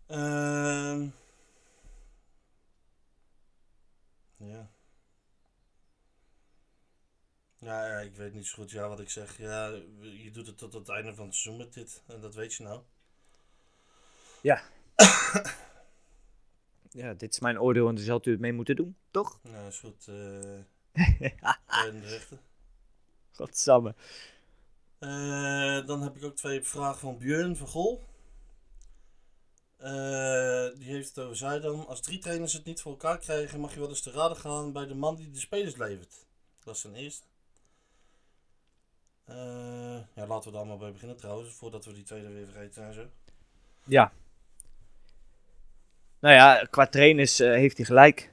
Ehm 0.07 1.07
ja. 4.37 4.69
Ja, 7.67 7.87
ja, 7.87 7.99
ik 7.99 8.15
weet 8.15 8.33
niet 8.33 8.47
zo 8.47 8.55
goed 8.55 8.71
ja, 8.71 8.87
wat 8.87 8.99
ik 8.99 9.09
zeg. 9.09 9.37
Ja, 9.37 9.67
je 9.99 10.29
doet 10.31 10.47
het 10.47 10.57
tot 10.57 10.73
het 10.73 10.89
einde 10.89 11.15
van 11.15 11.25
het 11.25 11.35
seizoen 11.35 11.65
met 11.65 11.73
dit. 11.73 12.03
En 12.05 12.21
dat 12.21 12.35
weet 12.35 12.53
je 12.53 12.63
nou. 12.63 12.81
Ja, 16.89 17.13
dit 17.13 17.33
is 17.33 17.39
mijn 17.39 17.59
oordeel 17.59 17.87
en 17.87 17.95
daar 17.95 18.03
zal 18.03 18.19
u 18.23 18.31
het 18.31 18.39
mee 18.39 18.53
moeten 18.53 18.75
doen, 18.75 18.95
toch? 19.11 19.39
Ja, 19.43 19.67
is 19.67 19.79
goed. 19.79 20.07
eh 20.07 20.15
en 21.87 22.01
de 22.01 22.07
rechten. 22.07 22.39
Godsamme. 23.31 23.95
Eh, 24.99 25.85
dan 25.85 26.01
heb 26.01 26.15
ik 26.15 26.23
ook 26.23 26.35
twee 26.35 26.63
vragen 26.63 26.99
van 26.99 27.17
Björn 27.17 27.55
van 27.55 27.67
Gol. 27.67 28.03
Eh, 29.77 30.67
die 30.77 30.87
heeft 30.87 31.07
het 31.07 31.19
over 31.19 31.35
Zuidam. 31.35 31.79
Als 31.79 32.01
drie 32.01 32.19
trainers 32.19 32.53
het 32.53 32.65
niet 32.65 32.81
voor 32.81 32.91
elkaar 32.91 33.17
krijgen, 33.17 33.59
mag 33.59 33.73
je 33.73 33.79
wel 33.79 33.89
eens 33.89 34.01
te 34.01 34.11
raden 34.11 34.37
gaan 34.37 34.71
bij 34.71 34.85
de 34.85 34.95
man 34.95 35.15
die 35.15 35.31
de 35.31 35.39
spelers 35.39 35.75
levert. 35.75 36.25
Dat 36.63 36.75
is 36.75 36.81
zijn 36.81 36.95
eerste. 36.95 37.25
Eh, 39.27 39.97
ja, 40.13 40.27
laten 40.27 40.51
we 40.51 40.57
daar 40.57 40.67
maar 40.67 40.77
bij 40.77 40.91
beginnen 40.91 41.17
trouwens, 41.17 41.53
voordat 41.53 41.85
we 41.85 41.93
die 41.93 42.03
tweede 42.03 42.27
weer 42.31 42.45
vergeten 42.47 42.83
en 42.83 42.93
zo. 42.93 43.05
Ja. 43.85 44.11
Nou 46.19 46.35
ja, 46.35 46.65
qua 46.69 46.87
trainers 46.87 47.39
eh, 47.39 47.51
heeft 47.51 47.77
hij 47.77 47.85
gelijk. 47.85 48.31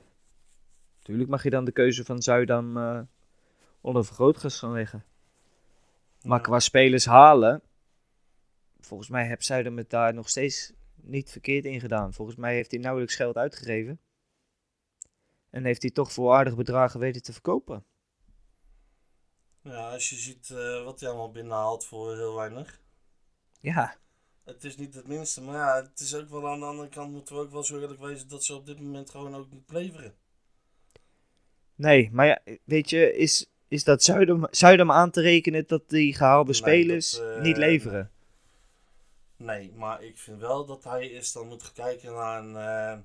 Tuurlijk 1.02 1.28
mag 1.30 1.42
je 1.42 1.50
dan 1.50 1.64
de 1.64 1.72
keuze 1.72 2.04
van 2.04 2.22
Zuidam 2.22 2.76
eh 2.76 3.00
onder 3.80 4.04
vergrootglas 4.04 4.58
gaan 4.58 4.72
leggen. 4.72 5.04
Maar 6.22 6.38
Ja. 6.38 6.44
qua 6.44 6.58
spelers 6.60 7.06
halen, 7.06 7.62
volgens 8.80 9.08
mij 9.08 9.26
heeft 9.26 9.44
Zuidam 9.44 9.76
het 9.76 9.90
daar 9.90 10.14
nog 10.14 10.28
steeds 10.28 10.72
niet 10.94 11.30
verkeerd 11.30 11.64
in 11.64 11.80
gedaan. 11.80 12.12
Volgens 12.12 12.36
mij 12.36 12.54
heeft 12.54 12.70
hij 12.70 12.80
nauwelijks 12.80 13.14
geld 13.14 13.36
uitgegeven. 13.36 14.00
En 15.50 15.64
heeft 15.64 15.82
hij 15.82 15.90
toch 15.90 16.12
voor 16.12 16.32
aardige 16.34 16.56
bedragen 16.56 17.00
weten 17.00 17.22
te 17.22 17.32
verkopen. 17.32 17.84
Ja, 19.64 19.90
als 19.92 20.08
je 20.10 20.16
ziet 20.16 20.50
eh, 20.50 20.84
wat 20.84 21.00
hij 21.00 21.08
allemaal 21.08 21.30
binnenhaalt 21.30 21.84
voor 21.84 22.16
heel 22.16 22.34
weinig. 22.34 22.80
Ja, 23.60 23.96
Het 24.44 24.64
is 24.64 24.76
niet 24.76 24.94
het 24.94 25.06
minste, 25.08 25.42
maar 25.42 25.54
ja, 25.54 25.82
het 25.88 26.00
is 26.00 26.14
ook 26.14 26.28
wel 26.28 26.48
aan 26.48 26.60
de 26.60 26.66
andere 26.66 26.88
kant 26.88 27.12
moeten 27.12 27.34
we 27.34 27.40
ook 27.40 27.50
wel 27.50 27.64
zo 27.64 27.80
eerlijk 27.80 28.00
wezen 28.00 28.28
dat 28.28 28.44
ze 28.44 28.54
op 28.54 28.66
dit 28.66 28.80
moment 28.80 29.10
gewoon 29.10 29.34
ook 29.34 29.50
niet 29.50 29.70
leveren. 29.72 30.14
nee, 31.74 32.10
maar 32.12 32.26
ja, 32.26 32.40
weet 32.64 32.90
je, 32.90 33.16
is, 33.16 33.46
is 33.68 33.84
dat 33.84 34.02
Zuidam 34.50 34.90
aan 34.90 35.10
te 35.10 35.20
rekenen 35.20 35.64
dat 35.66 35.88
die 35.88 36.14
gehaalde 36.14 36.50
Nee, 36.50 36.60
spelers 36.60 37.10
dat, 37.10 37.36
eh, 37.36 37.42
niet 37.42 37.56
leveren? 37.56 38.10
Nee, 39.36 39.72
maar 39.72 40.02
ik 40.02 40.18
vind 40.18 40.40
wel 40.40 40.66
dat 40.66 40.84
hij 40.84 41.10
eerst 41.10 41.34
dan 41.34 41.46
moet 41.46 41.72
kijken 41.72 42.12
naar 42.12 42.44
een, 42.44 43.04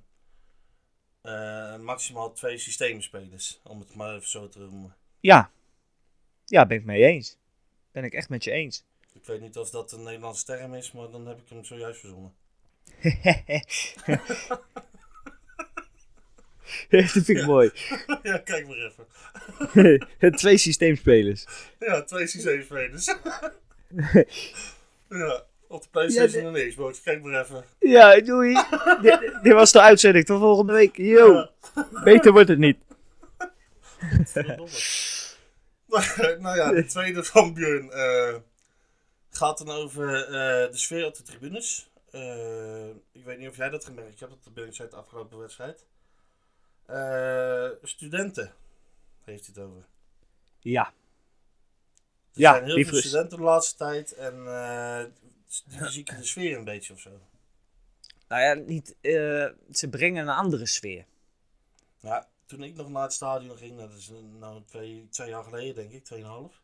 eh, 1.21 1.77
maximaal 1.77 2.33
twee 2.33 2.57
systeemspelers. 2.57 3.59
Om 3.63 3.79
het 3.79 3.95
maar 3.95 4.15
even 4.15 4.29
zo 4.29 4.47
te 4.47 4.59
noemen. 4.59 4.95
Ja. 5.19 5.51
Ja, 6.49 6.65
ben 6.65 6.77
ik 6.77 6.85
mee 6.85 7.03
eens. 7.05 7.37
Ben 7.91 8.03
ik 8.03 8.13
echt 8.13 8.29
met 8.29 8.43
je 8.43 8.51
eens. 8.51 8.83
Ik 9.21 9.25
weet 9.25 9.41
niet 9.41 9.57
of 9.57 9.69
dat 9.69 9.91
een 9.91 10.03
Nederlandse 10.03 10.45
term 10.45 10.73
is, 10.73 10.91
maar 10.91 11.09
dan 11.09 11.27
heb 11.27 11.39
ik 11.39 11.49
hem 11.49 11.63
zojuist 11.63 11.99
verzonnen. 11.99 12.33
dat 16.89 17.05
vind 17.05 17.27
ik 17.27 17.45
mooi. 17.45 17.71
ja, 18.23 18.37
kijk 18.37 18.67
maar 18.67 18.77
even. 18.77 19.05
Twee 20.35 20.57
systeemspelers. 20.57 21.45
Ja, 21.79 22.03
twee 22.03 22.27
systeemspelers. 22.27 23.05
ja, 25.09 25.43
op 25.67 25.81
de 25.81 25.87
PlayStation 25.91 26.45
en 26.45 26.53
de 26.53 26.67
Xbox. 26.67 27.01
Kijk 27.01 27.23
maar 27.23 27.41
even. 27.41 27.63
Ja, 27.79 28.19
doei. 28.21 28.53
dit, 29.01 29.39
dit 29.43 29.53
was 29.53 29.71
de 29.71 29.81
uitzending. 29.81 30.25
Tot 30.25 30.39
volgende 30.39 30.73
week. 30.73 30.97
Yo. 30.97 31.47
Beter 32.03 32.31
wordt 32.31 32.49
het 32.49 32.59
niet. 32.59 32.77
Nou 36.39 36.57
ja, 36.57 36.71
de 36.71 36.85
tweede 36.85 37.23
van 37.23 37.53
Björn 37.53 37.91
eh, 37.91 38.35
gaat 39.29 39.57
dan 39.57 39.69
over 39.69 40.25
eh, 40.25 40.71
de 40.71 40.77
sfeer 40.77 41.05
op 41.05 41.15
de 41.15 41.23
tribunes. 41.23 41.89
Eh, 42.11 42.87
ik 43.11 43.25
weet 43.25 43.37
niet 43.37 43.49
of 43.49 43.57
jij 43.57 43.69
dat 43.69 43.85
gemerkt 43.85 44.19
hebt 44.19 44.33
op 44.33 44.43
de 44.43 44.51
binnenzijde 44.51 44.91
de 44.91 44.97
afgelopen 44.97 45.37
wedstrijd. 45.37 45.85
Studenten 47.83 48.53
heeft 49.23 49.45
hij 49.45 49.53
het 49.55 49.63
over. 49.63 49.85
Ja. 50.59 50.85
Er 52.33 52.41
Ja, 52.41 52.51
zijn 52.51 52.65
heel 52.65 52.85
veel 52.85 52.99
studenten 52.99 53.37
de 53.37 53.43
laatste 53.43 53.77
tijd 53.77 54.13
en 54.13 54.33
die 55.65 55.89
zieken 55.89 56.17
de 56.17 56.25
sfeer 56.25 56.57
een 56.57 56.63
beetje 56.63 56.93
of 56.93 56.99
zo. 56.99 57.21
Nou 58.27 58.41
ja, 58.41 58.53
niet, 58.53 58.95
ze 59.71 59.87
brengen 59.89 60.27
een 60.27 60.35
andere 60.35 60.65
sfeer. 60.65 61.05
Ja, 61.99 62.27
toen 62.49 62.63
ik 62.63 62.75
nog 62.75 62.89
naar 62.89 63.01
het 63.03 63.13
stadion 63.13 63.57
ging, 63.57 63.77
dat 63.77 63.93
is 63.93 64.11
nou 64.39 64.63
twee, 64.65 65.07
twee 65.09 65.29
jaar 65.29 65.43
geleden 65.43 65.75
denk 65.75 65.91
ik, 65.91 66.03
tweeënhalf. 66.03 66.61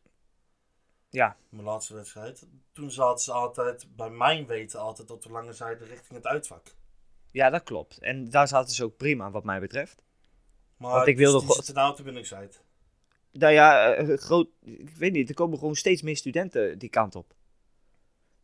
Ja. 1.10 1.38
Mijn 1.50 1.64
laatste 1.64 1.94
wedstrijd. 1.94 2.48
Toen 2.74 2.92
zaten 2.92 3.24
ze 3.24 3.32
altijd, 3.32 3.88
bij 3.96 4.10
mijn 4.10 4.46
weten, 4.46 4.80
altijd 4.80 5.12
op 5.12 5.22
de 5.22 5.30
lange 5.30 5.54
zijde 5.54 5.86
richting 5.86 6.14
het 6.18 6.28
uitvak. 6.28 6.76
Ja, 7.32 7.50
dat 7.50 7.64
klopt. 7.64 7.98
En 7.98 8.30
daar 8.30 8.48
zaten 8.48 8.76
ze 8.76 8.84
ook 8.84 8.98
prima, 8.98 9.32
wat 9.32 9.44
mij 9.44 9.60
betreft. 9.60 10.04
Maar 10.78 10.92
Want 10.92 11.08
ik 11.08 11.18
wilde 11.18 11.46
go- 11.46 11.54
zitten 11.54 11.74
nou 11.74 11.92
op 11.92 11.98
de 11.98 12.04
binnenzijde. 12.04 12.54
Nou 13.32 13.54
ja, 13.54 13.94
eh, 13.94 14.18
groot, 14.18 14.48
ik 14.62 14.96
weet 14.98 15.12
niet, 15.12 15.30
er 15.30 15.36
komen 15.36 15.58
gewoon 15.60 15.76
steeds 15.76 16.02
meer 16.02 16.18
studenten 16.18 16.78
die 16.78 16.90
kant 16.90 17.16
op. 17.16 17.34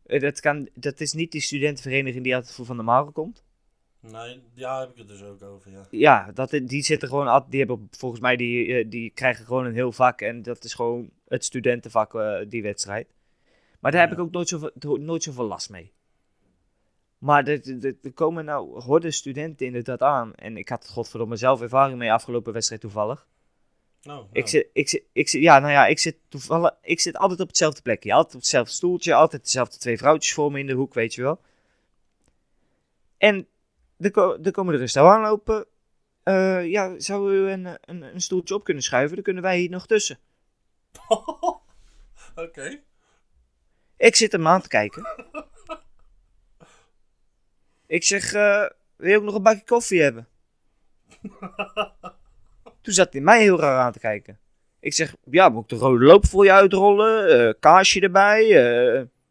Eh, 0.06 0.20
Dat, 0.20 0.40
kan, 0.40 0.68
dat 0.74 1.00
is 1.00 1.12
niet 1.12 1.32
die 1.32 1.40
studentenvereniging 1.40 2.24
die 2.24 2.34
uit 2.34 2.52
Voer 2.52 2.66
van 2.66 2.76
de 2.76 2.82
Mare 2.82 3.10
komt. 3.10 3.44
Nee, 4.10 4.42
daar 4.54 4.80
heb 4.80 4.90
ik 4.90 4.96
het 4.96 5.08
dus 5.08 5.22
ook 5.22 5.42
over, 5.42 5.70
ja. 5.70 5.86
Ja, 5.90 6.30
dat, 6.32 6.50
die 6.50 6.82
zitten 6.82 7.08
gewoon, 7.08 7.44
die 7.48 7.58
hebben 7.58 7.88
volgens 7.90 8.20
mij, 8.20 8.36
die, 8.36 8.74
eh, 8.74 8.90
die 8.90 9.10
krijgen 9.10 9.44
gewoon 9.44 9.64
een 9.66 9.74
heel 9.74 9.92
vak. 9.92 10.20
En 10.20 10.42
dat 10.42 10.64
is 10.64 10.74
gewoon 10.74 11.10
het 11.28 11.44
studentenvak, 11.44 12.14
eh, 12.14 12.38
die 12.48 12.62
wedstrijd. 12.62 13.08
Maar 13.80 13.92
daar 13.92 14.00
heb 14.00 14.12
ik 14.12 14.18
ook 14.18 14.30
nooit 14.30 14.48
zoveel, 14.48 14.70
nooit 14.96 15.22
zoveel 15.22 15.44
last 15.44 15.70
mee. 15.70 15.92
Maar 17.18 17.46
er- 17.46 17.94
komen 18.14 18.44
nou 18.44 18.80
horden 18.82 19.12
studenten 19.12 19.66
inderdaad 19.66 20.02
aan. 20.02 20.34
En 20.34 20.56
ik 20.56 20.68
had 20.68 20.88
godverdomme 20.88 21.36
zelf 21.36 21.60
ervaring 21.60 21.98
mee 21.98 22.12
afgelopen 22.12 22.52
wedstrijd 22.52 22.80
toevallig. 22.80 23.26
Nou, 24.02 24.26
Ik 24.32 24.48
zit, 24.48 24.68
ik 24.72 24.88
zit, 24.88 25.02
ik 25.12 25.28
zit, 25.28 25.42
ja, 25.42 25.58
nou 25.58 25.72
ja, 25.72 25.86
ik 25.86 25.98
zit 25.98 26.16
toevallig, 26.28 26.74
ik 26.82 27.00
zit 27.00 27.16
altijd 27.16 27.40
op 27.40 27.46
hetzelfde 27.46 27.82
plekje. 27.82 28.12
Altijd 28.12 28.34
op 28.34 28.40
hetzelfde 28.40 28.72
stoeltje, 28.72 29.14
altijd 29.14 29.42
dezelfde 29.44 29.78
twee 29.78 29.98
vrouwtjes 29.98 30.34
voor 30.34 30.52
me 30.52 30.58
in 30.58 30.66
de 30.66 30.72
hoek, 30.72 30.94
weet 30.94 31.14
je 31.14 31.22
wel. 31.22 31.40
En 33.18 33.46
er, 34.02 34.10
ko- 34.10 34.38
er 34.42 34.50
komen 34.50 34.74
er 34.74 34.80
een 34.80 34.88
stel 34.88 35.10
aanlopen. 35.10 35.66
Eh, 36.22 36.66
ja, 36.70 37.00
zou 37.00 37.34
u 37.34 37.50
een, 37.50 37.64
een, 37.80 38.02
een 38.02 38.20
stoeltje 38.20 38.54
op 38.54 38.64
kunnen 38.64 38.82
schuiven? 38.82 39.14
Dan 39.14 39.24
kunnen 39.24 39.42
wij 39.42 39.58
hier 39.58 39.70
nog 39.70 39.86
tussen. 39.86 40.18
Oké. 42.34 42.80
Ik 43.96 44.16
zit 44.16 44.32
hem 44.32 44.46
aan 44.46 44.60
te 44.62 44.68
kijken. 44.68 45.06
Ik 47.86 48.04
zeg, 48.04 48.32
eh, 48.32 48.66
wil 48.96 49.10
je 49.10 49.16
ook 49.16 49.22
nog 49.22 49.34
een 49.34 49.42
bakje 49.42 49.64
koffie 49.64 50.02
hebben? 50.02 50.28
Toen 52.82 52.94
zat 52.94 53.12
hij 53.12 53.22
mij 53.22 53.40
heel 53.42 53.60
raar 53.60 53.80
aan 53.80 53.92
te 53.92 53.98
kijken. 53.98 54.38
Ik 54.80 54.94
zeg, 54.94 55.14
ja, 55.30 55.48
moet 55.48 55.62
ik 55.62 55.68
de 55.68 55.76
rode 55.84 56.04
loop 56.04 56.26
voor 56.26 56.44
je 56.44 56.52
uitrollen? 56.52 57.28
eh 57.48 57.54
kaasje 57.60 58.00
erbij? 58.00 58.46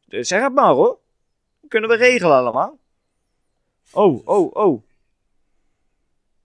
zeg 0.07 0.41
het 0.41 0.53
maar 0.53 0.73
hoor. 0.73 0.99
Kunnen 1.67 1.89
we 1.89 1.95
regelen 1.95 2.35
allemaal. 2.35 2.79
Oh, 3.91 4.27
oh, 4.27 4.55
oh. 4.55 4.83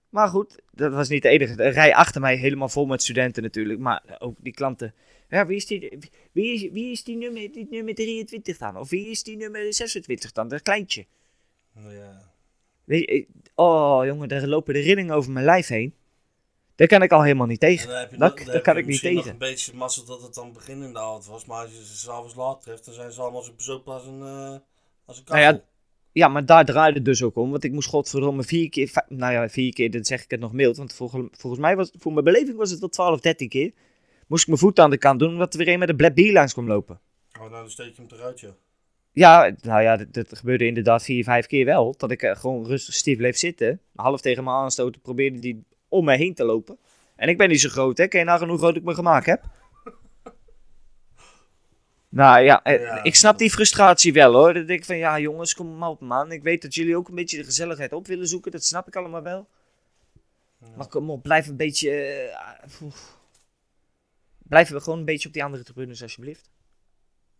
Maar 0.09 0.27
goed, 0.27 0.55
dat 0.71 0.93
was 0.93 1.09
niet 1.09 1.21
de 1.21 1.29
enige. 1.29 1.55
De 1.55 1.67
rij 1.67 1.95
achter 1.95 2.21
mij 2.21 2.35
helemaal 2.35 2.69
vol 2.69 2.85
met 2.85 3.01
studenten 3.01 3.43
natuurlijk. 3.43 3.79
Maar 3.79 4.15
ook 4.19 4.35
die 4.39 4.53
klanten. 4.53 4.93
Ja, 5.29 5.45
wie 5.45 5.55
is 5.57 5.65
die, 5.65 5.97
wie 6.31 6.53
is, 6.53 6.71
wie 6.71 6.91
is 6.91 7.03
die, 7.03 7.17
nummer, 7.17 7.51
die 7.51 7.67
nummer 7.69 7.95
23 7.95 8.57
dan? 8.57 8.77
Of 8.77 8.89
wie 8.89 9.07
is 9.09 9.23
die 9.23 9.37
nummer 9.37 9.73
26 9.73 10.31
dan? 10.31 10.47
Dat 10.47 10.61
kleintje. 10.61 11.05
Nou 11.73 11.93
ja. 11.93 12.31
Weet 12.83 13.07
eh, 13.09 13.25
oh 13.55 14.05
jongen, 14.05 14.27
daar 14.27 14.47
lopen 14.47 14.73
de 14.73 14.79
rillingen 14.79 15.15
over 15.15 15.31
mijn 15.31 15.45
lijf 15.45 15.67
heen. 15.67 15.93
Daar 16.75 16.87
kan 16.87 17.01
ik 17.01 17.11
al 17.11 17.23
helemaal 17.23 17.47
niet 17.47 17.61
En 17.61 17.69
tegen. 17.69 17.87
dan 17.89 17.97
heb 17.97 18.11
je, 18.11 18.17
Dat- 18.17 18.27
nog- 18.29 18.35
dan 18.37 18.45
dat 18.45 18.53
heb 18.53 18.63
kan 18.63 18.73
je 18.75 18.79
ik 18.81 18.85
niet 18.87 19.01
nog 19.01 19.11
tegen. 19.13 19.31
een 19.31 19.37
beetje 19.37 19.73
mazzel 19.73 20.05
dat 20.05 20.21
het 20.21 20.33
dan 20.33 20.53
begin 20.53 20.81
in 20.83 20.93
de 20.93 20.99
avond 20.99 21.25
was. 21.25 21.45
Maar 21.45 21.61
als 21.61 21.71
je 21.71 21.85
ze 21.85 21.97
s'avonds 21.97 22.35
laat 22.35 22.61
treft, 22.61 22.85
dan 22.85 22.93
zijn 22.93 23.11
ze 23.11 23.21
allemaal 23.21 23.41
zo 23.41 23.53
bezopen 23.53 23.93
als 23.93 24.05
een, 24.05 24.21
eh 24.21 24.55
als 25.05 25.17
een 25.17 25.23
Nou 25.25 25.39
ja. 25.39 25.61
Ja, 26.17 26.27
maar 26.27 26.45
daar 26.45 26.65
draaide 26.65 26.95
het 26.95 27.05
dus 27.05 27.23
ook 27.23 27.35
om. 27.35 27.51
Want 27.51 27.63
ik 27.63 27.71
moest 27.71 27.89
godverdomme 27.89 28.43
vier 28.43 28.69
keer... 28.69 28.91
Nou 29.07 29.33
ja, 29.33 29.49
vier 29.49 29.73
keer, 29.73 29.91
dan 29.91 30.05
zeg 30.05 30.23
ik 30.23 30.31
het 30.31 30.39
nog 30.39 30.53
mild. 30.53 30.77
Want 30.77 30.93
volgens, 30.93 31.27
volgens 31.31 31.61
mij 31.61 31.75
was 31.75 31.91
voor 31.97 32.13
mijn 32.13 32.25
beleving 32.25 32.57
was 32.57 32.69
het 32.71 32.79
wel 32.79 32.89
12, 32.89 33.19
13 33.19 33.49
keer. 33.49 33.71
Moest 34.27 34.41
ik 34.41 34.47
mijn 34.47 34.59
voet 34.59 34.79
aan 34.79 34.89
de 34.89 34.97
kant 34.97 35.19
doen, 35.19 35.29
omdat 35.29 35.53
er 35.53 35.59
weer 35.59 35.73
een 35.73 35.79
met 35.79 35.89
een 35.89 35.95
black 35.95 36.13
beer 36.13 36.33
langs 36.33 36.53
kwam 36.53 36.67
lopen. 36.67 36.99
Oh, 37.33 37.39
nou 37.39 37.51
dan 37.51 37.69
steek 37.69 37.95
je 37.95 38.01
hem 38.01 38.19
eruit, 38.19 38.39
joh. 38.39 38.51
Ja, 39.11 39.55
nou 39.61 39.81
ja, 39.81 39.97
dat, 39.97 40.13
dat 40.13 40.37
gebeurde 40.37 40.65
inderdaad 40.65 41.03
vier, 41.03 41.23
vijf 41.23 41.45
keer 41.45 41.65
wel. 41.65 41.95
Dat 41.97 42.11
ik 42.11 42.21
eh, 42.21 42.35
gewoon 42.35 42.65
rustig 42.65 42.93
stief 42.93 43.17
bleef 43.17 43.37
zitten. 43.37 43.81
Half 43.95 44.21
tegen 44.21 44.43
me 44.43 44.49
aanstoten, 44.49 45.01
probeerde 45.01 45.39
die 45.39 45.63
om 45.87 46.05
me 46.05 46.15
heen 46.15 46.33
te 46.33 46.43
lopen. 46.43 46.77
En 47.15 47.29
ik 47.29 47.37
ben 47.37 47.49
niet 47.49 47.61
zo 47.61 47.69
groot, 47.69 47.97
hè. 47.97 48.07
Ken 48.07 48.19
je 48.19 48.25
nagaan 48.25 48.49
hoe 48.49 48.57
groot 48.57 48.75
ik 48.75 48.83
me 48.83 48.93
gemaakt 48.93 49.25
heb? 49.25 49.43
Nou 52.17 52.39
ja, 52.43 52.63
eh, 52.63 52.79
Ja. 52.81 53.03
ik 53.03 53.15
snap 53.15 53.37
die 53.37 53.49
frustratie 53.51 54.13
wel 54.13 54.33
hoor. 54.33 54.53
Denk 54.53 54.69
ik 54.69 54.85
van, 54.85 54.97
ja 54.97 55.19
jongens, 55.19 55.53
kom 55.53 55.77
maar 55.77 55.89
op 55.89 56.01
man. 56.01 56.31
Ik 56.31 56.43
weet 56.43 56.61
dat 56.61 56.73
jullie 56.75 56.95
ook 56.97 57.07
een 57.07 57.15
beetje 57.15 57.37
de 57.37 57.43
gezelligheid 57.43 57.93
op 57.93 58.07
willen 58.07 58.27
zoeken. 58.27 58.51
Dat 58.51 58.63
snap 58.63 58.87
ik 58.87 58.95
allemaal 58.95 59.21
wel. 59.21 59.49
Maar 60.75 60.87
kom 60.87 61.09
op, 61.09 61.23
blijf 61.23 61.47
een 61.47 61.55
beetje... 61.57 61.91
oef. 62.81 63.17
Blijven 64.37 64.75
we 64.75 64.81
gewoon 64.81 64.99
een 64.99 65.05
beetje 65.05 65.27
op 65.27 65.33
die 65.33 65.43
andere 65.43 65.63
tribunes 65.63 66.01
alsjeblieft. 66.01 66.49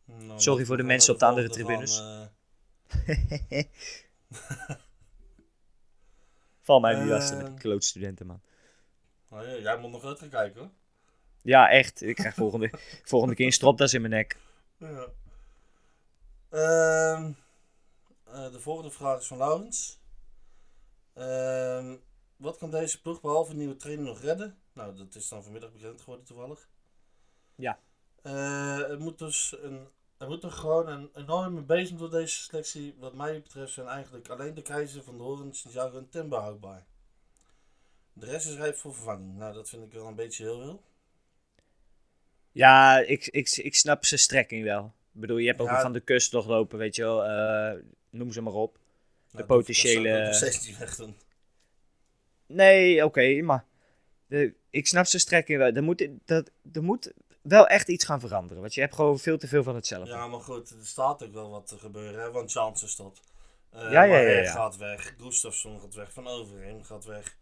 Nou, 0.05 0.39
Sorry 0.39 0.65
voor 0.65 0.77
de 0.77 0.83
mensen 0.83 1.13
op 1.13 1.19
de 1.19 1.25
andere 1.25 1.49
tribunes. 1.49 1.97
van, 1.97 2.29
eh, 3.07 3.63
Val 6.61 6.79
mij 6.79 6.93
niet 6.93 7.03
Eh. 7.03 7.09
lastig 7.09 7.37
met 7.37 7.45
die 7.45 7.55
klootstudenten 7.59 8.25
man. 8.25 8.41
ja, 9.31 9.57
jij 9.57 9.77
moet 9.77 9.91
nog 9.91 10.03
uit 10.05 10.19
gaan 10.19 10.29
kijken, 10.29 10.59
hoor. 10.59 10.69
Ja, 11.41 11.69
echt. 11.69 12.01
Ik 12.01 12.15
krijg 12.15 12.35
volgende, 12.35 12.71
volgende 13.03 13.35
keer 13.35 13.45
een 13.45 13.51
stropdas 13.51 13.93
in 13.93 14.01
mijn 14.01 14.13
nek. 14.13 14.37
Ja. 14.77 15.07
Ehm, 16.49 17.31
eh, 18.23 18.51
de 18.51 18.59
volgende 18.59 18.91
vraag 18.91 19.19
is 19.19 19.27
van 19.27 19.37
Laurens. 19.37 19.99
Ehm, 21.13 21.97
wat 22.35 22.57
kan 22.57 22.71
deze 22.71 23.01
ploeg 23.01 23.21
behalve 23.21 23.51
een 23.51 23.57
nieuwe 23.57 23.75
trainer 23.75 24.05
nog 24.05 24.21
redden? 24.21 24.61
Nou, 24.73 24.95
dat 24.95 25.15
is 25.15 25.29
dan 25.29 25.43
vanmiddag 25.43 25.71
bekend 25.71 26.01
geworden 26.01 26.25
toevallig. 26.25 26.69
Ja. 27.55 27.79
Eh, 28.21 28.77
het 28.77 28.99
moet 28.99 29.19
dus 29.19 29.55
een, 29.61 29.87
er 30.17 30.27
moet 30.27 30.43
er 30.43 30.51
gewoon 30.51 30.87
een 30.87 31.09
enorme 31.13 31.61
bezem 31.61 31.97
door 31.97 32.09
deze 32.09 32.41
selectie. 32.41 32.95
Wat 32.99 33.13
mij 33.13 33.41
betreft 33.41 33.73
zijn 33.73 33.87
eigenlijk 33.87 34.29
alleen 34.29 34.53
de 34.53 34.61
keizer 34.61 35.03
van 35.03 35.17
de 35.17 35.23
Horen, 35.23 35.53
Santiago 35.53 35.97
en 35.97 36.09
Timber 36.09 36.39
houdbaar. 36.39 36.85
De 38.13 38.25
rest 38.25 38.47
is 38.47 38.55
rijp 38.55 38.75
voor 38.75 38.93
vervanging. 38.93 39.37
Nou, 39.37 39.53
dat 39.53 39.69
vind 39.69 39.83
ik 39.83 39.93
wel 39.93 40.07
een 40.07 40.15
beetje 40.15 40.43
heel 40.43 40.59
veel. 40.59 40.83
Ja, 42.57 42.97
ik, 42.99 43.27
ik, 43.27 43.49
ik 43.57 43.75
snap 43.75 44.05
zijn 44.05 44.19
strekking 44.19 44.63
wel. 44.63 44.85
Ik 45.13 45.19
bedoel, 45.21 45.37
je 45.37 45.47
hebt 45.47 45.59
ook 45.59 45.67
Ja. 45.67 45.81
van 45.81 45.93
de 45.93 45.99
kust 45.99 46.31
nog 46.31 46.45
lopen, 46.47 46.77
weet 46.77 46.95
je 46.95 47.01
wel. 47.03 47.23
eh, 47.23 47.79
noem 48.09 48.31
ze 48.31 48.41
maar 48.41 48.53
op. 48.53 48.73
Nou, 49.31 49.37
dat- 49.37 49.57
potentiële- 49.57 50.23
Dat 50.23 50.35
zou 50.35 50.51
ik 50.51 50.75
weg 50.77 50.95
doen. 50.95 51.17
Nee, 52.45 53.05
oké, 53.05 53.41
maar 53.41 53.65
de, 54.27 54.53
ik 54.69 54.87
snap 54.87 55.05
zijn 55.05 55.21
strekking 55.21 55.57
wel. 55.57 55.71
Er 55.71 55.83
moet, 55.83 56.07
dat, 56.25 56.51
er 56.73 56.83
moet 56.83 57.11
wel 57.41 57.67
echt 57.67 57.87
iets 57.87 58.05
gaan 58.05 58.19
veranderen. 58.19 58.61
Want 58.61 58.73
je 58.73 58.81
hebt 58.81 58.95
gewoon 58.95 59.19
veel 59.19 59.37
te 59.37 59.47
veel 59.47 59.63
van 59.63 59.75
hetzelfde. 59.75 60.11
Ja, 60.13 60.27
maar 60.27 60.39
goed, 60.41 60.69
er 60.69 60.85
staat 60.85 61.23
ook 61.23 61.33
wel 61.33 61.49
wat 61.49 61.67
te 61.67 61.77
gebeuren, 61.77 62.21
hè? 62.21 62.31
want 62.31 62.51
Jansen 62.51 62.89
stopt. 62.89 63.21
Eh 63.71 63.91
Ja, 63.91 64.03
ja, 64.03 64.17
ja, 64.19 64.51
gaat 64.51 64.77
weg, 64.77 65.13
Gustafsson 65.17 65.79
gaat 65.79 65.93
weg, 65.93 66.11
Van 66.13 66.27
Overheem 66.27 66.83
gaat 66.83 67.05
weg. 67.05 67.35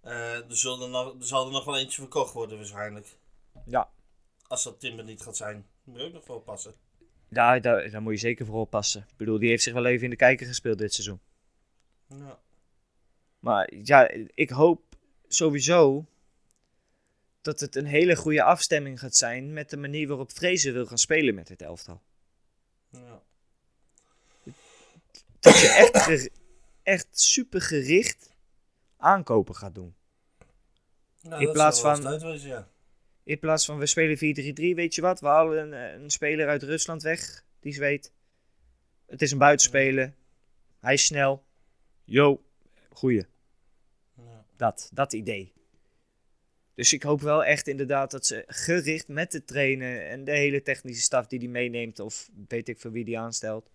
Eh, 0.00 0.34
er, 0.34 0.44
zullen 0.48 0.90
nog, 0.90 1.14
er 1.20 1.26
zal 1.26 1.46
er 1.46 1.52
nog 1.52 1.64
wel 1.64 1.78
eentje 1.78 2.00
verkocht 2.00 2.32
worden 2.32 2.56
waarschijnlijk. 2.56 3.06
Ja. 3.66 3.90
Als 4.50 4.62
dat 4.62 4.80
Timber 4.80 5.04
niet 5.04 5.22
gaat 5.22 5.36
zijn, 5.36 5.66
moet 5.84 5.98
je 6.00 6.04
ook 6.06 6.12
nog 6.12 6.26
wel 6.26 6.40
passen. 6.40 6.74
Daar, 7.28 7.60
daar, 7.60 7.90
daar 7.90 8.02
moet 8.02 8.12
je 8.12 8.18
zeker 8.18 8.46
voor 8.46 8.60
oppassen. 8.60 9.00
Ik 9.08 9.16
bedoel, 9.16 9.38
die 9.38 9.48
heeft 9.48 9.62
zich 9.62 9.72
wel 9.72 9.86
even 9.86 10.04
in 10.04 10.10
de 10.10 10.16
kijker 10.16 10.46
gespeeld 10.46 10.78
dit 10.78 10.92
seizoen. 10.94 11.20
Ja. 12.06 12.40
Maar 13.38 13.74
ja, 13.74 14.10
ik 14.34 14.50
hoop 14.50 14.82
sowieso 15.28 16.04
dat 17.42 17.60
het 17.60 17.76
een 17.76 17.86
hele 17.86 18.16
goede 18.16 18.42
afstemming 18.42 18.98
gaat 19.00 19.16
zijn 19.16 19.52
met 19.52 19.70
de 19.70 19.76
manier 19.76 20.08
waarop 20.08 20.32
Vrezen 20.32 20.72
wil 20.72 20.86
gaan 20.86 20.98
spelen 20.98 21.34
met 21.34 21.48
het 21.48 21.62
elftal. 21.62 22.02
ja. 22.90 23.22
Dat 25.40 25.58
je 25.60 25.68
echt, 25.68 26.30
echt 26.82 27.06
super 27.20 27.60
gericht 27.60 28.30
aankopen 28.96 29.54
gaat 29.56 29.74
doen. 29.74 29.94
Nou, 31.22 31.38
In 31.40 31.44
dat 31.44 31.54
plaats 31.54 31.80
van- 31.80 31.90
eens 31.96 32.00
tijd 32.04 32.22
wezen, 32.22 32.48
ja. 32.48 32.68
In 33.30 33.38
plaats 33.38 33.64
van 33.64 33.78
we 33.78 33.86
spelen 33.86 34.16
4-3-3, 34.16 34.74
weet 34.74 34.94
je 34.94 35.00
wat? 35.00 35.20
We 35.20 35.26
halen 35.26 35.72
een, 35.72 36.02
een 36.02 36.10
speler 36.10 36.48
uit 36.48 36.62
Rusland 36.62 37.02
weg, 37.02 37.44
die 37.60 37.72
zweet. 37.72 38.12
Het 39.06 39.22
is 39.22 39.30
een 39.30 39.38
buitenspeler. 39.38 40.14
Hij 40.80 40.94
is 40.94 41.04
snel. 41.04 41.44
Yo, 42.04 42.42
goeie. 42.88 43.26
Ja. 44.16 44.44
Dat, 44.56 44.90
dat 44.92 45.12
idee. 45.12 45.52
Dus 46.74 46.92
ik 46.92 47.02
hoop 47.02 47.20
wel 47.20 47.44
echt 47.44 47.68
inderdaad 47.68 48.10
dat 48.10 48.26
ze 48.26 48.44
gericht 48.46 49.08
met 49.08 49.32
de 49.32 49.44
trainer 49.44 50.06
en 50.06 50.24
de 50.24 50.32
hele 50.32 50.62
technische 50.62 51.02
staf 51.02 51.26
die 51.26 51.38
die 51.38 51.48
meeneemt, 51.48 51.98
of 51.98 52.30
weet 52.48 52.68
ik 52.68 52.80
voor 52.80 52.92
wie 52.92 53.04
die 53.04 53.18
aanstelt, 53.18 53.70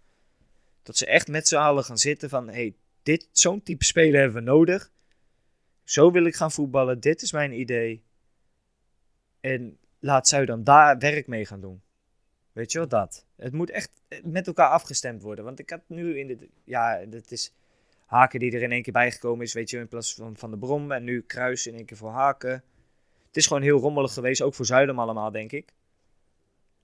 dat 0.84 0.98
ze 0.98 1.06
echt 1.06 1.28
met 1.28 1.48
z'n 1.48 1.56
allen 1.56 1.84
gaan 1.84 1.98
zitten 1.98 2.30
van, 2.30 2.50
hey, 2.50 2.76
dit, 3.04 3.30
zo'n 3.32 3.64
type 3.64 3.86
speler 3.86 4.20
hebben 4.20 4.44
we 4.44 4.50
nodig. 4.50 4.92
Zo 5.84 6.12
wil 6.12 6.26
ik 6.26 6.36
gaan 6.36 6.52
voetballen, 6.52 7.00
dit 7.00 7.22
is 7.22 7.32
mijn 7.32 7.60
idee. 7.60 8.04
En 9.46 9.78
laat 10.00 10.28
zij 10.28 10.46
dan 10.46 10.64
daar 10.64 10.98
werk 10.98 11.28
mee 11.28 11.46
gaan 11.46 11.62
doen. 11.62 11.82
Weet 12.52 12.72
je 12.72 12.78
wel 12.78 12.88
dat? 12.88 13.26
Het 13.36 13.54
moet 13.54 13.70
echt 13.70 14.02
met 14.24 14.48
elkaar 14.48 14.70
afgestemd 14.70 15.22
worden. 15.22 15.46
Want 15.46 15.60
ik 15.60 15.70
had 15.70 15.82
nu 15.88 16.20
in 16.20 16.28
de. 16.28 16.50
Ja, 16.64 17.06
dat 17.06 17.32
is. 17.32 17.54
Haken 18.06 18.40
die 18.40 18.52
er 18.52 18.62
in 18.62 18.72
één 18.72 18.82
keer 18.82 18.94
bijgekomen 18.94 19.46
is, 19.46 19.54
weet 19.54 19.70
je, 19.70 19.78
in 19.78 19.88
plaats 19.88 20.14
van 20.14 20.38
Van 20.38 20.52
de 20.52 20.58
Brom. 20.58 20.92
En 20.92 21.04
nu 21.04 21.22
Kruis 21.22 21.68
in 21.68 21.76
één 21.76 21.86
keer 21.86 21.98
voor 21.98 22.10
Haken. 22.10 22.64
Het 23.28 23.38
is 23.38 23.48
gewoon 23.48 23.62
heel 23.62 23.80
rommelig 23.80 24.14
geweest, 24.14 24.42
ook 24.42 24.54
voor 24.54 24.66
Zuidam 24.66 25.00
allemaal, 25.00 25.32
denk 25.32 25.52
ik. 25.52 25.74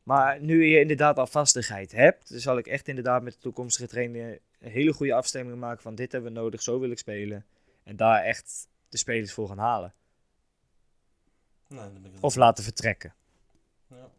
Maar 0.04 0.42
nu 0.42 0.66
je 0.66 0.80
inderdaad 0.80 1.18
al 1.18 1.28
vastigheid 1.28 1.92
hebt, 1.92 2.32
zal 2.34 2.58
ik 2.58 2.68
echt 2.68 2.88
inderdaad 2.88 3.24
met 3.24 3.34
de 3.34 3.40
toekomstige 3.40 3.88
trainer 3.88 4.40
een 4.60 4.72
hele 4.72 4.94
goede 4.94 5.14
afstemming 5.14 5.60
maken 5.60 5.82
van 5.82 5.96
dit 5.96 6.12
hebben 6.12 6.34
we 6.34 6.40
nodig, 6.40 6.62
zo 6.62 6.80
wil 6.80 6.92
ik 6.92 6.98
spelen. 6.98 7.46
En 7.84 7.96
daar 7.96 8.24
echt 8.24 8.68
de 8.90 8.98
spelers 8.98 9.34
voor 9.34 9.48
gaan 9.48 9.58
halen. 9.58 9.94
Nee, 11.72 11.80
dan 11.80 11.94
ben 11.94 12.06
ik 12.06 12.12
het 12.14 12.24
Of 12.24 12.36
laten 12.36 12.64
vertrekken. 12.64 13.14
Ja. 13.90 14.10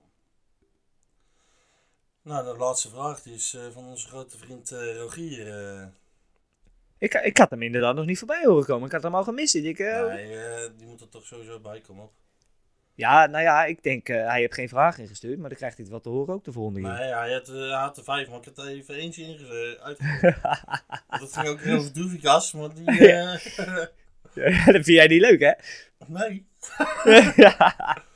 Nou, 2.23 2.45
de 2.45 2.57
laatste 2.59 2.89
vraag 2.89 3.23
die 3.23 3.35
is 3.35 3.55
eh, 3.55 3.63
van 3.73 3.85
onze 3.85 4.09
grote 4.09 4.39
vriend 4.39 4.73
eh, 4.73 4.97
Rogier. 4.97 5.49
eh. 5.79 5.87
Ik, 6.99 7.15
ik 7.15 7.37
had 7.37 7.51
hem 7.51 7.63
inderdaad 7.63 7.95
nog 7.95 8.07
niet 8.07 8.19
voorbij 8.19 8.45
horen 8.45 8.65
komen. 8.65 8.87
Ik 8.87 8.93
had 8.93 9.03
hem 9.03 9.15
al 9.15 9.25
gemist. 9.25 9.55
Ik, 9.55 9.79
Nee, 9.79 10.77
die 10.77 10.87
moet 10.87 11.01
er 11.01 11.09
toch 11.09 11.27
sowieso 11.27 11.61
bij 11.61 11.81
komen. 11.81 12.05
op. 12.05 12.13
Ja, 12.95 13.27
nou 13.27 13.43
ja, 13.43 13.65
ik 13.65 13.83
denk, 13.83 14.07
hij 14.07 14.41
heeft 14.41 14.55
geen 14.55 14.69
vraag 14.69 14.99
ingestuurd, 14.99 15.39
maar 15.39 15.49
dan 15.49 15.59
krijgt 15.59 15.77
hij 15.77 15.85
het 15.85 15.95
wat 15.95 16.03
te 16.03 16.09
horen 16.09 16.35
ook 16.35 16.45
de 16.45 16.53
volgende 16.53 16.81
keer. 16.81 16.89
Nee, 16.89 17.13
hij 17.13 17.33
had, 17.33 17.47
hij 17.47 17.69
had 17.69 17.97
er 17.97 18.05
vijf, 18.05 18.29
maar 18.29 18.39
ik 18.39 18.45
heb 18.45 18.59
er 18.59 18.67
even 18.67 18.95
eentje 18.95 19.79
uitgegooid. 19.83 20.41
Want 21.09 21.21
dat 21.21 21.33
ging 21.33 21.49
ook 21.49 21.67
over 21.67 21.93
Doevikas, 21.93 22.53
maar 22.53 22.75
die... 22.75 22.93
Ja, 24.35 24.65
dat 24.65 24.85
vind 24.85 24.87
jij 24.87 25.07
niet 25.07 25.21
leuk, 25.21 25.41
hè? 25.41 25.53
nee. 26.07 26.47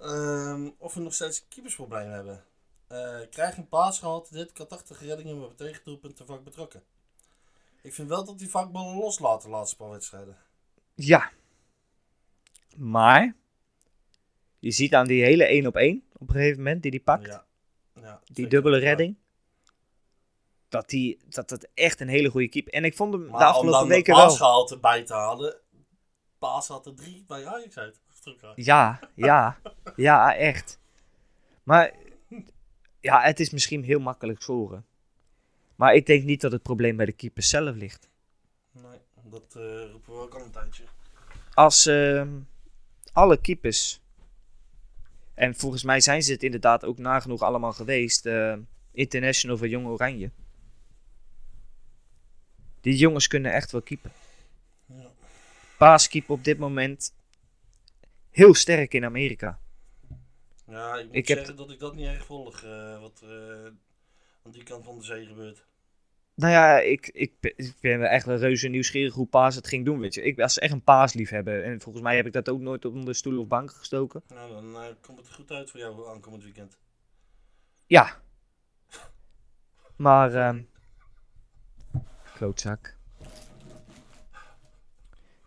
Ehm, 0.00 0.70
of 0.78 0.94
we 0.94 1.00
nog 1.00 1.14
steeds 1.14 1.40
een 1.40 1.48
keepersprobleem 1.48 2.10
hebben. 2.10 2.44
Eh 2.88 3.20
krijg 3.30 3.56
een 3.56 3.68
paas 3.68 3.98
gehad, 3.98 4.28
dit 4.30 4.52
kan 4.52 4.66
80 4.66 5.00
reddingen, 5.00 5.38
maar 5.40 5.54
tegen 5.54 5.80
doelpunten 5.84 6.26
vak 6.26 6.44
betrokken. 6.44 6.82
Ik 7.82 7.94
vind 7.94 8.08
wel 8.08 8.24
dat 8.24 8.38
die 8.38 8.50
vakballen 8.50 8.96
loslaten 8.96 9.50
de 9.50 9.56
laatste 9.56 9.76
paar 9.76 9.90
wedstrijden. 9.90 10.36
ja. 10.94 11.30
Maar, 12.76 13.36
je 14.58 14.70
ziet 14.70 14.94
aan 14.94 15.06
die 15.06 15.24
hele 15.24 15.44
1 15.44 15.66
op 15.66 15.76
1 15.76 16.02
op 16.12 16.28
een 16.28 16.34
gegeven 16.34 16.56
moment, 16.56 16.82
die 16.82 16.90
die 16.90 17.00
pakt, 17.00 17.26
Ja. 17.26 17.44
ja 17.94 18.20
die 18.24 18.46
dubbele 18.46 18.78
redding, 18.78 19.16
dat, 20.68 20.88
die, 20.88 21.18
dat 21.28 21.48
dat 21.48 21.68
echt 21.74 22.00
een 22.00 22.08
hele 22.08 22.30
goede 22.30 22.48
keeper 22.48 22.72
En 22.72 22.84
ik 22.84 22.96
vond 22.96 23.12
hem 23.12 23.26
Maar 23.26 23.30
de 23.30 23.36
om 23.36 23.42
afgelopen 23.42 23.78
dan 23.78 23.88
de 23.88 23.94
weken 23.94 24.14
wel... 24.14 24.26
paasgehalte 24.26 24.78
bij 24.78 25.02
te 25.02 25.14
halen. 25.14 25.60
Paas 26.38 26.68
had 26.68 26.86
er 26.86 26.94
drie 26.94 27.24
bij 27.26 27.46
Ajax 27.46 27.78
uit. 27.78 28.00
Ja, 28.54 29.00
ja, 29.14 29.58
ja, 29.96 30.34
echt. 30.34 30.78
Maar 31.62 31.94
ja, 33.00 33.20
het 33.20 33.40
is 33.40 33.50
misschien 33.50 33.82
heel 33.84 34.00
makkelijk 34.00 34.42
scoren. 34.42 34.86
Maar 35.76 35.94
ik 35.94 36.06
denk 36.06 36.24
niet 36.24 36.40
dat 36.40 36.52
het 36.52 36.62
probleem 36.62 36.96
bij 36.96 37.06
de 37.06 37.12
keeper 37.12 37.42
zelf 37.42 37.76
ligt. 37.76 38.10
Nee, 38.70 38.98
dat 39.22 39.54
eh, 39.56 39.90
roepen 39.90 40.12
we 40.12 40.20
ook 40.20 40.34
al 40.34 40.44
een 40.44 40.50
tijdje. 40.50 40.84
Als 41.54 41.86
ehm, 41.86 42.28
alle 43.12 43.40
keepers, 43.40 44.00
en 45.34 45.54
volgens 45.54 45.82
mij 45.82 46.00
zijn 46.00 46.22
ze 46.22 46.32
het 46.32 46.42
inderdaad 46.42 46.84
ook 46.84 46.98
nagenoeg 46.98 47.42
allemaal 47.42 47.72
geweest, 47.72 48.26
eh, 48.26 48.56
international 48.92 49.56
voor 49.56 49.68
Jong 49.68 49.86
Oranje. 49.86 50.30
Die 52.80 52.96
jongens 52.96 53.26
kunnen 53.26 53.52
echt 53.52 53.72
wel 53.72 53.82
keepen. 53.82 54.12
Ja. 55.78 55.86
Paaskeeper 55.86 56.30
op 56.34 56.44
dit 56.44 56.58
moment 56.58 57.14
heel 58.30 58.54
sterk 58.54 58.94
in 58.94 59.04
Amerika. 59.04 59.58
Ja, 60.66 60.94
ik 60.96 61.06
moet 61.06 61.14
Ik 61.14 61.28
heb- 61.28 61.38
zeggen 61.38 61.56
dat 61.56 61.70
ik 61.70 61.78
dat 61.78 61.94
niet 61.94 62.06
erg 62.06 62.24
volg. 62.26 62.62
eh, 62.62 63.00
wat 63.00 63.20
er 63.20 63.64
eh, 63.64 63.70
aan 64.44 64.50
die 64.50 64.62
kant 64.62 64.84
van 64.84 64.98
de 64.98 65.04
zee 65.04 65.26
gebeurt. 65.26 65.66
Nou 66.34 66.52
ja, 66.52 66.78
ik, 66.80 67.08
ik, 67.08 67.32
ben- 67.40 67.52
ik 67.56 67.74
ben 67.80 68.02
echt 68.10 68.26
wel 68.26 68.36
reuze 68.36 68.68
nieuwsgierig 68.68 69.14
hoe 69.14 69.26
Paas 69.26 69.54
het 69.54 69.66
ging 69.68 69.84
doen, 69.84 69.98
weet 69.98 70.14
je. 70.14 70.22
Ik 70.22 70.36
was 70.36 70.58
echt 70.58 70.72
een 70.72 70.82
paasliefhebber. 70.82 71.64
En 71.64 71.80
volgens 71.80 72.04
mij 72.04 72.16
heb 72.16 72.26
ik 72.26 72.32
dat 72.32 72.48
ook 72.48 72.60
nooit 72.60 72.84
onder 72.84 73.14
stoel 73.14 73.40
of 73.40 73.46
bank 73.46 73.70
gestoken. 73.72 74.22
Nou, 74.28 74.50
dan 74.52 74.82
eh, 74.82 74.88
komt 75.00 75.18
het 75.18 75.32
goed 75.32 75.50
uit 75.50 75.70
voor 75.70 75.80
jou 75.80 76.08
aankomend 76.08 76.42
weekend. 76.42 76.78
Ja. 77.86 78.20
Maar, 79.96 80.34
ehm 80.34 80.62
klootzak. 82.34 82.96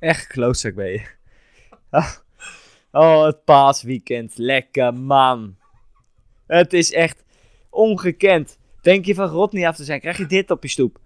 Echt 0.02 0.28
klootzak 0.28 0.76
ben 0.76 0.92
je. 0.92 1.02
Ah. 1.90 2.12
Oh, 2.92 3.26
het 3.26 3.44
paasweekend. 3.44 4.38
Lekker, 4.38 4.94
man. 4.94 5.58
Het 6.48 6.74
is 6.74 6.94
echt 6.94 7.24
ongekend. 7.70 8.58
Denk 8.82 9.06
je 9.06 9.16
van 9.16 9.28
Rodney 9.28 9.68
af 9.68 9.76
te 9.76 9.84
zijn, 9.84 10.00
krijg 10.00 10.18
je 10.18 10.26
dit 10.26 10.52
op 10.52 10.64
je 10.64 10.70
stoep. 10.70 11.00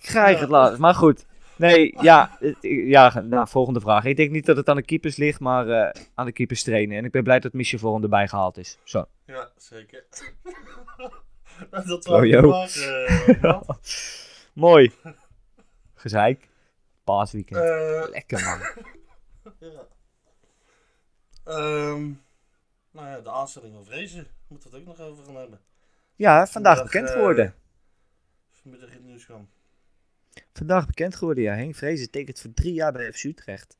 Krijg 0.00 0.34
Ja. 0.34 0.40
het 0.40 0.50
laatst. 0.50 0.78
Maar 0.78 0.94
goed. 0.94 1.26
Nee, 1.56 1.94
ja, 2.00 2.36
het- 2.40 2.56
ja, 2.86 3.20
nou, 3.20 3.48
volgende 3.48 3.80
vraag. 3.80 4.04
Ik 4.04 4.16
denk 4.16 4.30
niet 4.30 4.46
dat 4.46 4.56
het 4.56 4.68
aan 4.68 4.76
de 4.76 4.82
keepers 4.84 5.16
ligt, 5.16 5.40
maar 5.40 5.68
eh, 5.68 6.02
aan 6.14 6.26
de 6.26 6.32
keepers 6.32 6.62
trainen. 6.62 6.96
En 6.98 7.04
ik 7.04 7.10
ben 7.10 7.22
blij 7.22 7.40
dat 7.40 7.52
Michel 7.52 7.78
voor 7.78 7.94
hem 7.94 8.02
erbij 8.02 8.28
gehaald 8.28 8.56
is. 8.58 8.78
Zo. 8.84 9.04
Ja, 9.26 9.50
zeker. 9.56 10.04
dat 11.70 12.06
Oh, 12.06 12.42
was 12.42 12.72
vraag. 12.72 13.26
eh. 13.42 13.60
Mooi. 14.66 14.92
Gezeik. 15.94 16.48
Paasweekend. 17.06 17.60
Eh, 17.60 18.10
Lekker 18.10 18.44
man. 18.44 18.60
ja. 19.72 19.86
Ehm, 21.44 22.12
nou 22.90 23.06
ja, 23.08 23.20
de 23.20 23.30
aanstelling 23.30 23.74
van 23.74 23.84
Vrezen. 23.84 24.26
Moeten 24.48 24.70
we 24.70 24.76
het 24.76 24.86
ook 24.88 24.96
nog 24.96 25.06
over 25.06 25.24
gaan 25.24 25.36
hebben. 25.36 25.60
Ja, 26.16 26.46
vandaag 26.46 26.82
bekend 26.82 27.08
eh, 27.08 27.14
geworden. 27.14 27.54
Vanmiddag 28.50 28.88
in 28.88 28.94
het 28.94 29.04
nieuws 29.04 29.24
kwam. 29.24 29.48
Vandaag 30.52 30.86
bekend 30.86 31.14
geworden, 31.14 31.44
ja. 31.44 31.54
Henk 31.54 31.74
Vrezen 31.74 32.10
tekent 32.10 32.40
voor 32.40 32.52
drie 32.54 32.72
jaar 32.72 32.92
bij 32.92 33.12
FC 33.12 33.24
Utrecht. 33.24 33.76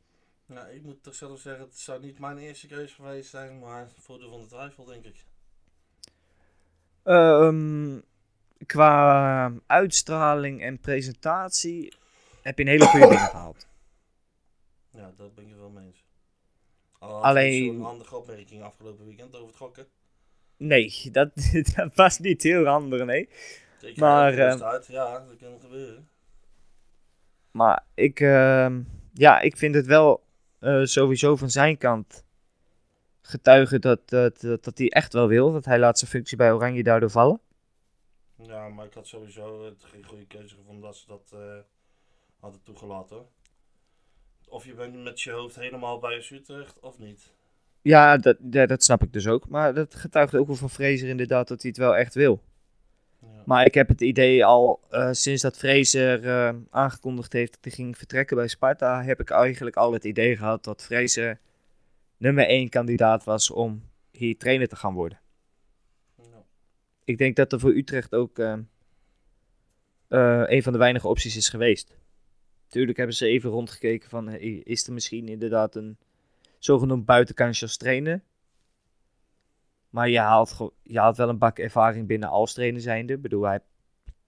Nou, 0.47 0.69
ik 0.69 0.83
moet 0.83 1.03
toch 1.03 1.15
zelf 1.15 1.41
zeggen, 1.41 1.65
het 1.65 1.79
zou 1.79 2.01
niet 2.01 2.19
mijn 2.19 2.39
eerste 2.39 2.67
keuze 2.67 2.95
geweest 2.95 3.31
zijn, 3.31 3.59
maar 3.59 3.89
voordeel 3.99 4.31
van 4.31 4.41
de 4.41 4.47
twijfel, 4.47 4.85
denk 4.85 5.05
ik. 5.05 5.25
Ehm, 7.03 8.01
qua 8.67 9.53
uitstraling 9.67 10.63
en 10.63 10.81
presentatie 10.81 11.95
heb 12.47 12.59
je 12.59 12.65
een 12.65 12.71
hele 12.71 12.85
goede 12.87 13.07
dingen 13.15 13.29
gehaald. 13.29 13.67
Ja, 14.91 15.13
dat 15.17 15.35
ben 15.35 15.49
ik 15.49 15.57
wel 15.57 15.71
mee 15.71 15.87
eens. 15.87 16.05
Al 16.99 17.25
Alleen- 17.25 17.75
Zo'n 17.75 17.83
handige 17.83 18.17
opmerking 18.17 18.63
afgelopen 18.63 19.07
weekend 19.07 19.35
over 19.35 19.47
het 19.47 19.57
gokken. 19.57 19.87
Nee, 20.57 20.95
dat, 21.13 21.31
dat 21.75 21.95
was 21.95 22.19
niet 22.19 22.43
heel 22.43 22.65
handig, 22.65 23.05
nee. 23.05 23.29
Maar, 23.97 24.25
uit 24.25 24.37
de 24.37 24.43
rust 24.45 24.61
ehm, 24.61 24.69
uit. 24.69 24.87
Ja, 24.87 25.19
dat 25.19 25.37
kan 25.37 25.61
gebeuren. 25.61 26.09
Maar 27.51 27.85
ik, 27.95 28.21
ehm, 28.21 28.83
ja, 29.13 29.41
ik 29.41 29.57
vind 29.57 29.75
het 29.75 29.87
wel 29.87 30.25
eh, 30.59 30.85
sowieso 30.85 31.37
van 31.37 31.51
zijn 31.51 31.79
kant 31.79 32.25
getuigen 33.21 33.81
dat, 33.81 34.09
dat, 34.09 34.41
dat, 34.41 34.65
dat 34.65 34.79
hij 34.79 34.89
echt 34.89 35.13
wel 35.13 35.29
wil. 35.29 35.53
Dat 35.53 35.65
hij 35.65 35.79
laat 35.79 35.99
zijn 35.99 36.11
functie 36.11 36.37
bij 36.37 36.53
Oranje 36.53 36.83
daardoor 36.83 37.11
vallen. 37.11 37.41
Ja, 38.43 38.69
maar 38.69 38.87
ik 38.87 38.95
had 38.95 39.07
sowieso 39.07 39.65
het 39.65 39.85
geen 39.85 40.05
goede 40.05 40.27
keuze 40.27 40.55
gevonden 40.55 40.83
dat 40.83 40.97
ze 40.97 41.07
dat 41.07 41.33
eh, 41.33 41.59
hadden 42.41 42.63
toegelaten. 42.63 43.17
hoor. 43.17 43.27
Of 44.49 44.65
je 44.65 44.75
bent 44.75 45.03
met 45.03 45.21
je 45.21 45.31
hoofd 45.31 45.57
helemaal 45.57 45.99
bij 45.99 46.27
Utrecht 46.31 46.81
of 46.81 46.99
niet. 46.99 47.35
Ja, 47.83 48.17
dat, 48.17 48.37
ja, 48.51 48.67
dat 48.67 48.83
snap 48.83 49.03
ik 49.03 49.13
dus 49.13 49.27
ook. 49.27 49.49
Maar 49.49 49.75
dat 49.75 49.95
getuigt 49.95 50.35
ook 50.35 50.47
wel 50.47 50.57
van 50.57 50.71
Fraser 50.71 51.09
inderdaad 51.09 51.49
dat 51.49 51.61
hij 51.63 51.71
het 51.71 51.79
wel 51.79 51.97
echt 51.97 52.15
wil. 52.15 52.43
Ja. 53.21 53.43
Maar 53.45 53.67
ik 53.67 53.75
heb 53.75 53.89
het 53.89 54.01
idee 54.01 54.45
al 54.45 54.81
eh, 54.91 55.09
sinds 55.13 55.43
dat 55.43 55.57
Fraser 55.57 56.27
eh, 56.29 56.55
aangekondigd 56.71 57.33
heeft 57.33 57.53
dat 57.53 57.65
hij 57.65 57.73
ging 57.73 57.97
vertrekken 57.97 58.37
bij 58.37 58.49
Sparta, 58.49 59.03
heb 59.03 59.21
ik 59.21 59.31
eigenlijk 59.31 59.77
al 59.77 59.93
het 59.93 60.05
idee 60.05 60.37
gehad 60.37 60.65
dat 60.65 60.83
Fraser 60.83 61.41
nummer 62.17 62.47
één 62.47 62.69
kandidaat 62.69 63.25
was 63.25 63.51
om 63.51 63.83
hier 64.11 64.39
trainer 64.39 64.69
te 64.69 64.77
gaan 64.77 64.95
worden. 64.95 65.21
Ja. 66.17 66.45
Ik 67.05 67.19
denk 67.19 67.37
dat 67.37 67.53
er 67.53 67.61
voor 67.61 67.75
Utrecht 67.75 68.15
ook 68.15 68.39
eh, 68.39 68.59
een 70.47 70.63
van 70.63 70.73
de 70.73 70.79
weinige 70.79 71.09
opties 71.09 71.37
is 71.37 71.49
geweest. 71.49 71.97
Tuurlijk 72.69 72.97
hebben 72.99 73.17
ze 73.17 73.27
even 73.27 73.51
rondgekeken 73.51 74.09
van, 74.09 74.27
hey, 74.29 74.61
is 74.65 74.87
er 74.87 74.93
misschien 74.93 75.29
inderdaad 75.29 75.75
een 75.75 75.97
zogenoemd 76.59 77.05
buitenkansje 77.05 77.65
als 77.65 77.77
trainer? 77.77 78.23
Maar 79.91 80.09
je 80.09 80.19
haalt, 80.19 80.71
je 80.83 80.99
haalt 80.99 81.17
wel 81.17 81.29
een 81.29 81.39
bak 81.39 81.59
ervaring 81.59 82.07
binnen 82.07 82.29
als 82.29 82.53
trainer 82.53 82.81
zijnde. 82.81 83.13
Ik 83.13 83.23
bedoel, 83.23 83.43
hij 83.43 83.53
heeft 83.53 83.65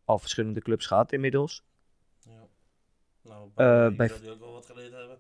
al 0.05 0.19
verschillende 0.19 0.61
clubs 0.61 0.87
gehad 0.87 1.13
inmiddels. 1.13 1.65
Ja. 2.21 2.49
Nou, 3.23 3.49
Eh, 3.55 3.97
bij 3.97 4.11
die 4.21 4.31
ook 4.31 4.41
wel 4.41 4.53
wat 4.53 4.67
geleerd 4.67 4.93
hebben. 4.93 5.19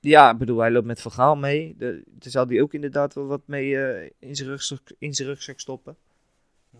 Ja, 0.00 0.30
ik 0.30 0.38
bedoel, 0.38 0.58
hij 0.58 0.70
loopt 0.70 0.86
met 0.86 1.00
Van 1.00 1.12
Gaal 1.12 1.36
mee. 1.36 1.74
De, 1.78 2.02
daar 2.06 2.30
zal 2.30 2.46
hij 2.46 2.60
ook 2.60 2.74
inderdaad 2.74 3.14
wel 3.14 3.26
wat 3.26 3.42
mee 3.46 3.82
eh, 3.82 4.10
in, 4.18 4.36
zijn 4.36 4.48
rugzak, 4.48 4.80
in 4.98 5.14
zijn 5.14 5.28
rugzak 5.28 5.60
stoppen. 5.60 5.96
Ja. 6.70 6.78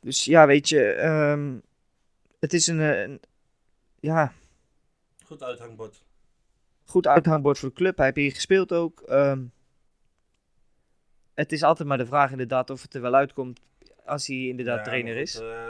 Dus 0.00 0.24
ja, 0.24 0.46
weet 0.46 0.68
je, 0.68 0.90
ehm, 0.92 1.58
het 2.40 2.52
is 2.52 2.66
een, 2.66 2.78
een 2.78 3.20
ja, 4.04 4.32
Goed 5.24 5.42
uithangbord. 5.42 6.02
goed 6.84 7.06
uithangbord 7.06 7.58
voor 7.58 7.68
de 7.68 7.74
club. 7.74 7.96
Hij 7.96 8.04
heeft 8.06 8.16
hier 8.18 8.32
gespeeld 8.32 8.72
ook. 8.72 9.00
Ehm, 9.00 9.42
het 11.34 11.52
is 11.52 11.62
altijd 11.62 11.88
maar 11.88 11.98
de 11.98 12.06
vraag 12.06 12.30
inderdaad 12.30 12.70
of 12.70 12.82
het 12.82 12.94
er 12.94 13.00
wel 13.00 13.14
uitkomt 13.14 13.60
als 14.04 14.26
hij 14.26 14.36
inderdaad 14.36 14.78
Ja, 14.78 14.82
trainer 14.84 15.16
is. 15.16 15.34
eh, 15.40 15.66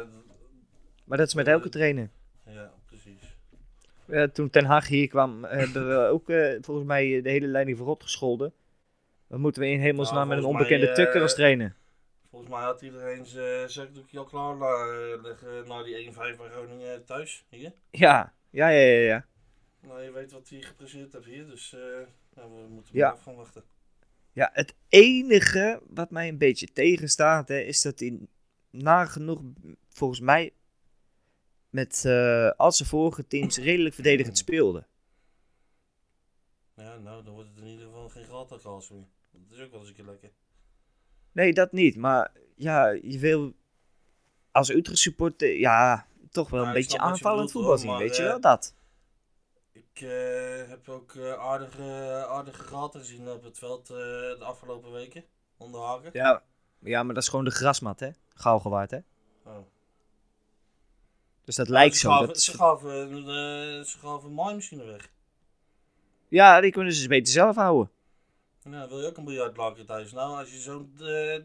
Maar 1.04 1.18
dat 1.18 1.26
is 1.26 1.34
met 1.34 1.46
eh, 1.46 1.52
elke 1.52 1.68
trainer. 1.68 2.10
ja, 2.46 2.72
precies. 2.86 3.36
Eh, 4.06 4.22
toen 4.22 4.50
Ten 4.50 4.64
Hag 4.64 4.88
hier 4.88 5.08
kwam, 5.08 5.44
hebben 5.44 5.88
we 5.88 5.94
ook 6.06 6.24
volgens 6.64 6.86
mij 6.86 7.22
de 7.22 7.30
hele 7.30 7.46
leiding 7.46 7.76
verrot 7.76 8.02
gescholden. 8.02 8.52
Dan 9.28 9.40
moeten 9.40 9.62
we 9.62 9.68
in 9.68 9.80
hemelsnaam 9.80 10.16
Nou, 10.16 10.28
met 10.28 10.38
een 10.38 10.50
onbekende 10.50 10.86
mij, 10.86 10.94
tukker 10.94 11.22
als 11.22 11.34
trainer. 11.34 11.74
Volgens 12.34 12.54
mij 12.54 12.62
had 12.64 12.82
iedereen 12.82 13.26
zijn 13.26 13.70
zakdoekje 13.70 14.18
al 14.18 14.24
klaar 14.24 14.56
la- 14.56 15.20
leggen 15.22 15.68
na 15.68 15.82
die 15.82 15.94
1-5 16.12 16.16
bij 16.36 16.48
Groningen 16.48 17.04
thuis. 17.04 17.44
Hier. 17.48 17.72
Ja, 17.90 18.34
ja, 18.50 18.68
ja, 18.68 18.80
ja. 18.86 19.00
ja. 19.06 19.26
Nou, 19.80 20.02
je 20.02 20.10
weet 20.10 20.32
wat 20.32 20.48
hij 20.48 20.62
gepresteerd 20.62 21.12
heeft 21.12 21.24
hier, 21.26 21.46
dus 21.46 21.72
eh, 21.72 21.80
ja, 22.34 22.48
we 22.48 22.66
moeten 22.68 22.96
Ja. 22.96 23.10
af 23.10 23.22
gaan 23.22 23.34
wachten. 23.34 23.64
Ja, 24.32 24.50
het 24.52 24.74
enige 24.88 25.82
wat 25.88 26.10
mij 26.10 26.28
een 26.28 26.38
beetje 26.38 26.72
tegenstaat, 26.72 27.48
hè, 27.48 27.58
is 27.58 27.82
dat 27.82 27.98
hij 28.00 28.18
nagenoeg, 28.70 29.40
volgens 29.88 30.20
mij, 30.20 30.52
met 31.70 32.04
eh 32.04 32.50
al 32.56 32.72
zijn 32.72 32.88
vorige 32.88 33.26
teams 33.26 33.58
redelijk 33.58 33.94
verdedigend 33.94 34.38
speelde. 34.38 34.86
Ja, 36.76 36.96
nou, 36.98 37.24
dan 37.24 37.34
wordt 37.34 37.48
het 37.48 37.58
in 37.58 37.66
ieder 37.66 37.84
geval 37.86 38.08
geen 38.08 38.24
meer. 38.24 39.08
Dat 39.30 39.58
is 39.58 39.64
ook 39.64 39.70
wel 39.70 39.80
eens 39.80 39.88
een 39.88 39.94
keer 39.94 40.04
lekker. 40.04 40.30
Nee, 41.34 41.52
dat 41.52 41.72
niet. 41.72 41.96
Maar 41.96 42.32
ja, 42.56 42.88
je 42.88 43.18
wil 43.18 43.52
als 44.50 44.70
Utrecht 44.70 44.98
supporter, 44.98 45.58
ja, 45.58 46.06
toch 46.30 46.50
wel 46.50 46.66
een 46.66 46.72
beetje 46.72 46.98
aanvallend 46.98 47.50
voetbal 47.50 47.78
zien, 47.78 47.96
weet 47.96 48.16
je 48.16 48.22
eh, 48.22 48.28
wel, 48.28 48.40
dat. 48.40 48.74
Ik 49.72 50.00
eh, 50.00 50.68
heb 50.68 50.88
ook 50.88 51.14
eh, 51.14 51.32
aardige, 51.32 52.26
aardige 52.28 52.62
gaten 52.62 53.00
gezien 53.00 53.30
op 53.30 53.42
het 53.42 53.58
veld 53.58 53.86
de 53.86 54.36
afgelopen 54.40 54.92
weken. 54.92 55.24
Onder 55.56 55.80
Haken. 55.80 56.10
Ja, 56.12 56.42
ja, 56.78 57.02
maar 57.02 57.14
dat 57.14 57.22
is 57.22 57.28
gewoon 57.28 57.44
de 57.44 57.50
grasmat, 57.50 58.00
hè? 58.00 58.10
Gauwgewaard, 58.34 58.90
hè? 58.90 58.98
Oh. 59.44 59.66
Dus 61.44 61.56
dat 61.56 61.66
Ja, 61.66 61.72
lijkt 61.72 61.94
ze 61.94 62.00
zo. 62.00 62.10
Gaven, 62.10 62.26
Dat 62.26 62.40
Ze 62.40 62.52
gaven, 62.52 63.16
eh, 63.16 63.84
ze 63.84 63.98
gaven 63.98 64.28
een 64.28 64.34
maaimachine 64.34 64.84
weg. 64.84 65.10
Ja, 66.28 66.60
die 66.60 66.70
kunnen 66.72 66.92
ze 66.92 67.08
beter 67.08 67.32
zelf 67.32 67.56
houden. 67.56 67.90
Ja, 68.70 68.88
wil 68.88 69.00
je 69.00 69.06
ook 69.06 69.16
een 69.16 69.24
biljartlaken 69.24 69.86
thuis? 69.86 70.12
Nou, 70.12 70.38
als 70.38 70.50
je 70.50 70.58
zo'n 70.58 70.94
eh, 71.00 71.40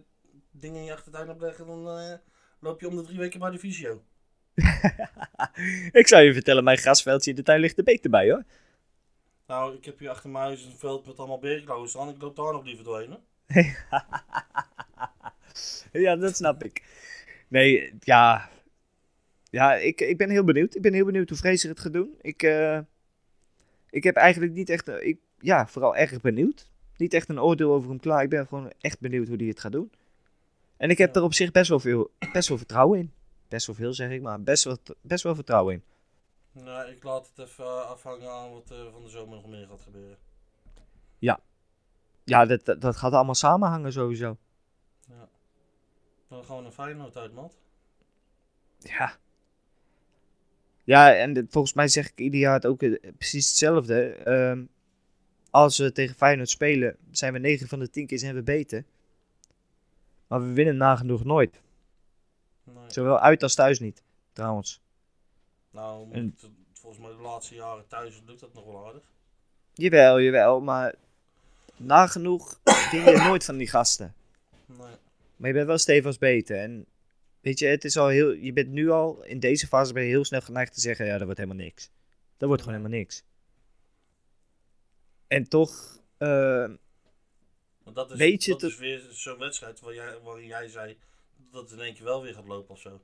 ding 0.52 0.76
in 0.76 0.84
je 0.84 0.94
achtertuin 0.94 1.28
hebt 1.28 1.42
leggen, 1.42 1.68
dan 1.68 1.90
eh, 1.90 2.14
loop 2.60 2.80
je 2.80 2.88
om 2.88 2.96
de 2.96 3.02
drie 3.02 3.18
weken 3.18 3.40
bij 3.40 3.52
de 3.52 3.60
visio. 3.60 4.04
Ik 6.00 6.08
zou 6.08 6.24
je 6.24 6.34
vertellen, 6.34 6.64
mijn 6.64 6.78
grasveldje 6.78 7.30
in 7.30 7.36
de 7.36 7.44
tuin 7.44 7.60
ligt 7.60 7.78
er 7.78 7.84
beter 7.84 8.10
bij, 8.10 8.30
hoor. 8.32 8.44
Nou, 9.48 9.76
ik 9.76 9.86
heb 9.86 10.00
hier 10.00 10.10
achter 10.10 10.30
mijn 10.30 10.44
huis 10.44 10.64
een 10.64 10.78
veld 10.78 11.06
met 11.06 11.18
allemaal 11.18 11.40
berenklauwen 11.40 11.90
staan. 11.90 12.10
Ik 12.10 12.22
loop 12.22 12.36
daar 12.36 12.54
nog 12.54 12.66
liever 12.66 12.84
doorheen. 12.84 13.18
Hè? 13.48 13.62
Ja, 15.92 16.16
dat 16.16 16.36
snap 16.36 16.64
ik. 16.64 16.84
Nee, 17.48 17.94
ja. 18.00 18.50
Ja, 19.50 19.76
ik, 19.76 20.02
ik 20.02 20.18
ben 20.18 20.30
heel 20.30 20.44
benieuwd. 20.44 20.76
Ik 20.76 20.82
ben 20.82 20.94
heel 20.94 21.06
benieuwd 21.06 21.30
hoe 21.30 21.38
Fraser 21.38 21.70
het 21.70 21.80
gaat 21.80 21.94
doen. 21.94 22.18
Ik, 22.22 22.44
eh, 22.44 22.80
ik 23.90 24.04
heb 24.04 24.16
eigenlijk 24.16 24.54
niet 24.54 24.70
echt... 24.70 24.88
Ik, 24.88 25.20
ja, 25.40 25.68
vooral 25.68 25.96
erg 25.96 26.22
benieuwd. 26.22 26.70
Niet 27.00 27.14
echt 27.14 27.30
een 27.30 27.40
oordeel 27.42 27.74
over 27.74 27.90
hem 27.90 28.00
klaar. 28.00 28.24
Ik 28.24 28.30
ben 28.30 28.48
gewoon 28.48 28.72
echt 28.80 29.00
benieuwd 29.00 29.28
hoe 29.28 29.38
hij 29.38 29.46
het 29.46 29.60
gaat 29.60 29.72
doen. 29.72 29.92
En 30.78 30.90
ik 30.90 30.98
heb 30.98 31.14
Ja. 31.14 31.20
er 31.20 31.26
op 31.26 31.34
zich 31.34 31.52
best 31.52 31.70
wel 31.70 31.80
veel, 31.80 32.12
best 32.34 32.48
wel 32.50 32.58
vertrouwen 32.58 33.00
in. 33.00 33.12
Best 33.48 33.66
wel 33.68 33.76
veel 33.76 33.94
zeg 33.94 34.10
ik, 34.10 34.22
maar 34.22 34.42
best 34.42 34.64
wel, 34.64 34.78
best 35.02 35.24
wel 35.24 35.36
vertrouwen 35.36 35.74
in. 35.74 35.84
Nou, 36.64 36.90
ik 36.92 37.04
laat 37.04 37.32
het 37.36 37.48
even 37.48 37.66
eh, 37.66 37.90
afhangen 37.90 38.32
aan 38.32 38.52
wat 38.52 38.70
er 38.70 38.92
van 38.92 39.04
de 39.04 39.10
zomer 39.10 39.36
nog 39.36 39.48
meer 39.48 39.68
gaat 39.68 39.82
gebeuren. 39.82 40.18
Ja, 42.24 42.46
dat, 42.46 42.66
dat, 42.66 42.82
dat 42.82 42.96
gaat 42.98 43.14
allemaal 43.14 43.36
samenhangen 43.36 43.92
sowieso. 43.92 44.38
Dan 46.28 46.44
gewoon 46.46 46.66
een 46.66 46.72
Feyenoord 46.72 47.18
uit, 47.18 47.34
man. 47.34 47.52
Ja. 48.78 49.18
Ja, 50.84 51.16
en 51.16 51.48
volgens 51.50 51.74
mij 51.74 51.88
zeg 51.88 52.10
ik 52.10 52.20
ieder 52.20 52.40
jaar 52.40 52.54
het 52.54 52.66
ook 52.66 52.82
eh, 52.84 53.12
precies 53.18 53.48
hetzelfde. 53.48 54.10
Ehm, 54.14 54.64
als 55.50 55.78
we 55.78 55.92
tegen 55.92 56.16
Feyenoord 56.16 56.50
spelen, 56.50 56.96
zijn 57.12 57.34
we 57.34 57.40
9 57.40 57.68
van 57.68 57.80
de 57.80 57.90
10 57.90 58.08
keer 58.08 58.20
zijn 58.20 58.36
we 58.36 58.42
beter. 58.44 58.84
Maar 60.28 60.42
we 60.42 60.54
winnen 60.54 60.78
nagenoeg 60.78 61.24
nooit. 61.24 61.62
Nee. 62.64 62.76
Zowel 62.88 63.20
uit 63.20 63.44
als 63.44 63.56
thuis 63.56 63.80
niet, 63.80 64.04
trouwens. 64.34 64.82
Nou, 65.72 66.12
En- 66.12 66.38
volgens 66.74 67.02
mij 67.04 67.12
de 67.12 67.22
laatste 67.22 67.56
jaren 67.56 67.88
thuis 67.88 68.22
lukt 68.26 68.40
dat 68.40 68.54
nog 68.54 68.66
wel 68.66 68.86
aardig. 68.88 69.04
Jawel, 69.74 70.20
jawel, 70.22 70.62
maar 70.62 70.96
nagenoeg 71.78 72.60
win 72.92 73.04
je 73.04 73.18
nooit 73.28 73.46
van 73.46 73.58
die 73.58 73.68
gasten. 73.68 74.14
Nee. 74.66 74.78
Maar 75.36 75.48
je 75.50 75.54
bent 75.56 75.68
wel 75.68 75.78
stevig 75.78 76.18
beter. 76.18 76.58
En 76.58 76.86
weet 77.42 77.60
je, 77.60 77.66
het 77.66 77.86
is 77.86 77.98
al 77.98 78.08
heel, 78.08 78.32
je 78.32 78.54
bent 78.54 78.70
nu 78.70 78.90
al, 78.90 79.24
in 79.24 79.40
deze 79.40 79.68
fase 79.68 79.94
ben 79.94 80.04
je 80.04 80.10
heel 80.10 80.26
snel 80.26 80.42
geneigd 80.42 80.74
te 80.74 80.80
zeggen, 80.82 81.06
ja, 81.06 81.14
dat 81.18 81.24
wordt 81.24 81.38
helemaal 81.40 81.64
niks. 81.64 81.90
Dat 82.38 82.48
wordt 82.48 82.64
gewoon 82.64 82.78
helemaal 82.78 83.00
niks. 83.00 83.24
En 85.30 85.50
toch, 85.50 86.00
Maar 86.18 86.78
dat 87.94 88.12
is, 88.12 88.18
Weet 88.18 88.44
je 88.44 88.52
dat 88.52 88.64
is 88.64 88.78
weer 88.78 89.02
zo'n 89.12 89.38
wedstrijd 89.38 89.80
waar 89.80 89.94
jij, 89.94 90.20
waarin 90.24 90.48
jij 90.48 90.68
zei 90.68 90.98
dat 91.52 91.62
het 91.70 91.72
in 91.80 91.86
één 91.86 91.94
keer 91.94 92.04
wel 92.04 92.22
weer 92.22 92.34
gaat 92.34 92.48
lopen 92.48 92.74
of 92.74 92.80
zo. 92.80 93.02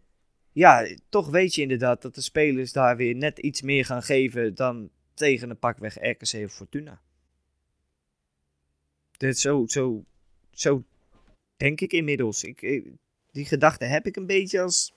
ja, 0.51 0.87
toch 1.09 1.29
weet 1.29 1.55
je 1.55 1.61
inderdaad 1.61 2.01
dat 2.01 2.15
de 2.15 2.21
spelers 2.21 2.71
daar 2.71 2.97
weer 2.97 3.15
net 3.15 3.39
iets 3.39 3.61
meer 3.61 3.85
gaan 3.85 4.03
geven 4.03 4.55
dan 4.55 4.89
tegen 5.13 5.49
een 5.49 5.59
pakweg 5.59 5.95
RKC 6.01 6.43
of 6.45 6.53
Fortuna. 6.53 7.01
Dit 9.17 9.39
zo, 9.39 9.63
zo, 9.67 10.05
zo 10.51 10.83
denk 11.57 11.81
ik 11.81 11.91
inmiddels. 11.93 12.43
Ik, 12.43 12.61
ik- 12.61 12.87
die 13.31 13.45
gedachte 13.45 13.85
heb 13.85 14.05
ik 14.05 14.15
een 14.15 14.25
beetje 14.25 14.61
als, 14.61 14.93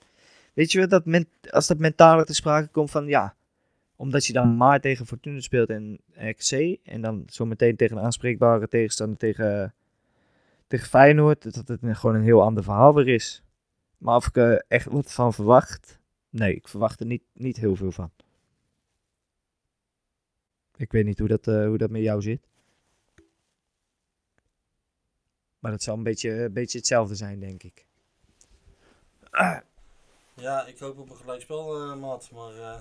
weet 0.53 0.71
je 0.71 0.77
wel, 0.77 0.87
dat 0.87 1.05
men, 1.05 1.29
als 1.49 1.67
dat 1.67 1.77
mentale 1.77 2.25
te 2.25 2.33
sprake 2.33 2.67
komt 2.67 2.91
van 2.91 3.07
ja, 3.07 3.35
omdat 3.99 4.25
je 4.25 4.33
dan 4.33 4.57
maar 4.57 4.81
tegen 4.81 5.05
Fortuna 5.05 5.39
speelt 5.39 5.69
en 5.69 5.99
RKC 6.13 6.77
en 6.83 7.01
dan 7.01 7.23
zometeen 7.25 7.75
tegen 7.75 7.97
een 7.97 8.03
aanspreekbare 8.03 8.67
tegenstander 8.67 9.17
tegen, 9.17 9.73
tegen 10.67 10.87
Feyenoord, 10.87 11.55
dat 11.55 11.67
het 11.67 11.97
gewoon 11.97 12.15
een 12.15 12.23
heel 12.23 12.41
ander 12.41 12.63
verhaal 12.63 12.93
weer 12.93 13.07
is. 13.07 13.43
Maar 13.97 14.15
of 14.15 14.27
ik 14.27 14.37
er 14.37 14.65
echt 14.67 14.85
wat 14.85 15.11
van 15.11 15.33
verwacht? 15.33 15.99
Nee, 16.29 16.55
ik 16.55 16.67
verwacht 16.67 16.99
er 16.99 17.05
niet, 17.05 17.23
niet 17.33 17.57
heel 17.57 17.75
veel 17.75 17.91
van. 17.91 18.11
Ik 20.75 20.91
weet 20.91 21.05
niet 21.05 21.19
hoe 21.19 21.27
dat, 21.27 21.47
eh, 21.47 21.65
hoe 21.65 21.77
dat 21.77 21.89
met 21.89 22.01
jou 22.01 22.21
zit. 22.21 22.47
Maar 25.59 25.71
dat 25.71 25.83
zal 25.83 25.97
een 25.97 26.03
beetje, 26.03 26.49
beetje 26.49 26.77
hetzelfde 26.77 27.15
zijn, 27.15 27.39
denk 27.39 27.63
ik. 27.63 27.85
Ja, 30.33 30.65
ik 30.65 30.79
hoop 30.79 30.97
op 30.97 31.09
een 31.09 31.17
gelijkspel, 31.17 31.75
eh 31.75 31.95
maat, 31.95 32.31
maar 32.31 32.55
eh, 32.55 32.79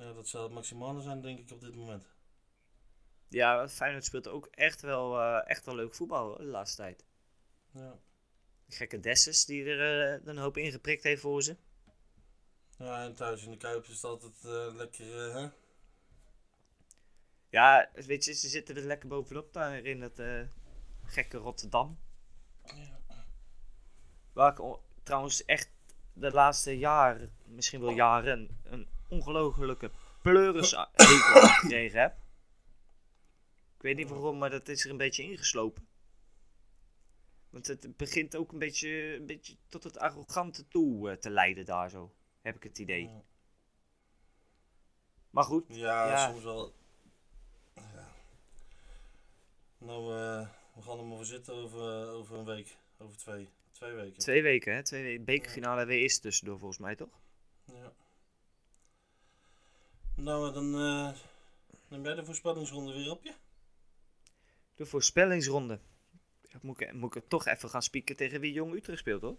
ja, 0.00 0.12
dat 0.12 0.28
zou 0.28 0.44
het 0.44 0.52
maximale 0.52 1.00
zijn, 1.00 1.20
denk 1.20 1.38
ik, 1.38 1.50
op 1.50 1.60
dit 1.60 1.74
moment. 1.74 2.06
Ja, 3.28 3.68
Feyenoord 3.68 4.04
speelt 4.04 4.28
ook 4.28 4.46
echt 4.46 4.80
wel, 4.80 5.20
eh, 5.20 5.50
echt 5.50 5.64
wel 5.64 5.74
leuk 5.74 5.94
voetbal 5.94 6.36
de 6.36 6.44
laatste 6.44 6.82
tijd. 6.82 7.04
Ja. 7.72 7.98
Die 8.66 8.76
gekke 8.76 9.00
Dessus 9.00 9.44
die 9.44 9.64
er 9.64 10.12
eh, 10.14 10.26
een 10.26 10.38
hoop 10.38 10.56
ingeprikt 10.56 11.02
heeft 11.02 11.20
voor 11.20 11.42
ze. 11.42 11.56
ja, 12.78 13.04
en 13.04 13.14
thuis 13.14 13.44
in 13.44 13.50
de 13.50 13.56
Kuip 13.56 13.84
is 13.84 13.94
het 13.94 14.04
altijd 14.04 14.44
eh, 14.44 14.74
lekker, 14.74 15.32
hè? 15.32 15.48
Ja, 17.48 17.90
weet 17.92 18.24
je, 18.24 18.32
ze 18.32 18.48
zitten 18.48 18.76
er 18.76 18.82
lekker 18.82 19.08
bovenop 19.08 19.52
daar 19.52 19.84
in 19.84 20.00
dat 20.00 20.22
gekke 21.04 21.36
Rotterdam. 21.36 21.98
Waar 24.32 24.52
ik 24.52 24.78
trouwens 25.02 25.44
echt 25.44 25.70
de 26.12 26.30
laatste 26.30 26.78
jaren, 26.78 27.32
misschien 27.44 27.80
wel 27.80 27.90
jaren, 27.90 28.60
een 28.62 28.88
ongelofelijke 29.10 29.90
pleuris 30.22 30.74
gekregen 31.60 32.00
heb. 32.00 32.16
Ik 33.76 33.82
weet 33.82 33.96
niet 33.96 34.08
waarom, 34.08 34.38
maar 34.38 34.50
dat 34.50 34.68
is 34.68 34.84
er 34.84 34.90
een 34.90 34.96
beetje 34.96 35.22
ingeslopen. 35.22 35.88
Want 37.50 37.66
het 37.66 37.96
begint 37.96 38.36
ook 38.36 38.52
een 38.52 38.58
beetje, 38.58 39.16
een 39.16 39.26
beetje 39.26 39.56
tot 39.68 39.84
het 39.84 39.98
arrogante 39.98 40.68
toe 40.68 41.10
eh, 41.10 41.16
te 41.16 41.30
leiden 41.30 41.64
daar 41.64 41.90
zo. 41.90 42.12
Heb 42.40 42.56
ik 42.56 42.62
het 42.62 42.78
idee. 42.78 43.10
Maar 45.30 45.44
goed, 45.44 45.64
Ja, 45.68 46.06
Ja. 46.08 46.30
soms 46.30 46.42
wel. 46.44 46.74
Ja. 47.74 48.08
Nou, 49.78 50.02
eh, 50.18 50.48
we 50.74 50.82
gaan 50.82 50.98
er 50.98 51.04
maar 51.04 51.16
voor 51.16 51.26
zitten 51.26 51.54
over, 51.54 52.08
over 52.08 52.38
een 52.38 52.44
week. 52.44 52.76
Over 52.98 53.16
twee. 53.16 53.48
Twee 53.72 53.92
weken. 53.92 54.18
twee 54.18 54.42
weken 54.42 54.74
hè. 54.74 54.82
Twee 54.82 55.02
weken. 55.02 55.24
Bekerfinale 55.24 55.84
weer 55.84 56.04
is 56.04 56.18
tussendoor 56.20 56.58
volgens 56.58 56.78
mij 56.80 56.96
toch? 56.96 57.20
Ja. 57.64 57.92
Nou, 60.22 60.52
dan 60.52 60.74
eh 60.74 61.12
neem 61.88 62.04
jij 62.04 62.14
de 62.14 62.24
voorspellingsronde 62.24 62.92
weer 62.92 63.10
op 63.10 63.24
je. 63.24 63.34
De 64.74 64.86
voorspellingsronde. 64.86 65.80
Moet 66.62 66.80
ik, 66.80 66.92
moet 66.92 67.16
ik 67.16 67.28
toch 67.28 67.46
even 67.46 67.68
gaan 67.70 67.82
spieken 67.82 68.16
tegen 68.16 68.40
wie 68.40 68.52
Jong 68.52 68.74
Utrecht 68.74 68.98
speelt 68.98 69.22
hoor? 69.22 69.36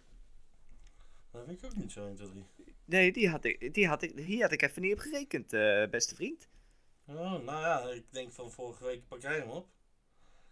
Dat 1.32 1.46
weet 1.46 1.58
ik 1.58 1.66
ook 1.66 1.76
niet 1.76 1.92
zo 1.92 2.06
1, 2.06 2.16
2, 2.16 2.30
3. 2.30 2.46
Nee, 2.86 3.12
die 3.12 3.30
had 3.30 3.44
ik, 3.44 3.74
die 3.74 3.88
had 3.88 4.02
ik, 4.02 4.16
hier 4.16 4.42
had 4.42 4.52
ik 4.52 4.62
even 4.62 4.82
niet 4.82 4.94
op 4.94 5.00
gerekend, 5.00 5.54
eh, 5.54 5.90
beste 5.90 6.16
vriend. 6.16 6.50
Oh, 7.06 7.32
nou 7.32 7.44
ja, 7.44 7.80
ik 7.80 8.06
denk 8.10 8.32
van 8.32 8.52
vorige 8.52 8.84
week 8.84 9.08
pak 9.08 9.22
jij 9.22 9.38
hem 9.38 9.50
op. 9.50 9.68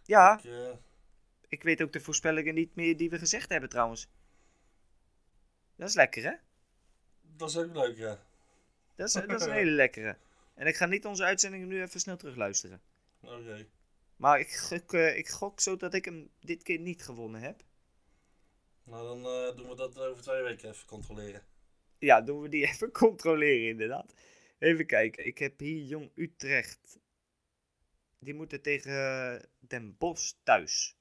Ja, 0.03 0.38
Ik, 0.38 0.43
eh, 0.43 0.75
ik 1.47 1.63
weet 1.63 1.82
ook 1.82 1.93
de 1.93 1.99
voorspellingen 1.99 2.53
niet 2.53 2.75
meer 2.75 2.97
die 2.97 3.09
we 3.09 3.19
gezegd 3.19 3.49
hebben 3.49 3.69
trouwens. 3.69 4.09
Dat 5.75 5.89
is 5.89 5.95
lekker 5.95 6.23
hè? 6.23 6.34
dat 7.21 7.49
is 7.49 7.57
ook 7.57 7.73
leuk, 7.73 7.97
ja. 7.97 8.19
Dat 9.00 9.08
is, 9.08 9.14
dat 9.14 9.41
is 9.41 9.45
een 9.45 9.52
hele 9.64 9.72
lekkere. 9.72 10.18
En 10.54 10.68
ik 10.68 10.76
ga 10.76 10.86
niet 10.86 11.06
onze 11.06 11.24
uitzendingen 11.24 11.68
nu 11.68 11.82
even 11.82 12.00
snel 12.00 12.18
terugluisteren. 12.18 12.82
Oké. 13.22 13.68
Maar 14.16 14.39
ik 14.39 14.52
gok, 14.52 14.93
eh, 14.93 15.18
ik 15.18 15.30
gok 15.30 15.60
zo 15.60 15.76
dat 15.76 15.93
ik 15.93 16.06
hem 16.06 16.30
dit 16.39 16.64
keer 16.64 16.80
niet 16.80 17.04
gewonnen 17.04 17.41
heb. 17.41 17.64
Nou, 18.84 19.04
dan 19.08 19.32
eh, 19.32 19.56
doen 19.56 19.70
we 19.70 19.76
dat 19.76 20.00
over 20.00 20.24
twee 20.24 20.43
weken 20.43 20.70
even 20.70 20.86
controleren. 20.86 21.45
Ja, 22.00 22.22
doen 22.22 22.41
we 22.41 22.50
die 22.50 22.68
even 22.72 22.91
controleren 22.91 23.68
inderdaad. 23.68 24.14
Even 24.58 24.86
kijken. 24.86 25.26
Ik 25.26 25.38
heb 25.38 25.60
hier 25.60 25.84
Jong 25.84 26.12
Utrecht. 26.16 27.00
Die 28.20 28.34
moeten 28.34 28.62
tegen 28.62 29.50
Den 29.60 29.97
Bosch 29.97 30.34
thuis. 30.43 30.97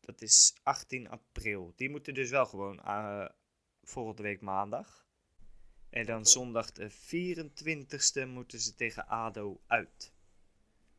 Dat 0.00 0.22
is 0.22 0.56
18 0.62 1.08
april. 1.08 1.72
Die 1.76 1.90
moeten 1.90 2.14
dus 2.14 2.30
wel 2.30 2.46
gewoon 2.46 2.80
eh, 2.80 3.28
volgende 3.82 4.22
week 4.22 4.40
maandag. 4.40 5.04
En 5.94 6.06
dan 6.06 6.26
zondag 6.26 6.72
de 6.72 6.90
24ste 6.90 8.26
moeten 8.26 8.60
ze 8.60 8.74
tegen 8.74 9.06
ADO 9.06 9.60
uit. 9.66 10.12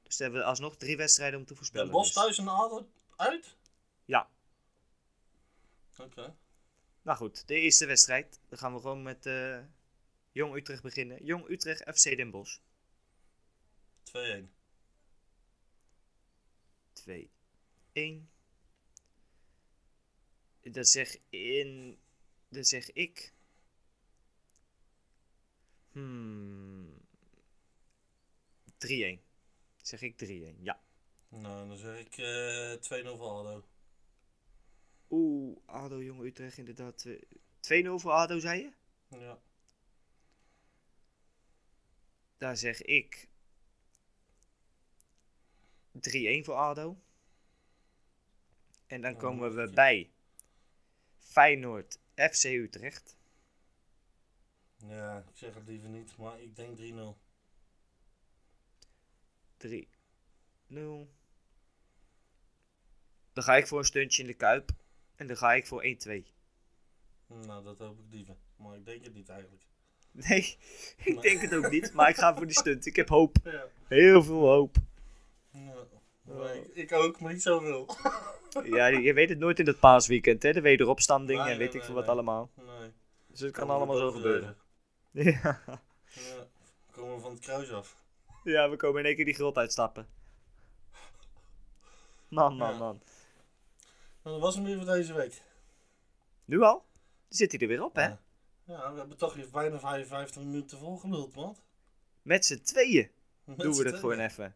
Dus 0.03 0.17
dan 0.17 0.27
hebben 0.27 0.39
we 0.39 0.47
alsnog 0.47 0.77
drie 0.77 0.97
wedstrijden 0.97 1.39
om 1.39 1.45
te 1.45 1.55
voorspellen. 1.55 1.85
Den 1.85 1.95
Bos 1.95 2.05
dus. 2.05 2.13
thuis 2.13 2.37
en 2.37 2.47
ADO 2.47 2.87
uit? 3.15 3.55
Ja. 4.05 4.29
Oké. 5.97 6.35
Nou 7.01 7.17
goed, 7.17 7.47
de 7.47 7.55
eerste 7.55 7.85
wedstrijd. 7.85 8.39
Dan 8.49 8.57
gaan 8.57 8.73
we 8.73 8.79
gewoon 8.79 9.03
met 9.03 9.25
eh, 9.25 9.59
Jong 10.31 10.55
Utrecht 10.55 10.81
beginnen. 10.81 11.25
Jong 11.25 11.49
Utrecht 11.49 11.97
FC 11.99 12.17
Den 12.17 12.31
Bosch. 12.31 12.59
2-1. 14.03 14.49
2, 16.93 17.29
1. 17.91 18.29
Dat 20.61 20.87
zeg 20.87 21.17
in. 21.29 21.99
Dat 22.49 22.67
zeg 22.67 22.91
ik. 22.91 23.33
Hmm. 25.95 26.93
3-1. 28.77 29.19
Zeg 29.81 30.01
ik 30.01 30.15
3-1, 30.17 30.55
ja. 30.61 30.79
Nou, 31.29 31.67
dan 31.67 31.77
zeg 31.77 31.99
ik 31.99 32.17
eh 32.17 32.73
2-0 32.73 33.17
voor 33.17 33.29
ADO. 33.29 33.63
Oeh, 35.09 35.57
ADO 35.65 36.03
Jong 36.03 36.21
Utrecht 36.23 36.57
inderdaad. 36.57 37.05
eh, 37.05 37.21
2-0 37.59 37.99
voor 37.99 38.11
ADO, 38.11 38.39
zei 38.39 38.61
je? 38.61 38.71
Ja. 39.19 39.39
Daar 42.37 42.57
zeg 42.57 42.81
ik 42.81 43.27
3-1 45.91 46.43
voor 46.43 46.53
ADO. 46.55 46.97
En 48.87 49.01
dan 49.01 49.13
Oh, 49.13 49.19
komen 49.19 49.55
we 49.55 49.69
bij 49.69 50.11
Feyenoord 51.19 51.99
FC 52.15 52.43
Utrecht. 52.43 53.15
Ja, 54.87 55.17
ik 55.17 55.37
zeg 55.37 55.53
het 55.53 55.67
liever 55.67 55.89
niet, 55.89 56.17
maar 56.17 56.41
ik 56.41 56.55
denk 56.55 56.77
3-0. 56.77 56.81
3-0. 60.67 61.07
Dan 63.33 63.43
ga 63.43 63.55
ik 63.55 63.67
voor 63.67 63.79
een 63.79 63.85
stuntje 63.85 64.21
in 64.21 64.27
de 64.27 64.33
kuip. 64.33 64.71
En 65.15 65.27
dan 65.27 65.37
ga 65.37 65.53
ik 65.53 65.67
voor 65.67 65.83
1-2. 65.83 65.87
Nou, 67.27 67.63
dat 67.63 67.79
hoop 67.79 67.99
ik 67.99 68.05
liever. 68.09 68.35
Maar 68.55 68.75
ik 68.75 68.85
denk 68.85 69.03
het 69.03 69.13
niet 69.13 69.29
eigenlijk. 69.29 69.63
Nee, 70.11 70.57
ik 71.13 71.21
denk 71.21 71.41
het 71.41 71.53
ook 71.55 71.71
niet. 71.71 71.93
Maar 71.93 72.09
ik 72.09 72.15
ga 72.15 72.35
voor 72.35 72.45
die 72.45 72.59
stunt. 72.59 72.85
Ik 72.85 72.95
heb 72.95 73.09
hoop. 73.09 73.37
Ja. 73.43 73.67
Heel 73.87 74.23
veel 74.23 74.47
hoop. 74.47 74.75
ja. 75.51 75.73
Maar 76.21 76.55
ik, 76.55 76.75
ik 76.75 76.91
ook, 76.91 77.19
maar 77.19 77.33
niet 77.33 77.41
zoveel. 77.41 77.95
Ja, 78.63 78.87
je 78.87 79.13
weet 79.13 79.29
het 79.29 79.37
nooit 79.37 79.59
in 79.59 79.67
het 79.67 79.79
paasweekend, 79.79 80.43
hè? 80.43 80.53
De 80.53 80.61
wederopstanding 80.61 81.39
Nee, 81.39 81.51
en 81.51 81.57
weet 81.57 81.67
nee, 81.67 81.77
ik 81.77 81.83
veel 81.83 81.93
nee, 81.93 82.03
wat 82.03 82.13
allemaal. 82.13 82.49
Nee. 82.55 82.91
Dus 83.27 83.39
het 83.39 83.51
kan 83.51 83.69
allemaal 83.69 83.97
zo 83.97 84.11
gebeuren. 84.11 84.57
Ja. 85.23 85.61
Ja. 86.13 86.47
Komen 86.91 87.15
we 87.15 87.21
van 87.21 87.31
het 87.31 87.39
kruis 87.39 87.71
af. 87.71 87.95
ja, 88.43 88.69
we 88.69 88.75
komen 88.75 88.99
in 88.99 89.05
één 89.05 89.15
keer 89.15 89.25
die 89.25 89.33
grot 89.33 89.57
uitstappen. 89.57 90.07
Man, 92.27 92.57
man, 92.57 92.71
Ja. 92.71 92.77
man. 92.77 93.01
Nou, 94.23 94.35
dat 94.35 94.39
was 94.39 94.55
hem 94.55 94.63
weer 94.63 94.77
voor 94.77 94.85
deze 94.85 95.13
week. 95.13 95.41
Nu 96.45 96.61
al? 96.61 96.85
Dan 96.93 97.37
zit 97.37 97.51
hij 97.51 97.61
er 97.61 97.67
weer 97.67 97.83
op, 97.83 97.95
hè? 97.95 98.03
Ja. 98.03 98.19
Ja, 98.63 98.91
we 98.93 98.99
hebben 98.99 99.17
toch 99.17 99.33
weer 99.33 99.49
bijna 99.51 99.79
55 99.79 100.41
minuten 100.43 100.77
volgeluld, 100.77 101.35
man. 101.35 101.57
Met 102.21 102.45
z'n 102.45 102.61
tweeën 102.61 103.11
Met 103.43 103.59
doen 103.59 103.73
we 103.73 103.83
dat 103.83 103.99
gewoon 103.99 104.19
even. 104.19 104.55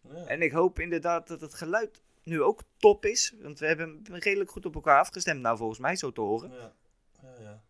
Ja. 0.00 0.24
En 0.26 0.42
ik 0.42 0.52
hoop 0.52 0.78
inderdaad 0.78 1.28
dat 1.28 1.40
het 1.40 1.54
geluid 1.54 2.02
nu 2.22 2.42
ook 2.42 2.62
top 2.76 3.04
is. 3.04 3.34
Want 3.40 3.58
we 3.58 3.66
hebben 3.66 4.04
redelijk 4.04 4.50
goed 4.50 4.66
op 4.66 4.74
elkaar 4.74 4.98
afgestemd, 5.00 5.40
nou 5.40 5.56
volgens 5.56 5.78
mij 5.78 5.96
zo 5.96 6.12
te 6.12 6.20
horen. 6.20 6.50
Ja, 6.52 6.72
ja, 7.22 7.40
ja. 7.40 7.62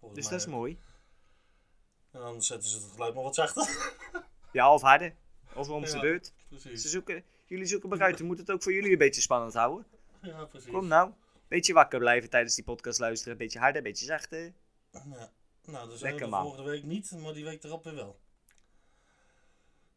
Dus 0.00 0.12
mij 0.28 0.32
dat 0.32 0.32
is 0.32 0.46
mooi. 0.46 0.78
En 2.10 2.20
dan 2.20 2.42
zetten 2.42 2.68
ze 2.70 2.76
het 2.78 2.90
geluid 2.92 3.14
maar 3.14 3.22
wat 3.22 3.34
zachter. 3.34 3.68
Ja, 4.52 4.74
of 4.74 4.82
harder. 4.82 5.14
Of 5.54 5.68
om 5.68 5.84
Ja. 5.84 6.00
beurt. 6.00 6.32
precies. 6.48 6.82
Ze 6.82 6.88
zoeken, 6.88 7.24
jullie 7.46 7.66
zoeken 7.66 7.88
maar 7.88 8.02
uit. 8.02 8.18
We 8.18 8.24
moeten 8.24 8.44
het 8.44 8.54
ook 8.54 8.62
voor 8.62 8.72
jullie 8.72 8.92
een 8.92 8.98
beetje 8.98 9.20
spannend 9.20 9.54
houden. 9.54 9.86
Ja, 10.22 10.44
precies. 10.44 10.70
Kom 10.70 10.86
nou. 10.86 11.12
Beetje 11.48 11.72
wakker 11.72 11.98
blijven 11.98 12.30
tijdens 12.30 12.54
die 12.54 12.64
podcast 12.64 12.98
luisteren. 12.98 13.36
Beetje 13.36 13.58
harder, 13.58 13.82
beetje 13.82 14.04
zachter. 14.04 14.52
Ja. 14.92 15.30
Nou, 15.64 15.88
dus 15.88 16.00
Lekker, 16.00 16.20
de 16.24 16.26
man. 16.26 16.42
volgende 16.42 16.70
week 16.70 16.82
niet, 16.84 17.10
maar 17.10 17.32
die 17.32 17.44
week 17.44 17.64
erop 17.64 17.84
weer 17.84 17.94
wel. 17.94 18.18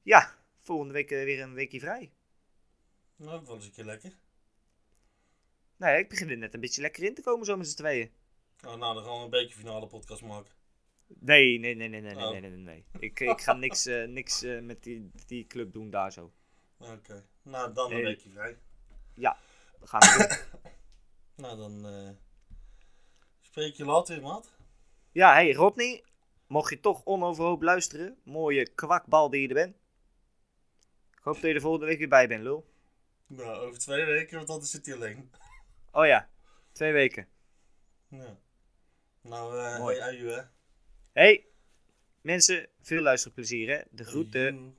Ja, 0.02 0.36
volgende 0.60 0.94
week 0.94 1.12
eh, 1.12 1.24
weer 1.24 1.42
een 1.42 1.54
weekje 1.54 1.80
vrij. 1.80 2.12
Nou, 3.16 3.40
ook 3.40 3.46
wel 3.46 3.56
eens 3.56 3.66
een 3.66 3.72
keer 3.72 3.86
lekker. 3.86 4.14
Nou 5.78 5.92
ja, 5.94 5.98
ik 5.98 6.10
begin 6.10 6.30
er 6.30 6.38
net 6.38 6.54
een 6.54 6.60
beetje 6.60 6.82
lekker 6.82 7.04
in 7.04 7.14
te 7.16 7.22
komen 7.22 7.46
zo 7.46 7.58
met 7.58 7.68
z'n 7.68 7.76
tweeën. 7.78 8.12
Oh, 8.66 8.76
nou, 8.76 8.94
dan 8.96 9.04
gaan 9.04 9.18
we 9.18 9.24
een 9.24 9.30
bekerfinale 9.30 9.88
podcast 9.88 10.22
maken. 10.22 10.52
Nee, 11.20 11.60
nee, 11.60 11.76
nee, 11.76 11.90
nee, 11.90 12.02
nee, 12.02 12.14
nee, 12.14 12.24
Oh. 12.26 12.32
nee, 12.32 12.42
nee, 12.42 12.50
nee. 12.52 12.86
Ik, 13.00 13.20
ik 13.20 13.42
ga 13.42 13.54
niks, 13.54 13.86
eh, 13.86 14.08
niks 14.08 14.44
eh, 14.44 14.62
met 14.62 14.84
die, 14.84 15.12
die 15.26 15.48
club 15.48 15.74
doen 15.74 15.90
daar 15.90 16.12
zo. 16.12 16.32
Oké. 16.78 17.26
Nou, 17.42 17.74
dan 17.74 17.92
een 17.92 18.02
weekje 18.02 18.30
vrij. 18.30 18.58
Dat 19.16 19.90
gaan 19.90 20.00
we 20.00 20.28
doen. 20.28 20.62
Nou, 21.36 21.58
dan 21.58 21.86
eh 21.88 22.10
spreek 23.42 23.76
je 23.76 23.86
later 23.86 24.22
maat. 24.22 24.56
Ja, 25.12 25.34
hey 25.34 25.52
Rodney. 25.54 26.04
Mocht 26.48 26.70
je 26.70 26.80
toch 26.80 27.06
onoverhoop 27.06 27.62
luisteren. 27.62 28.18
Mooie 28.24 28.70
kwakbal 28.70 29.30
die 29.30 29.42
je 29.42 29.48
er 29.48 29.54
bent. 29.54 29.76
Ik 31.12 31.20
hoop 31.24 31.34
dat 31.34 31.44
je 31.44 31.54
er 31.54 31.62
volgende 31.62 31.86
week 31.86 31.98
weer 31.98 32.08
bij 32.10 32.28
bent, 32.28 32.44
lul. 32.44 32.72
Nou, 33.28 33.58
over 33.58 33.80
twee 33.80 34.06
weken, 34.06 34.36
want 34.36 34.48
dan 34.48 34.64
zit 34.64 34.86
hij 34.86 34.96
alleen. 34.96 35.32
Oh 35.92 36.06
ja, 36.06 36.30
twee 36.72 36.92
weken. 36.92 37.28
Ja. 38.08 38.38
Nou, 39.22 39.60
eh 39.60 39.80
Mooi. 39.80 40.00
hey, 40.00 40.16
hè. 40.18 40.42
Hey, 41.14 41.46
mensen, 42.22 42.68
veel 42.82 43.02
luisterplezier 43.02 43.70
hè. 43.70 43.82
De 43.92 44.04
groeten. 44.04 44.78